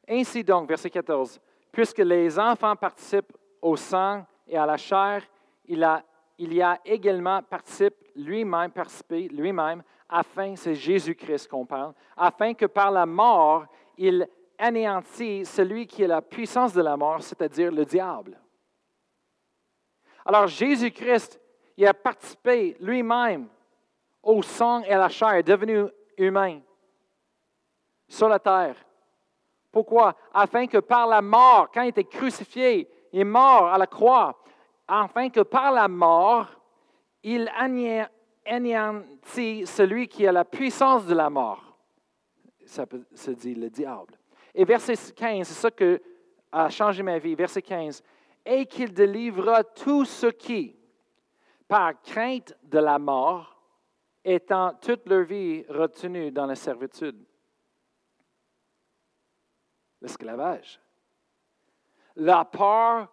Ainsi 0.08 0.44
donc, 0.44 0.68
verset 0.68 0.90
14, 0.90 1.40
puisque 1.72 2.00
les 2.00 2.38
enfants 2.38 2.76
participent 2.76 3.34
au 3.62 3.76
sang 3.76 4.26
et 4.48 4.58
à 4.58 4.66
la 4.66 4.78
chair, 4.78 5.24
il, 5.66 5.84
a, 5.84 6.04
il 6.38 6.54
y 6.54 6.62
a 6.62 6.80
également 6.86 7.42
participé 7.42 7.96
lui-même, 8.16 8.72
participé 8.72 9.28
lui-même, 9.30 9.84
afin, 10.08 10.56
c'est 10.56 10.76
Jésus-Christ 10.76 11.48
qu'on 11.48 11.66
parle, 11.66 11.94
afin 12.16 12.54
que 12.54 12.66
par 12.66 12.92
la 12.92 13.06
mort, 13.06 13.66
il 13.98 14.28
anéantit 14.58 15.46
celui 15.46 15.88
qui 15.88 16.04
est 16.04 16.08
la 16.08 16.22
puissance 16.22 16.74
de 16.74 16.82
la 16.82 16.96
mort, 16.96 17.24
c'est-à-dire 17.24 17.72
le 17.72 17.86
diable. 17.86 18.40
Alors 20.26 20.48
Jésus-Christ, 20.48 21.40
il 21.78 21.88
a 21.88 21.94
participé 21.94 22.78
lui-même 22.80 23.48
au 24.24 24.42
sang 24.42 24.82
et 24.84 24.92
à 24.92 24.98
la 24.98 25.10
chair, 25.10 25.44
devenu 25.44 25.86
humain 26.18 26.62
sur 28.08 28.30
la 28.30 28.40
terre. 28.40 28.76
Pourquoi? 29.72 30.16
Afin 30.34 30.68
que 30.68 30.78
par 30.78 31.08
la 31.08 31.22
mort, 31.22 31.70
quand 31.74 31.82
il 31.82 31.90
était 31.90 32.04
crucifié, 32.04 32.90
il 33.12 33.20
est 33.20 33.26
mort 33.26 33.68
à 33.68 33.78
la 33.78 33.88
croix, 33.88 34.40
afin 34.88 35.30
que 35.30 35.42
par 35.42 35.72
la 35.72 35.88
mort, 35.88 36.48
il 37.24 37.50
anéantit 38.46 39.66
celui 39.66 40.08
qui 40.08 40.28
a 40.28 40.32
la 40.32 40.46
puissance 40.46 41.06
de 41.06 41.16
la 41.16 41.30
mort. 41.30 41.78
Ça 42.66 42.86
se 43.14 43.32
dit 43.32 43.56
le 43.56 43.70
diable. 43.70 44.18
Et 44.54 44.66
verset 44.66 44.96
15, 45.16 45.48
c'est 45.48 45.54
ça 45.54 45.72
qui 45.72 45.98
a 46.52 46.70
changé 46.70 47.02
ma 47.02 47.18
vie. 47.18 47.36
Verset 47.36 47.62
15. 47.62 48.04
Et 48.46 48.66
qu'il 48.66 48.94
délivra 48.94 49.64
tout 49.64 50.06
ce 50.06 50.28
qui, 50.28 50.76
par 51.68 52.02
crainte 52.02 52.56
de 52.64 52.80
la 52.80 53.00
mort, 53.00 53.53
étant 54.24 54.74
toute 54.76 55.08
leur 55.08 55.24
vie 55.24 55.66
retenus 55.68 56.34
dans 56.34 56.46
la 56.46 56.56
servitude. 56.56 57.24
L'esclavage. 60.02 60.80
La 62.16 62.46
peur, 62.46 63.08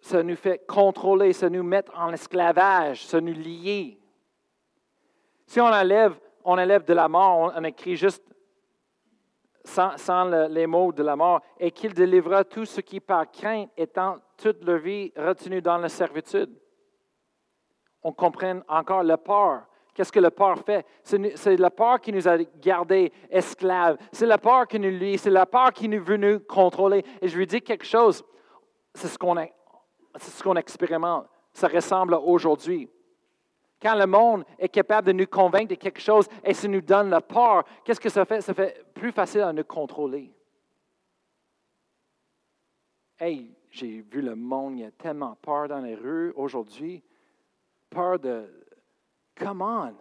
ça 0.00 0.22
nous 0.22 0.36
fait 0.36 0.64
contrôler, 0.66 1.32
ça 1.32 1.50
nous 1.50 1.62
met 1.62 1.84
en 1.94 2.12
esclavage, 2.12 3.04
ça 3.04 3.20
nous 3.20 3.32
lie. 3.32 3.98
Si 5.46 5.60
on 5.60 5.66
enlève, 5.66 6.18
on 6.44 6.52
enlève 6.52 6.84
de 6.84 6.94
la 6.94 7.08
mort, 7.08 7.52
on, 7.54 7.64
écrit 7.64 7.96
juste 7.96 8.24
sans, 9.64 10.24
les 10.48 10.66
mots 10.66 10.92
de 10.92 11.02
la 11.02 11.16
mort, 11.16 11.40
et 11.58 11.70
qu'il 11.70 11.92
délivra 11.92 12.44
tout 12.44 12.64
ce 12.64 12.80
qui 12.80 13.00
par 13.00 13.30
crainte 13.30 13.70
étant 13.76 14.18
toute 14.36 14.64
leur 14.64 14.78
vie 14.78 15.12
retenu 15.16 15.60
dans 15.60 15.76
la 15.76 15.88
servitude 15.88 16.50
on 18.02 18.12
comprenne 18.12 18.62
encore 18.68 19.02
la 19.02 19.18
peur. 19.18 19.66
Qu'est-ce 19.94 20.12
que 20.12 20.20
le 20.20 20.30
peur 20.30 20.58
fait? 20.60 20.86
C'est 21.02 21.56
la 21.56 21.70
peur 21.70 22.00
qui 22.00 22.12
nous 22.12 22.26
a 22.26 22.38
gardés 22.60 23.12
esclaves. 23.28 23.98
C'est 24.12 24.26
la 24.26 24.38
peur 24.38 24.66
qui 24.66 24.78
nous 24.78 24.90
lie. 24.90 25.18
C'est 25.18 25.30
la 25.30 25.46
peur 25.46 25.72
qui 25.72 25.88
nous 25.88 26.02
veut 26.02 26.16
nous 26.16 26.40
contrôler. 26.40 27.04
Et 27.20 27.28
je 27.28 27.36
lui 27.36 27.46
dis 27.46 27.60
quelque 27.60 27.84
chose. 27.84 28.24
C'est 28.94 29.08
ce 29.08 29.18
qu'on 29.18 29.36
ce 30.16 30.42
qu'on 30.42 30.56
expérimente. 30.56 31.26
Ça 31.52 31.68
ressemble 31.68 32.14
aujourd'hui. 32.14 32.88
Quand 33.82 33.94
le 33.94 34.06
monde 34.06 34.44
est 34.58 34.68
capable 34.68 35.08
de 35.08 35.12
nous 35.12 35.26
convaincre 35.26 35.68
de 35.68 35.74
quelque 35.74 36.00
chose 36.00 36.28
et 36.44 36.54
ça 36.54 36.68
nous 36.68 36.82
donne 36.82 37.10
la 37.10 37.20
peur, 37.20 37.64
qu'est-ce 37.84 38.00
que 38.00 38.10
ça 38.10 38.24
fait? 38.24 38.40
Ça 38.40 38.54
fait 38.54 38.84
plus 38.94 39.10
facile 39.10 39.40
à 39.40 39.52
nous 39.52 39.64
contrôler. 39.64 40.32
Hey, 43.18 43.50
j'ai 43.70 44.02
vu 44.02 44.22
le 44.22 44.34
monde, 44.34 44.78
il 44.78 44.82
y 44.82 44.84
a 44.84 44.90
tellement 44.90 45.36
peur 45.42 45.68
dans 45.68 45.80
les 45.80 45.94
rues 45.94 46.32
aujourd'hui 46.36 47.02
peur 47.90 48.18
de 48.18 48.48
Come 49.36 49.62
on! 49.62 49.94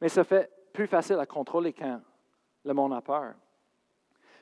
Mais 0.00 0.08
ça 0.08 0.24
fait 0.24 0.50
plus 0.72 0.86
facile 0.86 1.18
à 1.18 1.26
contrôler 1.26 1.72
quand 1.72 2.00
le 2.64 2.74
monde 2.74 2.92
a 2.92 3.00
peur. 3.00 3.34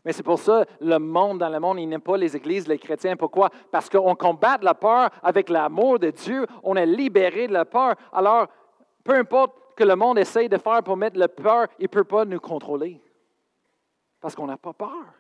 Mais 0.05 0.13
c'est 0.13 0.23
pour 0.23 0.39
ça, 0.39 0.65
le 0.81 0.99
monde, 0.99 1.39
dans 1.39 1.49
le 1.49 1.61
monde, 1.61 1.79
il 1.79 1.89
n'aime 1.89 2.01
pas 2.01 2.17
les 2.17 2.35
églises, 2.35 2.67
les 2.67 2.79
chrétiens. 2.79 3.17
Pourquoi? 3.17 3.51
Parce 3.71 3.89
qu'on 3.89 4.17
combat 4.17 4.59
la 4.61 4.75
peur 4.75 5.11
avec 5.23 5.49
l'amour 5.49 5.99
de 6.01 6.11
Dieu. 6.11 6.47
On 6.65 6.75
est 6.75 6.87
libéré 6.87 7.47
de 7.47 7.53
la 7.53 7.65
peur. 7.65 7.95
Alors, 8.13 8.49
peu 9.05 9.15
importe 9.15 9.77
que 9.77 9.85
le 9.85 9.95
monde 9.95 10.19
essaye 10.19 10.49
de 10.49 10.59
faire 10.59 10.83
pour 10.83 10.97
mettre 10.97 11.19
la 11.19 11.29
peur, 11.29 11.69
il 11.79 11.85
ne 11.85 11.89
peut 11.89 12.05
pas 12.05 12.25
nous 12.25 12.41
contrôler. 12.41 13.01
Parce 14.21 14.35
qu'on 14.35 14.47
n'a 14.47 14.57
pas 14.57 14.73
peur. 14.73 15.15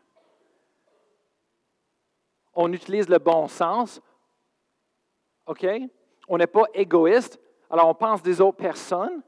On 2.54 2.72
utilise 2.72 3.08
le 3.08 3.18
bon 3.18 3.46
sens. 3.46 4.00
OK? 5.46 5.64
On 6.32 6.38
n'est 6.38 6.46
pas 6.46 6.64
égoïste. 6.72 7.38
Alors, 7.68 7.90
on 7.90 7.94
pense 7.94 8.22
des 8.22 8.40
autres 8.40 8.56
personnes. 8.56 9.22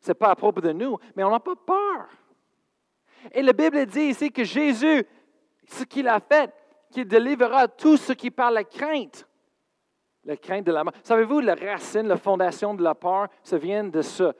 Ce 0.00 0.08
n'est 0.08 0.14
pas 0.14 0.30
à 0.30 0.34
propos 0.34 0.60
de 0.60 0.72
nous, 0.72 0.98
mais 1.14 1.22
on 1.22 1.30
n'a 1.30 1.38
pas 1.38 1.54
peur. 1.54 2.08
Et 3.30 3.42
la 3.42 3.52
Bible 3.52 3.86
dit 3.86 4.06
ici 4.06 4.32
que 4.32 4.42
Jésus, 4.42 5.06
ce 5.68 5.84
qu'il 5.84 6.08
a 6.08 6.18
fait, 6.18 6.52
qu'il 6.90 7.06
délivrera 7.06 7.68
tout 7.68 7.96
ce 7.96 8.12
qui 8.12 8.32
parle 8.32 8.54
la 8.54 8.64
crainte. 8.64 9.24
La 10.24 10.36
crainte 10.36 10.66
de 10.66 10.72
la 10.72 10.82
mort. 10.82 10.94
Savez-vous, 11.04 11.38
la 11.38 11.54
racine, 11.54 12.08
la 12.08 12.16
fondation 12.16 12.74
de 12.74 12.82
la 12.82 12.96
peur, 12.96 13.28
ça 13.44 13.56
vient 13.56 13.84
de 13.84 14.02
ça. 14.02 14.34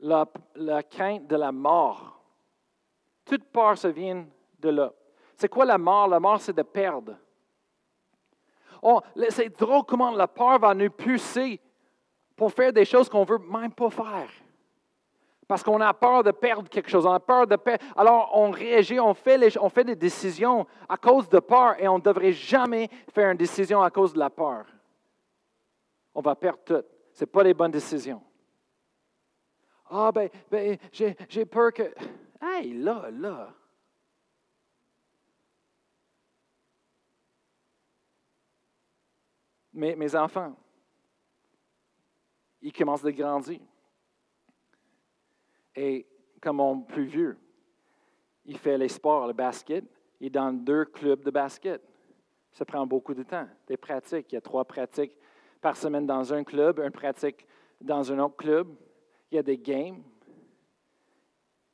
La, 0.00 0.28
la 0.56 0.82
crainte 0.82 1.26
de 1.26 1.36
la 1.36 1.52
mort. 1.52 2.22
Toute 3.24 3.44
peur, 3.44 3.78
ça 3.78 3.88
vient 3.88 4.26
de 4.58 4.68
là. 4.68 4.92
C'est 5.38 5.48
quoi 5.48 5.64
la 5.64 5.78
mort? 5.78 6.06
La 6.06 6.20
mort, 6.20 6.38
c'est 6.38 6.52
de 6.54 6.60
perdre. 6.60 7.16
Oh, 8.88 9.00
c'est 9.30 9.48
drôle 9.58 9.82
comment 9.82 10.12
la 10.12 10.28
peur 10.28 10.60
va 10.60 10.72
nous 10.72 10.88
pousser 10.88 11.60
pour 12.36 12.52
faire 12.52 12.72
des 12.72 12.84
choses 12.84 13.08
qu'on 13.08 13.22
ne 13.22 13.26
veut 13.26 13.38
même 13.38 13.72
pas 13.72 13.90
faire. 13.90 14.28
Parce 15.48 15.64
qu'on 15.64 15.80
a 15.80 15.92
peur 15.92 16.22
de 16.22 16.30
perdre 16.30 16.68
quelque 16.68 16.88
chose, 16.88 17.04
on 17.04 17.10
a 17.10 17.18
peur 17.18 17.48
de 17.48 17.56
perdre. 17.56 17.84
Alors 17.96 18.30
on 18.32 18.52
réagit, 18.52 19.00
on 19.00 19.12
fait, 19.12 19.84
des 19.84 19.96
décisions 19.96 20.68
à 20.88 20.96
cause 20.96 21.28
de 21.28 21.40
peur 21.40 21.74
et 21.80 21.88
on 21.88 21.98
ne 21.98 22.02
devrait 22.02 22.30
jamais 22.30 22.88
faire 23.12 23.32
une 23.32 23.36
décision 23.36 23.82
à 23.82 23.90
cause 23.90 24.12
de 24.12 24.20
la 24.20 24.30
peur. 24.30 24.66
On 26.14 26.20
va 26.20 26.36
perdre 26.36 26.60
tout. 26.64 26.84
Ce 27.12 27.24
pas 27.24 27.42
les 27.42 27.54
bonnes 27.54 27.72
décisions. 27.72 28.22
Ah, 29.90 30.12
ben, 30.12 30.28
ben 30.48 30.78
j'ai 30.92 31.44
peur 31.44 31.72
que. 31.72 31.92
Hey, 32.40 32.72
là, 32.74 33.08
là. 33.10 33.48
Mes, 39.76 39.94
mes 39.94 40.16
enfants, 40.16 40.56
ils 42.62 42.72
commencent 42.72 43.04
à 43.04 43.12
grandir. 43.12 43.60
Et 45.74 46.06
comme 46.40 46.56
mon 46.56 46.80
plus 46.80 47.04
vieux, 47.04 47.38
il 48.46 48.56
fait 48.56 48.78
les 48.78 48.88
sports, 48.88 49.26
le 49.26 49.34
basket, 49.34 49.84
il 50.18 50.28
est 50.28 50.30
dans 50.30 50.50
deux 50.50 50.86
clubs 50.86 51.22
de 51.22 51.30
basket. 51.30 51.82
Ça 52.52 52.64
prend 52.64 52.86
beaucoup 52.86 53.12
de 53.12 53.22
temps, 53.22 53.46
des 53.66 53.76
pratiques. 53.76 54.32
Il 54.32 54.36
y 54.36 54.38
a 54.38 54.40
trois 54.40 54.64
pratiques 54.64 55.12
par 55.60 55.76
semaine 55.76 56.06
dans 56.06 56.32
un 56.32 56.42
club, 56.42 56.78
une 56.78 56.90
pratique 56.90 57.46
dans 57.78 58.10
un 58.10 58.18
autre 58.18 58.36
club. 58.36 58.74
Il 59.30 59.34
y 59.34 59.38
a 59.38 59.42
des 59.42 59.58
games. 59.58 60.02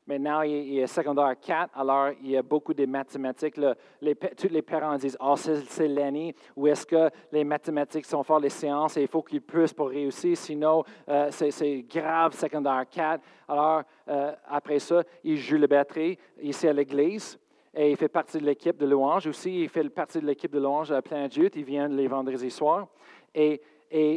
Maintenant, 0.05 0.43
il 0.43 0.81
est 0.81 0.87
secondaire 0.89 1.35
4, 1.41 1.79
alors 1.79 2.11
il 2.21 2.31
y 2.33 2.37
a 2.37 2.43
beaucoup 2.43 2.75
de 2.75 2.85
mathématiques. 2.87 3.57
les, 4.01 4.17
tous 4.17 4.49
les 4.49 4.63
parents 4.63 4.97
disent 4.97 5.17
Ah, 5.21 5.35
oh, 5.35 5.37
c'est 5.37 5.87
l'année 5.87 6.35
où 6.57 6.67
est-ce 6.67 6.85
que 6.85 7.09
les 7.31 7.45
mathématiques 7.45 8.07
sont 8.07 8.25
fortes, 8.25 8.43
les 8.43 8.49
séances, 8.49 8.97
et 8.97 9.03
il 9.03 9.09
faut 9.09 9.23
qu'ils 9.23 9.43
puissent 9.43 9.73
pour 9.73 9.91
réussir, 9.91 10.37
sinon 10.37 10.83
euh, 11.09 11.31
c'est 11.31 11.83
grave, 11.83 12.35
secondaire 12.35 12.85
4. 12.91 13.23
Alors, 13.47 13.83
euh, 14.09 14.33
après 14.49 14.81
ça, 14.81 15.05
il 15.23 15.37
joue 15.37 15.59
la 15.59 15.69
batterie 15.69 16.19
ici 16.41 16.67
à 16.67 16.73
l'église. 16.73 17.39
Et 17.75 17.93
il 17.93 17.97
fait 17.97 18.09
partie 18.09 18.39
de 18.39 18.45
l'équipe 18.45 18.77
de 18.77 18.85
louange 18.85 19.27
aussi. 19.29 19.63
Il 19.63 19.69
fait 19.69 19.89
partie 19.89 20.21
de 20.21 20.27
l'équipe 20.27 20.53
de 20.53 20.59
louange 20.59 20.93
à 20.93 21.01
plein 21.01 21.27
Dieu. 21.27 21.49
Il 21.55 21.65
vient 21.65 21.89
les 21.89 22.07
vendredis 22.07 22.51
soirs. 22.51 22.87
Et, 23.35 23.63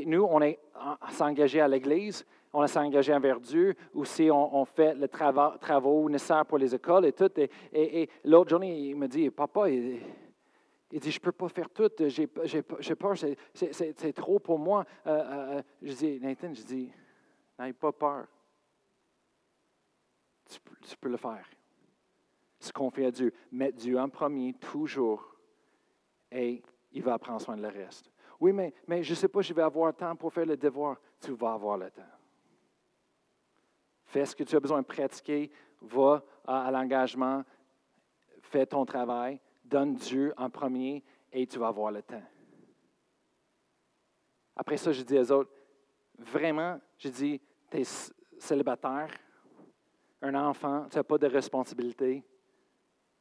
nous, 0.05 0.27
on 0.29 0.41
est 0.41 0.59
s'engager 1.11 1.61
à 1.61 1.67
l'église 1.67 2.25
on 2.55 2.67
s'est 2.67 2.79
engagé 2.79 3.13
envers 3.13 3.39
Dieu, 3.39 3.75
aussi 3.93 4.29
on, 4.31 4.55
on 4.55 4.65
fait 4.65 4.95
les 4.95 5.09
travaux, 5.09 6.09
nécessaires 6.09 6.45
pour 6.45 6.57
les 6.57 6.73
écoles 6.73 7.05
et 7.05 7.11
tout. 7.11 7.29
Et, 7.73 8.09
l'autre 8.23 8.49
journée, 8.49 8.89
il 8.89 8.95
me 8.95 9.07
dit, 9.07 9.29
papa, 9.29 9.69
il, 9.69 9.99
dit, 10.91 11.11
je 11.11 11.17
ne 11.17 11.21
peux 11.21 11.33
pas 11.33 11.49
faire 11.49 11.69
tout, 11.69 11.91
j'ai 12.07 12.27
peur, 12.27 13.15
c'est 13.53 14.13
trop 14.13 14.39
pour 14.39 14.57
moi. 14.57 14.85
Euh, 15.05 15.09
euh, 15.09 15.57
euh, 15.57 15.61
je 15.81 15.93
dis, 15.93 16.19
Nathan, 16.21 16.53
je 16.53 16.63
dis, 16.63 16.91
n'aie 17.59 17.73
pas 17.73 17.91
peur. 17.91 18.25
Tu, 20.49 20.59
tu, 20.87 20.97
peux 20.97 21.09
le 21.09 21.17
faire. 21.17 21.45
Se 22.59 22.71
confier 22.71 23.07
à 23.07 23.11
Dieu. 23.11 23.33
Mettre 23.51 23.77
Dieu 23.77 23.99
en 23.99 24.07
premier, 24.07 24.53
toujours. 24.53 25.35
Et 26.31 26.61
il 26.91 27.03
va 27.03 27.17
prendre 27.17 27.41
soin 27.41 27.57
de 27.57 27.63
le 27.63 27.67
reste. 27.67 28.11
Oui, 28.39 28.53
mais, 28.53 28.73
mais 28.87 29.03
je 29.03 29.11
ne 29.11 29.15
sais 29.15 29.27
pas, 29.27 29.41
je 29.41 29.53
vais 29.53 29.63
avoir 29.63 29.87
le 29.87 29.93
temps 29.93 30.15
pour 30.15 30.31
faire 30.31 30.45
le 30.45 30.55
devoir. 30.55 30.97
Tu 31.19 31.31
vas 31.31 31.53
avoir 31.53 31.77
le 31.77 31.89
temps. 31.89 32.03
Fais 34.15 34.25
ce 34.25 34.33
que 34.33 34.45
tu 34.45 34.55
as 34.55 34.61
besoin 34.61 34.79
de 34.79 34.85
pratiquer, 34.85 35.51
va 35.81 36.23
à, 36.47 36.71
l'engagement, 36.71 37.43
fais 38.43 38.65
ton 38.65 38.85
travail, 38.85 39.41
donne 39.65 39.95
Dieu 39.95 40.33
en 40.37 40.49
premier 40.49 41.03
et 41.33 41.45
tu 41.45 41.59
vas 41.59 41.67
avoir 41.67 41.91
le 41.91 42.01
temps. 42.01 42.23
Après 44.55 44.77
ça, 44.77 44.93
je 44.93 45.01
dis 45.01 45.19
aux 45.19 45.31
autres, 45.33 45.51
vraiment, 46.17 46.79
je 46.97 47.09
dis, 47.09 47.41
tu 47.69 47.77
es 47.77 47.83
célibataire, 48.39 49.09
un 50.21 50.33
enfant, 50.35 50.87
tu 50.89 50.95
n'as 50.95 51.03
pas 51.03 51.17
de 51.17 51.27
responsabilité, 51.27 52.23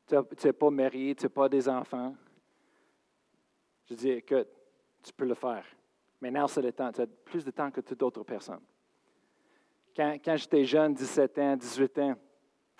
tu 0.07 0.15
n'es 0.45 0.53
pas 0.53 0.71
marié, 0.71 1.17
tu 1.17 1.25
n'as 1.25 1.29
pas 1.29 1.49
des 1.49 1.69
enfants. 1.69 2.15
Je 3.87 3.95
dis, 3.95 4.11
écoute, 4.11 4.47
tu 5.03 5.13
peux 5.13 5.27
le 5.27 5.35
faire. 5.35 5.67
Maintenant, 6.21 6.47
c'est 6.47 6.63
le 6.63 6.73
temps. 6.73 6.93
Tu 6.93 7.01
as 7.01 7.07
plus 7.09 7.45
de 7.45 7.51
temps 7.51 7.73
que 7.73 7.81
toute 7.81 8.01
autre 8.01 8.23
personne. 8.23 8.63
Quand, 9.97 10.37
j'étais 10.37 10.65
jeune, 10.65 10.93
17 10.93 11.39
ans, 11.39 11.57
18 11.57 11.99
ans, 12.01 12.15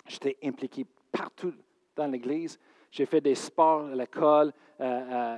j'étais 0.05 0.37
impliqué 0.43 0.85
partout 1.11 1.53
dans 1.95 2.07
l'Église. 2.07 2.59
J'ai 2.91 3.05
fait 3.05 3.21
des 3.21 3.35
sports 3.35 3.85
à 3.85 3.95
l'école, 3.95 4.51
euh, 4.81 4.83
euh, 4.83 5.37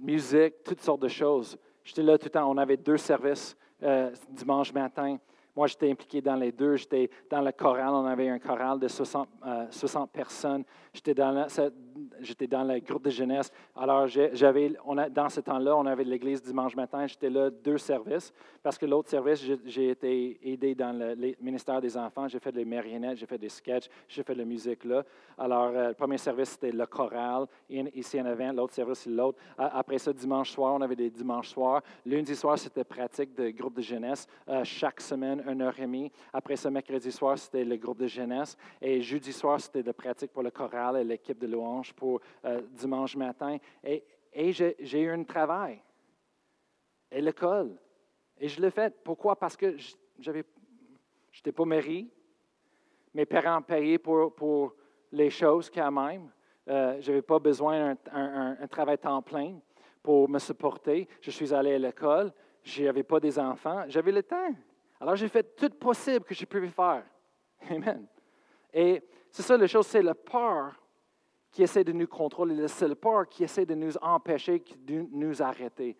musique, 0.00 0.64
toutes 0.64 0.80
sortes 0.80 1.02
de 1.02 1.08
choses. 1.08 1.56
J'étais 1.84 2.02
là 2.02 2.18
tout 2.18 2.26
le 2.26 2.30
temps. 2.30 2.50
On 2.50 2.56
avait 2.56 2.76
deux 2.76 2.96
services 2.96 3.56
euh, 3.82 4.10
dimanche 4.28 4.72
matin. 4.72 5.18
Moi, 5.54 5.68
j'étais 5.68 5.90
impliqué 5.90 6.20
dans 6.20 6.36
les 6.36 6.50
deux. 6.50 6.76
J'étais 6.76 7.08
dans 7.30 7.40
le 7.42 7.52
choral. 7.52 7.90
On 7.90 8.04
avait 8.04 8.28
un 8.28 8.38
choral 8.38 8.80
de 8.80 8.88
60, 8.88 9.28
60 9.70 10.10
personnes. 10.10 10.64
J'étais 10.92 11.14
dans, 11.14 11.46
j'étais 12.20 12.46
dans 12.46 12.64
le 12.64 12.80
groupe 12.80 13.04
de 13.04 13.10
jeunesse. 13.10 13.50
Alors, 13.76 14.06
j'avais, 14.06 14.72
dans 15.10 15.28
ce 15.28 15.40
temps-là, 15.40 15.76
on 15.76 15.86
avait 15.86 16.04
l'église 16.04 16.42
dimanche 16.42 16.76
matin. 16.76 17.06
J'étais 17.06 17.30
là 17.30 17.50
deux 17.50 17.78
services 17.78 18.32
parce 18.62 18.76
que 18.76 18.86
l'autre 18.86 19.08
service, 19.08 19.44
j'ai 19.64 19.90
été 19.90 20.38
aidé 20.42 20.74
dans 20.74 20.92
le, 20.92 21.34
ministère 21.40 21.80
des 21.80 21.96
enfants. 21.96 22.28
J'ai 22.28 22.38
fait 22.38 22.52
des 22.52 22.64
marionnettes, 22.64 23.18
j'ai 23.18 23.26
fait 23.26 23.38
des 23.38 23.48
sketchs, 23.48 23.88
j'ai 24.08 24.22
fait 24.22 24.34
de 24.34 24.38
la 24.38 24.44
musique 24.44 24.84
là. 24.84 25.04
Alors, 25.36 25.70
euh, 25.74 25.88
le 25.88 25.94
premier 25.94 26.18
service, 26.18 26.50
c'était 26.50 26.72
le 26.72 26.86
choral, 26.86 27.46
ici 27.68 28.20
en 28.20 28.26
avant. 28.26 28.52
L'autre 28.52 28.74
service, 28.74 29.00
c'est 29.00 29.10
l'autre. 29.10 29.38
Après 29.56 29.98
ça, 29.98 30.12
dimanche 30.12 30.50
soir, 30.50 30.74
on 30.74 30.80
avait 30.80 30.96
des 30.96 31.10
dimanches 31.10 31.50
soirs. 31.50 31.82
Lundi 32.04 32.34
soir, 32.34 32.58
c'était 32.58 32.84
pratique 32.84 33.34
de 33.34 33.50
groupe 33.50 33.76
de 33.76 33.82
jeunesse. 33.82 34.26
Euh, 34.48 34.64
chaque 34.64 35.00
semaine, 35.00 35.42
une 35.48 35.62
heure 35.62 35.78
et 35.78 35.82
demie. 35.82 36.10
Après 36.32 36.56
ça, 36.56 36.70
mercredi 36.70 37.12
soir, 37.12 37.38
c'était 37.38 37.64
le 37.64 37.76
groupe 37.76 37.98
de 37.98 38.06
jeunesse. 38.06 38.56
Et 38.80 39.00
jeudi 39.00 39.32
soir, 39.32 39.60
c'était 39.60 39.82
de 39.82 39.92
pratique 39.92 40.32
pour 40.32 40.42
le 40.42 40.50
choral 40.50 40.96
et 40.96 41.04
l'équipe 41.04 41.38
de 41.38 41.46
louange 41.46 41.87
pour 41.92 42.20
euh, 42.44 42.60
dimanche 42.72 43.16
matin. 43.16 43.58
Et, 43.82 44.04
j'ai 44.52 45.00
eu 45.00 45.10
un 45.10 45.24
travail 45.24 45.82
et 47.10 47.20
l'école. 47.20 47.76
Et 48.38 48.48
je 48.48 48.60
l'ai 48.60 48.70
fait. 48.70 48.94
Pourquoi? 49.02 49.36
Parce 49.36 49.56
que 49.56 49.76
je 49.76 50.30
n'étais 50.30 51.52
pas 51.52 51.64
marié. 51.64 52.08
Mes 53.14 53.26
parents 53.26 53.62
payaient 53.62 53.98
pour, 53.98 54.34
pour 54.34 54.74
les 55.10 55.30
choses 55.30 55.70
quand 55.70 55.90
même. 55.90 56.30
Euh, 56.68 57.00
je 57.00 57.10
n'avais 57.10 57.22
pas 57.22 57.38
besoin 57.38 57.94
d'un 57.94 58.56
un, 58.60 58.66
travail 58.68 58.98
temps 58.98 59.22
plein 59.22 59.58
pour 60.02 60.28
me 60.28 60.38
supporter. 60.38 61.08
Je 61.20 61.30
suis 61.30 61.52
allé 61.52 61.74
à 61.74 61.78
l'école. 61.78 62.32
Je 62.62 62.84
n'avais 62.84 63.02
pas 63.02 63.18
des 63.18 63.38
enfants. 63.38 63.84
J'avais 63.88 64.12
le 64.12 64.22
temps. 64.22 64.54
Alors, 65.00 65.16
j'ai 65.16 65.28
fait 65.28 65.56
tout 65.56 65.70
possible 65.70 66.24
que 66.24 66.34
je 66.34 66.44
pouvais 66.44 66.68
faire. 66.68 67.04
Amen. 67.70 68.06
Et 68.72 69.02
c'est 69.30 69.42
ça, 69.42 69.56
la 69.56 69.66
chose, 69.66 69.86
c'est 69.86 70.02
la 70.02 70.14
peur 70.14 70.74
qui 71.58 71.64
essaie 71.64 71.82
de 71.82 71.90
nous 71.90 72.06
contrôler, 72.06 72.68
c'est 72.68 72.86
la 72.86 72.94
peur 72.94 73.28
qui 73.28 73.42
essaie 73.42 73.66
de 73.66 73.74
nous 73.74 73.96
empêcher, 74.00 74.62
de 74.78 75.04
nous 75.10 75.42
arrêter. 75.42 75.96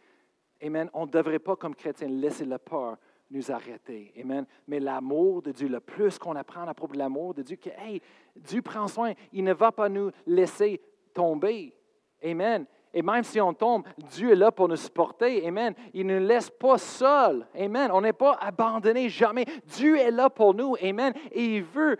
Amen. 0.62 0.88
On 0.94 1.04
ne 1.04 1.10
devrait 1.10 1.40
pas, 1.40 1.56
comme 1.56 1.74
chrétiens, 1.74 2.06
laisser 2.06 2.44
la 2.44 2.60
peur 2.60 2.96
nous 3.28 3.50
arrêter. 3.50 4.12
Amen. 4.22 4.46
Mais 4.68 4.78
l'amour 4.78 5.42
de 5.42 5.50
Dieu, 5.50 5.66
le 5.66 5.80
plus 5.80 6.16
qu'on 6.16 6.36
apprend 6.36 6.68
à 6.68 6.74
propos 6.74 6.92
de 6.92 6.98
l'amour 7.00 7.34
de 7.34 7.42
Dieu, 7.42 7.56
que 7.56 7.70
hey, 7.70 8.00
Dieu 8.36 8.62
prend 8.62 8.86
soin, 8.86 9.14
il 9.32 9.42
ne 9.42 9.52
va 9.52 9.72
pas 9.72 9.88
nous 9.88 10.12
laisser 10.28 10.80
tomber. 11.12 11.74
Amen. 12.22 12.64
Et 12.94 13.02
même 13.02 13.24
si 13.24 13.40
on 13.40 13.52
tombe, 13.52 13.82
Dieu 14.12 14.30
est 14.30 14.36
là 14.36 14.52
pour 14.52 14.68
nous 14.68 14.76
supporter. 14.76 15.44
Amen. 15.44 15.74
Il 15.92 16.06
ne 16.06 16.20
nous 16.20 16.26
laisse 16.28 16.50
pas 16.50 16.78
seuls. 16.78 17.44
Amen. 17.58 17.90
On 17.92 18.02
n'est 18.02 18.12
pas 18.12 18.38
abandonné 18.40 19.08
jamais. 19.08 19.44
Dieu 19.64 19.98
est 19.98 20.12
là 20.12 20.30
pour 20.30 20.54
nous. 20.54 20.76
Amen. 20.80 21.12
Et 21.32 21.56
il 21.56 21.64
veut, 21.64 21.96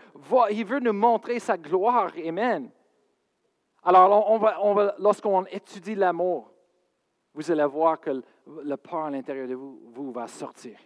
il 0.52 0.64
veut 0.64 0.78
nous 0.78 0.92
montrer 0.92 1.40
sa 1.40 1.58
gloire. 1.58 2.12
Amen. 2.24 2.70
Alors, 3.88 4.30
on 4.30 4.36
va, 4.36 4.62
on 4.62 4.74
va, 4.74 4.94
lorsqu'on 4.98 5.46
étudie 5.46 5.94
l'amour, 5.94 6.52
vous 7.32 7.50
allez 7.50 7.64
voir 7.64 7.98
que 7.98 8.22
le 8.46 8.76
peur 8.76 9.06
à 9.06 9.10
l'intérieur 9.10 9.48
de 9.48 9.54
vous, 9.54 9.80
vous 9.94 10.12
va 10.12 10.28
sortir. 10.28 10.78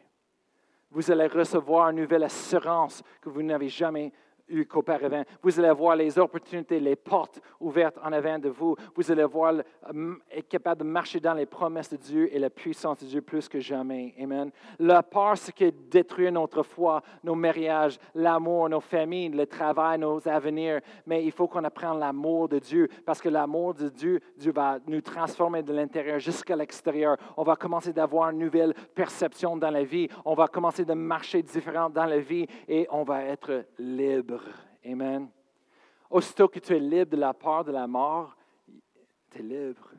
Vous 0.89 1.11
allez 1.11 1.27
recevoir 1.27 1.89
une 1.89 1.97
nouvelle 1.97 2.23
assurance 2.23 3.03
que 3.21 3.29
vous 3.29 3.43
n'avez 3.43 3.69
jamais 3.69 4.13
eu 4.49 4.65
qu'auparavant. 4.67 5.23
Vous 5.43 5.59
allez 5.59 5.73
voir 5.73 5.97
les 5.97 6.19
opportunités, 6.19 6.81
les 6.81 6.97
portes 6.97 7.41
ouvertes 7.61 7.99
en 8.03 8.13
avant 8.13 8.39
de 8.39 8.49
vous. 8.49 8.77
Vous 8.95 9.11
allez 9.11 9.25
voir 9.25 9.55
euh, 9.55 10.15
être 10.31 10.49
capable 10.49 10.83
de 10.83 10.87
marcher 10.87 11.21
dans 11.21 11.35
les 11.35 11.47
promesses 11.47 11.91
de 11.91 11.97
Dieu 11.97 12.35
et 12.35 12.39
la 12.39 12.51
puissance 12.51 13.01
de 13.01 13.07
Dieu 13.07 13.23
plus 13.23 13.49
que 13.49 13.61
jamais. 13.61 14.15
Amen. 14.21 14.51
La 14.79 15.03
peur, 15.03 15.37
ce 15.37 15.51
qui 15.51 15.71
détruit 15.73 16.31
notre 16.31 16.63
foi, 16.63 17.03
nos 17.25 17.35
mariages, 17.35 17.99
l'amour, 18.15 18.69
nos 18.69 18.81
familles, 18.81 19.31
le 19.31 19.47
travail, 19.47 19.99
nos 19.99 20.27
avenirs. 20.29 20.81
Mais 21.07 21.25
il 21.25 21.33
faut 21.33 21.49
qu'on 21.49 21.65
apprenne 21.65 21.99
l'amour 21.99 22.49
de 22.49 22.59
Dieu 22.59 22.89
parce 23.05 23.21
que 23.21 23.29
l'amour 23.29 23.75
de 23.75 23.89
Dieu, 23.89 24.21
Dieu 24.37 24.53
va 24.53 24.79
nous 24.87 25.01
transformer 25.01 25.63
de 25.63 25.73
l'intérieur 25.73 26.19
jusqu'à 26.19 26.57
l'extérieur. 26.57 27.17
On 27.37 27.43
va 27.43 27.57
commencer 27.57 27.93
d'avoir 27.93 28.31
une 28.31 28.39
nouvelle 28.39 28.75
perception 28.95 29.57
dans 29.57 29.71
la 29.71 29.85
vie. 29.85 30.09
On 30.25 30.35
va 30.35 30.49
commencer 30.49 30.85
de 30.85 30.95
marcher 30.95 31.43
différent 31.43 31.91
dans 31.91 32.07
la 32.07 32.19
vie 32.19 32.47
et 32.69 32.87
on 32.91 33.03
va 33.03 33.25
être 33.25 33.65
libre. 33.79 34.32
Amen. 34.85 35.29
Aussitôt 36.11 36.49
que 36.49 36.59
tu 36.59 36.75
es 36.75 36.79
libre 36.79 37.13
de 37.13 37.17
la 37.17 37.33
peur 37.33 37.65
de 37.65 37.73
la 37.73 37.87
mort, 37.87 38.37
tu 39.31 39.39
es 39.39 39.43
libre. 39.43 39.91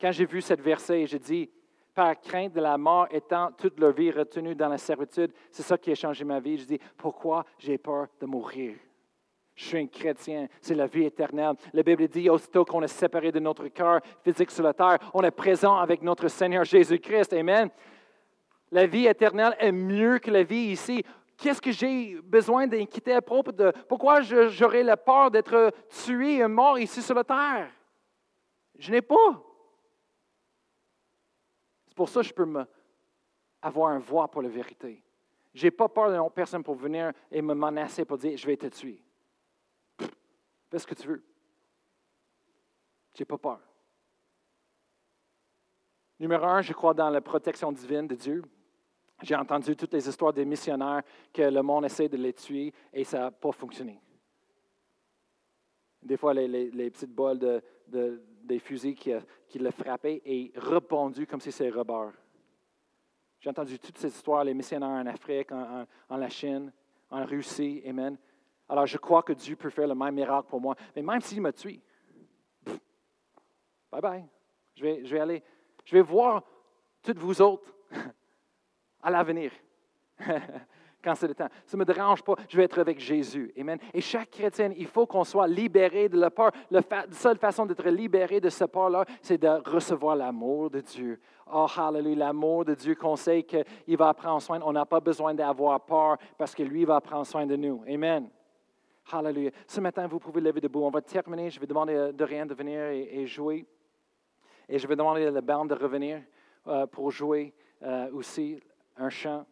Quand 0.00 0.12
j'ai 0.12 0.26
vu 0.26 0.40
cette 0.40 0.60
verset, 0.60 1.06
j'ai 1.06 1.18
dit, 1.18 1.50
par 1.94 2.20
crainte 2.20 2.52
de 2.52 2.60
la 2.60 2.78
mort 2.78 3.08
étant 3.10 3.50
toute 3.52 3.80
leur 3.80 3.92
vie 3.92 4.12
retenue 4.12 4.54
dans 4.54 4.68
la 4.68 4.78
servitude, 4.78 5.32
c'est 5.50 5.64
ça 5.64 5.76
qui 5.76 5.90
a 5.90 5.94
changé 5.96 6.24
ma 6.24 6.38
vie. 6.38 6.58
Je 6.58 6.64
dis, 6.64 6.78
pourquoi 6.96 7.44
j'ai 7.58 7.76
peur 7.76 8.06
de 8.20 8.26
mourir? 8.26 8.76
Je 9.56 9.64
suis 9.64 9.78
un 9.78 9.86
chrétien, 9.88 10.46
c'est 10.60 10.76
la 10.76 10.86
vie 10.86 11.02
éternelle. 11.02 11.56
La 11.72 11.82
Bible 11.82 12.06
dit, 12.06 12.30
aussitôt 12.30 12.64
qu'on 12.64 12.82
est 12.82 12.86
séparé 12.86 13.32
de 13.32 13.40
notre 13.40 13.66
cœur 13.66 14.00
physique 14.22 14.52
sur 14.52 14.62
la 14.62 14.72
terre, 14.72 14.98
on 15.12 15.22
est 15.24 15.32
présent 15.32 15.76
avec 15.76 16.00
notre 16.00 16.28
Seigneur 16.28 16.62
Jésus-Christ. 16.62 17.32
Amen. 17.32 17.68
La 18.70 18.86
vie 18.86 19.06
éternelle 19.06 19.56
est 19.58 19.72
mieux 19.72 20.20
que 20.20 20.30
la 20.30 20.44
vie 20.44 20.70
ici. 20.70 21.04
Qu'est-ce 21.38 21.62
que 21.62 21.70
j'ai 21.70 22.20
besoin 22.20 22.66
d'inquiéter 22.66 23.12
à 23.12 23.22
propos 23.22 23.52
de 23.52 23.72
pourquoi 23.88 24.20
j'aurais 24.22 24.82
la 24.82 24.96
peur 24.96 25.30
d'être 25.30 25.72
tué 26.04 26.38
et 26.38 26.46
mort 26.48 26.80
ici 26.80 27.00
sur 27.00 27.14
la 27.14 27.22
terre? 27.22 27.72
Je 28.76 28.90
n'ai 28.90 29.00
pas. 29.00 29.40
C'est 31.86 31.94
pour 31.94 32.08
ça 32.08 32.22
que 32.22 32.26
je 32.26 32.34
peux 32.34 32.66
avoir 33.62 33.92
un 33.92 34.00
voix 34.00 34.26
pour 34.28 34.42
la 34.42 34.48
vérité. 34.48 35.04
Je 35.54 35.64
n'ai 35.64 35.70
pas 35.70 35.88
peur 35.88 36.10
de 36.10 36.34
personne 36.34 36.64
pour 36.64 36.74
venir 36.74 37.12
et 37.30 37.40
me 37.40 37.54
menacer 37.54 38.04
pour 38.04 38.18
dire 38.18 38.36
je 38.36 38.46
vais 38.46 38.56
te 38.56 38.66
tuer. 38.66 39.00
Fais 40.68 40.78
ce 40.80 40.86
que 40.88 40.94
tu 40.96 41.06
veux. 41.06 41.24
Je 43.14 43.22
n'ai 43.22 43.26
pas 43.26 43.38
peur. 43.38 43.60
Numéro 46.18 46.44
un, 46.46 46.62
je 46.62 46.72
crois 46.72 46.94
dans 46.94 47.10
la 47.10 47.20
protection 47.20 47.70
divine 47.70 48.08
de 48.08 48.16
Dieu. 48.16 48.42
J'ai 49.22 49.34
entendu 49.34 49.74
toutes 49.74 49.92
les 49.92 50.08
histoires 50.08 50.32
des 50.32 50.44
missionnaires 50.44 51.02
que 51.32 51.42
le 51.42 51.62
monde 51.62 51.84
essaie 51.84 52.08
de 52.08 52.16
les 52.16 52.32
tuer 52.32 52.72
et 52.92 53.04
ça 53.04 53.18
n'a 53.18 53.30
pas 53.30 53.52
fonctionné. 53.52 54.00
Des 56.02 56.16
fois, 56.16 56.32
les, 56.32 56.90
petites 56.90 57.12
bols 57.12 57.38
de, 57.38 58.22
des 58.44 58.58
fusils 58.60 58.94
qui, 58.94 59.12
qui 59.48 59.58
le 59.58 59.70
frappaient 59.70 60.22
et 60.24 60.52
répondu 60.54 61.26
comme 61.26 61.40
si 61.40 61.50
c'était 61.50 61.70
rebord. 61.70 62.12
J'ai 63.40 63.50
entendu 63.50 63.78
toutes 63.78 63.98
ces 63.98 64.08
histoires, 64.08 64.44
les 64.44 64.54
missionnaires 64.54 64.88
en 64.88 65.06
Afrique, 65.06 65.50
en, 65.52 65.86
en, 66.08 66.16
la 66.16 66.28
Chine, 66.28 66.72
en 67.10 67.24
Russie, 67.24 67.82
Amen. 67.86 68.16
Alors, 68.68 68.86
je 68.86 68.98
crois 68.98 69.22
que 69.22 69.32
Dieu 69.32 69.56
peut 69.56 69.70
faire 69.70 69.88
le 69.88 69.94
même 69.94 70.14
miracle 70.14 70.48
pour 70.48 70.60
moi. 70.60 70.76
Mais 70.94 71.02
même 71.02 71.20
s'il 71.20 71.40
me 71.40 71.52
tue, 71.52 71.80
bye 73.90 74.00
bye. 74.00 74.24
Je 74.74 74.82
vais, 74.82 75.04
je 75.04 75.14
vais 75.14 75.20
aller, 75.20 75.42
je 75.84 75.96
vais 75.96 76.02
voir 76.02 76.44
toutes 77.02 77.18
vous 77.18 77.40
autres 77.40 77.74
à 79.02 79.10
l'avenir. 79.10 79.52
Quand 81.02 81.14
c'est 81.14 81.28
le 81.28 81.34
temps. 81.34 81.48
Ça 81.64 81.76
ne 81.76 81.80
me 81.80 81.84
dérange 81.84 82.22
pas, 82.22 82.34
je 82.48 82.56
vais 82.56 82.64
être 82.64 82.80
avec 82.80 82.98
Jésus. 82.98 83.52
Amen. 83.58 83.78
Et 83.94 84.00
chaque 84.00 84.30
chrétien, 84.30 84.72
il 84.76 84.86
faut 84.86 85.06
qu'on 85.06 85.22
soit 85.22 85.46
libéré 85.46 86.08
de 86.08 86.18
la 86.18 86.28
peur. 86.28 86.50
La 86.70 86.80
seule 87.12 87.38
façon 87.38 87.66
d'être 87.66 87.88
libéré 87.88 88.40
de 88.40 88.48
cette 88.48 88.72
peur-là, 88.72 89.04
c'est 89.22 89.38
de 89.38 89.48
recevoir 89.70 90.16
l'amour 90.16 90.70
de 90.70 90.80
Dieu. 90.80 91.20
Oh, 91.52 91.66
hallelujah, 91.76 92.16
l'amour 92.16 92.64
de 92.64 92.74
Dieu 92.74 92.96
qu'on 92.96 93.14
sait 93.14 93.44
qu'il 93.44 93.96
va 93.96 94.12
prendre 94.12 94.42
soin. 94.42 94.60
On 94.64 94.72
n'a 94.72 94.84
pas 94.84 94.98
besoin 94.98 95.32
d'avoir 95.34 95.80
peur 95.80 96.16
parce 96.36 96.52
que 96.52 96.64
lui 96.64 96.84
va 96.84 97.00
prendre 97.00 97.26
soin 97.26 97.46
de 97.46 97.54
nous. 97.54 97.82
Amen. 97.88 98.28
Hallelujah. 99.10 99.52
Ce 99.66 99.80
matin, 99.80 100.06
vous 100.08 100.18
pouvez 100.18 100.40
lever 100.40 100.60
debout. 100.60 100.82
On 100.82 100.90
va 100.90 101.00
terminer. 101.00 101.48
Je 101.48 101.60
vais 101.60 101.66
demander 101.66 102.12
de 102.12 102.24
rien 102.24 102.44
de 102.44 102.54
venir 102.54 102.80
et, 102.82 103.24
jouer. 103.26 103.64
Et 104.68 104.78
je 104.78 104.86
vais 104.86 104.96
demander 104.96 105.26
à 105.26 105.30
la 105.30 105.40
bande 105.40 105.70
de 105.70 105.74
revenir 105.74 106.20
euh, 106.66 106.86
pour 106.86 107.10
jouer 107.10 107.54
euh, 107.82 108.10
aussi 108.12 108.60
un 108.98 109.08
chant 109.08 109.46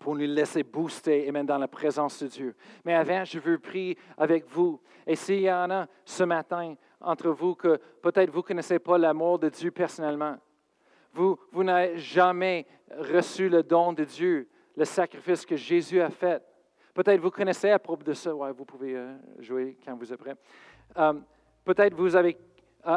pour 0.00 0.14
nous 0.14 0.26
laisser 0.26 0.62
booster 0.62 1.26
et 1.26 1.32
même 1.32 1.46
dans 1.46 1.58
la 1.58 1.68
présence 1.68 2.22
de 2.22 2.28
Dieu. 2.28 2.56
Mais 2.84 2.94
avant, 2.94 3.24
je 3.24 3.38
veux 3.38 3.58
prier 3.58 3.98
avec 4.16 4.46
vous. 4.48 4.80
Et 5.06 5.14
s'il 5.14 5.40
y 5.40 5.52
en 5.52 5.70
a 5.70 5.86
ce 6.04 6.24
matin 6.24 6.74
entre 7.00 7.28
vous 7.30 7.54
que 7.54 7.78
peut-être 8.02 8.30
vous 8.30 8.38
ne 8.38 8.42
connaissez 8.42 8.78
pas 8.78 8.98
l'amour 8.98 9.38
de 9.38 9.48
Dieu 9.50 9.70
personnellement, 9.70 10.36
vous, 11.12 11.38
vous 11.52 11.64
n'avez 11.64 11.98
jamais 11.98 12.66
reçu 12.96 13.48
le 13.48 13.62
don 13.62 13.92
de 13.92 14.04
Dieu, 14.04 14.48
le 14.76 14.84
sacrifice 14.84 15.44
que 15.44 15.56
Jésus 15.56 16.00
a 16.00 16.10
fait. 16.10 16.42
Peut-être 16.94 17.20
vous 17.20 17.30
connaissez 17.30 17.70
à 17.70 17.78
propos 17.78 18.04
de 18.04 18.12
ça. 18.14 18.34
Ouais, 18.34 18.52
vous 18.52 18.64
pouvez 18.64 18.96
euh, 18.96 19.16
jouer 19.38 19.76
quand 19.84 19.94
vous 19.96 20.12
êtes 20.12 20.18
prêt. 20.18 20.34
Euh, 20.96 21.14
peut-être 21.64 21.94
vous 21.94 22.16
avez 22.16 22.36
euh, 22.86 22.96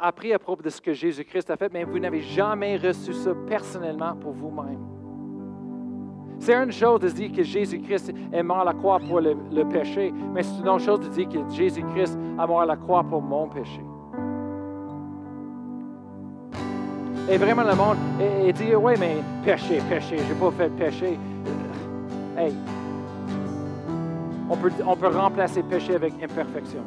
appris 0.00 0.32
à 0.32 0.38
propos 0.38 0.62
de 0.62 0.70
ce 0.70 0.80
que 0.80 0.92
Jésus-Christ 0.92 1.50
a 1.50 1.56
fait, 1.56 1.72
mais 1.72 1.84
vous 1.84 1.98
n'avez 1.98 2.20
jamais 2.20 2.76
reçu 2.76 3.12
ça 3.12 3.34
personnellement 3.46 4.14
pour 4.16 4.32
vous-même. 4.32 4.93
C'est 6.38 6.54
une 6.54 6.72
chose 6.72 7.00
de 7.00 7.08
dire 7.08 7.32
que 7.32 7.42
Jésus-Christ 7.42 8.12
est 8.32 8.42
mort 8.42 8.60
à 8.60 8.64
la 8.64 8.74
croix 8.74 8.98
pour 8.98 9.20
le, 9.20 9.34
péché, 9.70 10.12
mais 10.32 10.42
c'est 10.42 10.60
une 10.60 10.68
autre 10.68 10.84
chose 10.84 11.00
de 11.00 11.08
dire 11.08 11.28
que 11.28 11.54
Jésus-Christ 11.54 12.16
est 12.16 12.46
mort 12.46 12.60
à 12.60 12.66
la 12.66 12.76
croix 12.76 13.02
pour 13.02 13.22
mon 13.22 13.48
péché. 13.48 13.80
Et 17.30 17.38
vraiment, 17.38 17.62
le 17.62 17.74
monde 17.74 17.96
et, 18.20 18.52
dit 18.52 18.74
Oui, 18.74 18.92
mais 19.00 19.16
péché, 19.44 19.80
péché, 19.88 20.18
je 20.18 20.34
n'ai 20.34 20.38
pas 20.38 20.50
fait 20.50 20.68
péché. 20.68 21.18
Euh, 22.36 22.40
hey, 22.40 22.52
on 24.50 24.56
peut, 24.56 24.70
on 24.86 24.94
peut 24.94 25.08
remplacer 25.08 25.62
péché 25.62 25.94
avec 25.94 26.12
imperfection. 26.22 26.82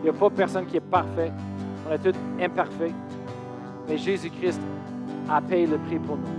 Il 0.00 0.10
n'y 0.10 0.10
a 0.10 0.12
pas 0.12 0.28
personne 0.28 0.66
qui 0.66 0.76
est 0.76 0.80
parfait. 0.80 1.32
On 1.88 1.92
est 1.92 1.98
tous 1.98 2.18
imparfaits. 2.40 2.92
Mais 3.88 3.96
Jésus-Christ 3.96 4.60
a 5.30 5.40
payé 5.40 5.66
le 5.66 5.78
prix 5.78 5.98
pour 5.98 6.16
nous. 6.16 6.37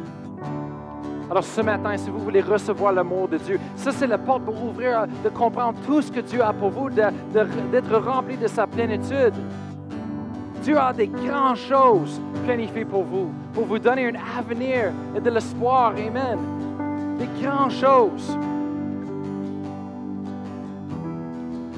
Alors 1.29 1.43
ce 1.43 1.61
matin, 1.61 1.95
si 1.95 2.09
vous 2.09 2.19
voulez 2.19 2.41
recevoir 2.41 2.91
l'amour 2.91 3.27
de 3.27 3.37
Dieu, 3.37 3.59
ça 3.75 3.91
c'est 3.91 4.07
la 4.07 4.17
porte 4.17 4.43
pour 4.43 4.63
ouvrir, 4.63 5.05
de 5.23 5.29
comprendre 5.29 5.79
tout 5.85 6.01
ce 6.01 6.11
que 6.11 6.21
Dieu 6.21 6.41
a 6.41 6.51
pour 6.51 6.71
vous, 6.71 6.89
d'être 6.89 7.95
rempli 7.97 8.35
de 8.35 8.47
sa 8.47 8.65
plénitude. 8.65 9.35
Dieu 10.63 10.77
a 10.77 10.91
des 10.91 11.07
grandes 11.07 11.57
choses 11.57 12.19
planifiées 12.45 12.85
pour 12.85 13.03
vous, 13.03 13.29
pour 13.53 13.65
vous 13.65 13.77
donner 13.77 14.07
un 14.07 14.39
avenir 14.39 14.91
et 15.15 15.21
de 15.21 15.29
l'espoir. 15.29 15.91
Amen. 15.91 16.39
Des 17.19 17.43
grandes 17.43 17.71
choses. 17.71 18.37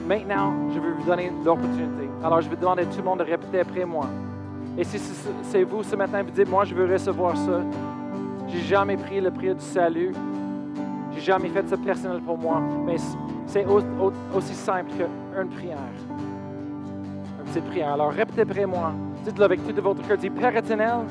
Maintenant, 0.07 0.53
je 0.73 0.79
vais 0.79 0.91
vous 0.97 1.03
donner 1.03 1.31
l'opportunité. 1.43 2.09
Alors, 2.23 2.41
je 2.41 2.49
vais 2.49 2.55
demander 2.55 2.83
à 2.83 2.85
tout 2.85 2.97
le 2.97 3.03
monde 3.03 3.19
de 3.19 3.23
répéter 3.23 3.59
après 3.59 3.85
moi. 3.85 4.07
Et 4.77 4.83
si 4.83 4.97
c'est 5.43 5.63
vous 5.63 5.83
ce 5.83 5.95
matin, 5.95 6.23
vous 6.23 6.31
dites, 6.31 6.49
moi, 6.49 6.63
je 6.63 6.73
veux 6.73 6.91
recevoir 6.91 7.35
ça, 7.37 7.61
j'ai 8.51 8.61
jamais 8.61 8.97
pris 8.97 9.21
le 9.21 9.31
prix 9.31 9.53
du 9.53 9.61
salut. 9.61 10.11
J'ai 11.13 11.21
jamais 11.21 11.49
fait 11.49 11.67
ça 11.67 11.77
personnel 11.77 12.21
pour 12.21 12.37
moi. 12.37 12.61
Mais 12.85 12.97
c'est 13.45 13.65
aussi 13.65 14.53
simple 14.53 14.91
qu'une 14.91 15.49
prière. 15.49 15.77
Une 17.39 17.45
petite 17.45 17.65
prière. 17.65 17.93
Alors 17.93 18.11
répétez 18.11 18.41
après 18.41 18.65
moi. 18.65 18.91
Dites-le 19.23 19.45
avec 19.45 19.65
tout 19.65 19.71
de 19.71 19.81
votre 19.81 20.05
cœur. 20.07 20.17
Dites, 20.17 20.35
Père 20.35 20.55
éternel, 20.55 21.05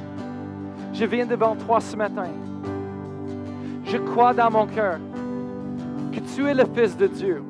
je 0.92 1.04
viens 1.04 1.26
devant 1.26 1.56
toi 1.56 1.80
ce 1.80 1.96
matin. 1.96 2.28
Je 3.84 3.96
crois 3.96 4.34
dans 4.34 4.50
mon 4.50 4.66
cœur 4.66 4.98
que 6.12 6.20
tu 6.34 6.46
es 6.46 6.54
le 6.54 6.64
Fils 6.74 6.96
de 6.96 7.06
Dieu. 7.06 7.42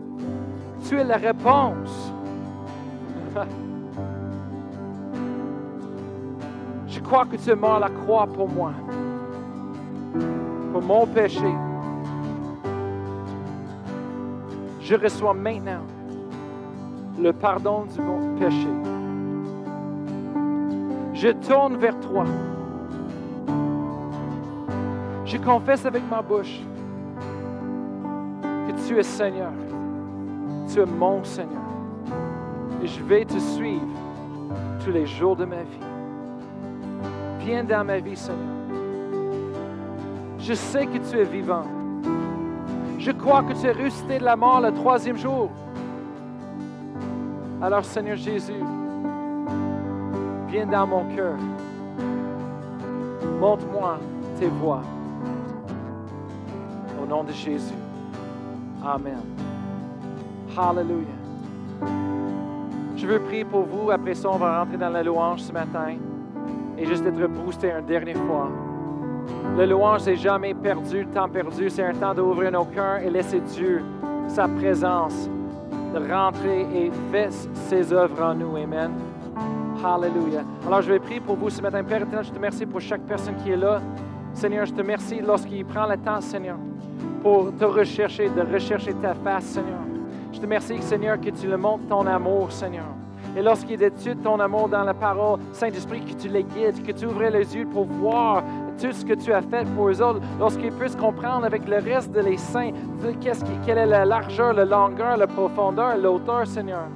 Tu 0.89 0.99
es 0.99 1.05
la 1.05 1.17
réponse. 1.17 2.13
Je 6.89 6.99
crois 6.99 7.25
que 7.25 7.37
tu 7.37 7.51
es 7.51 7.55
mort 7.55 7.77
à 7.77 7.81
la 7.81 7.89
croix 7.89 8.27
pour 8.27 8.49
moi 8.49 8.73
pour 10.73 10.83
mon 10.83 11.07
péché. 11.07 11.55
Je 14.81 14.95
reçois 14.95 15.35
maintenant 15.35 15.83
le 17.19 17.33
pardon 17.33 17.85
du 17.85 18.01
mon 18.01 18.37
péché. 18.39 18.69
Je 21.15 21.29
tourne 21.47 21.77
vers 21.77 21.99
toi. 22.01 22.25
Je 25.25 25.37
confesse 25.37 25.85
avec 25.87 26.03
ma 26.11 26.23
bouche 26.23 26.61
que 28.43 28.89
tu 28.89 28.99
es 28.99 29.03
Seigneur. 29.03 29.53
Tu 30.73 30.81
es 30.81 30.87
mon 30.87 31.23
Seigneur. 31.23 31.61
Et 32.83 32.87
je 32.87 33.03
vais 33.05 33.25
te 33.25 33.39
suivre 33.39 33.87
tous 34.85 34.91
les 34.91 35.07
jours 35.07 35.37
de 35.37 35.45
ma 35.45 35.63
vie. 35.63 35.87
Viens 37.41 37.65
dans 37.65 37.85
ma 37.85 37.99
vie, 37.99 38.17
Seigneur. 38.17 38.70
Je 40.41 40.55
sais 40.55 40.87
que 40.87 40.99
tu 40.99 41.19
es 41.19 41.25
vivant. 41.25 41.65
Je 42.99 43.11
crois 43.13 43.43
que 43.43 43.53
tu 43.53 43.67
es 43.67 43.73
ressuscité 43.73 44.19
de 44.19 44.25
la 44.25 44.37
mort 44.37 44.61
le 44.61 44.73
troisième 44.73 45.17
jour. 45.17 45.51
Alors, 47.63 47.85
Seigneur 47.85 48.17
Jésus, 48.17 48.63
viens 50.49 50.67
dans 50.67 50.87
mon 50.87 51.05
cœur. 51.15 51.37
Montre-moi 53.39 53.99
tes 54.39 54.49
voies. 54.49 54.83
Au 57.03 57.07
nom 57.07 57.23
de 57.23 57.33
Jésus. 57.33 57.75
Amen. 58.85 59.21
Hallelujah. 60.57 61.07
Je 62.97 63.07
veux 63.07 63.21
prier 63.21 63.45
pour 63.45 63.63
vous. 63.63 63.91
Après 63.91 64.15
ça, 64.15 64.31
on 64.31 64.37
va 64.37 64.61
rentrer 64.61 64.79
dans 64.79 64.91
la 64.91 65.03
louange 65.03 65.41
ce 65.41 65.53
matin 65.53 65.97
et 66.79 66.87
juste 66.87 67.05
être 67.05 67.29
boosté 67.29 67.71
une 67.71 67.87
dernière 67.87 68.19
fois. 68.27 68.49
Le 69.57 69.67
louange 69.67 70.07
n'est 70.07 70.17
jamais 70.17 70.55
perdu, 70.55 71.01
le 71.01 71.07
temps 71.07 71.29
perdu. 71.29 71.69
C'est 71.69 71.83
un 71.83 71.95
temps 71.95 72.15
d'ouvrir 72.15 72.53
nos 72.53 72.65
cœurs 72.65 72.99
et 72.99 73.11
laisser 73.11 73.41
Dieu, 73.41 73.83
sa 74.29 74.49
présence, 74.49 75.29
rentrer 75.95 76.67
et 76.73 76.91
faire 77.11 77.31
ses 77.69 77.93
œuvres 77.93 78.23
en 78.23 78.35
nous. 78.35 78.57
Amen. 78.57 78.93
Hallelujah. 79.85 80.45
Alors, 80.67 80.83
je 80.83 80.93
vais 80.93 80.99
prier 80.99 81.21
pour 81.21 81.37
vous 81.37 81.51
ce 81.51 81.61
matin. 81.63 81.83
Père 81.83 82.03
éternel, 82.03 82.25
je 82.25 82.31
te 82.31 82.37
remercie 82.37 82.67
pour 82.67 82.81
chaque 82.81 83.03
personne 83.03 83.35
qui 83.43 83.51
est 83.51 83.57
là. 83.57 83.81
Seigneur, 84.35 84.67
je 84.67 84.73
te 84.73 84.79
remercie 84.79 85.21
lorsqu'il 85.21 85.65
prend 85.65 85.87
le 85.87 85.97
temps, 85.97 86.21
Seigneur, 86.21 86.57
pour 87.23 87.55
te 87.57 87.65
rechercher, 87.65 88.29
de 88.29 88.43
rechercher 88.43 88.95
ta 88.95 89.15
face, 89.15 89.45
Seigneur. 89.45 89.81
Je 90.33 90.39
te 90.39 90.43
remercie, 90.43 90.81
Seigneur, 90.83 91.21
que 91.21 91.31
tu 91.31 91.49
le 91.49 91.57
montres 91.57 91.87
ton 91.89 92.07
amour, 92.07 92.53
Seigneur. 92.53 92.85
Et 93.37 93.43
lorsqu'il 93.43 93.83
étudie 93.83 94.17
ton 94.17 94.39
amour 94.41 94.69
dans 94.69 94.83
la 94.83 94.95
parole, 94.95 95.39
Saint-Esprit, 95.53 96.01
que 96.01 96.21
tu 96.21 96.29
les 96.29 96.43
guides, 96.43 96.85
que 96.85 96.93
tu 96.93 97.07
ouvres 97.07 97.23
les 97.23 97.57
yeux 97.57 97.67
pour 97.67 97.85
voir 97.85 98.43
tout 98.81 98.93
ce 98.93 99.05
que 99.05 99.15
tu 99.15 99.33
as 99.33 99.43
fait 99.43 99.67
pour 99.77 99.89
eux 99.89 100.03
autres, 100.03 100.21
lorsqu'ils 100.39 100.73
puissent 100.73 100.97
comprendre 100.97 101.45
avec 101.45 101.69
le 101.69 101.77
reste 101.77 102.13
de 102.13 102.21
les 102.21 102.39
saints 102.39 102.73
qu'est-ce 103.21 103.45
quelle 103.67 103.79
est 103.79 103.87
la 103.87 104.05
largeur, 104.05 104.53
la 104.53 104.65
longueur, 104.65 105.17
la 105.17 105.27
profondeur, 105.27 105.97
l'auteur, 105.97 106.47
Seigneur? 106.47 106.87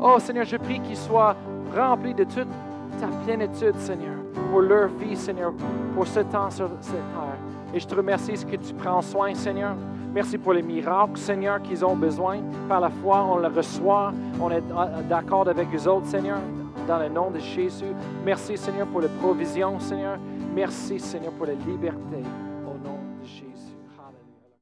Oh 0.00 0.18
Seigneur, 0.18 0.44
je 0.44 0.56
prie 0.56 0.80
qu'ils 0.80 0.96
soient 0.96 1.36
remplis 1.76 2.14
de 2.14 2.24
toute 2.24 2.48
ta 3.00 3.06
plénitude, 3.24 3.76
Seigneur, 3.78 4.16
pour 4.50 4.60
leur 4.60 4.88
vie, 4.88 5.16
Seigneur, 5.16 5.52
pour 5.94 6.06
ce 6.06 6.20
temps 6.20 6.50
sur 6.50 6.68
cette 6.80 6.92
terre. 6.92 7.38
Et 7.74 7.80
je 7.80 7.86
te 7.86 7.94
remercie 7.94 8.36
ce 8.36 8.44
que 8.44 8.56
tu 8.56 8.74
prends 8.74 9.00
soin, 9.00 9.34
Seigneur. 9.34 9.74
Merci 10.14 10.36
pour 10.36 10.52
les 10.52 10.62
miracles, 10.62 11.16
Seigneur, 11.16 11.62
qu'ils 11.62 11.84
ont 11.84 11.96
besoin. 11.96 12.40
Par 12.68 12.80
la 12.80 12.90
foi, 12.90 13.24
on 13.24 13.38
le 13.38 13.48
reçoit. 13.48 14.12
On 14.40 14.50
est 14.50 14.62
d'accord 15.08 15.48
avec 15.48 15.68
eux 15.74 15.88
autres, 15.88 16.06
Seigneur, 16.06 16.38
dans 16.86 16.98
le 16.98 17.08
nom 17.08 17.30
de 17.30 17.38
Jésus. 17.38 17.94
Merci, 18.24 18.58
Seigneur, 18.58 18.86
pour 18.88 19.00
la 19.00 19.08
provision, 19.08 19.80
Seigneur. 19.80 20.18
Merci, 20.54 21.00
Seigneur, 21.00 21.32
pour 21.32 21.46
la 21.46 21.54
liberté. 21.54 22.22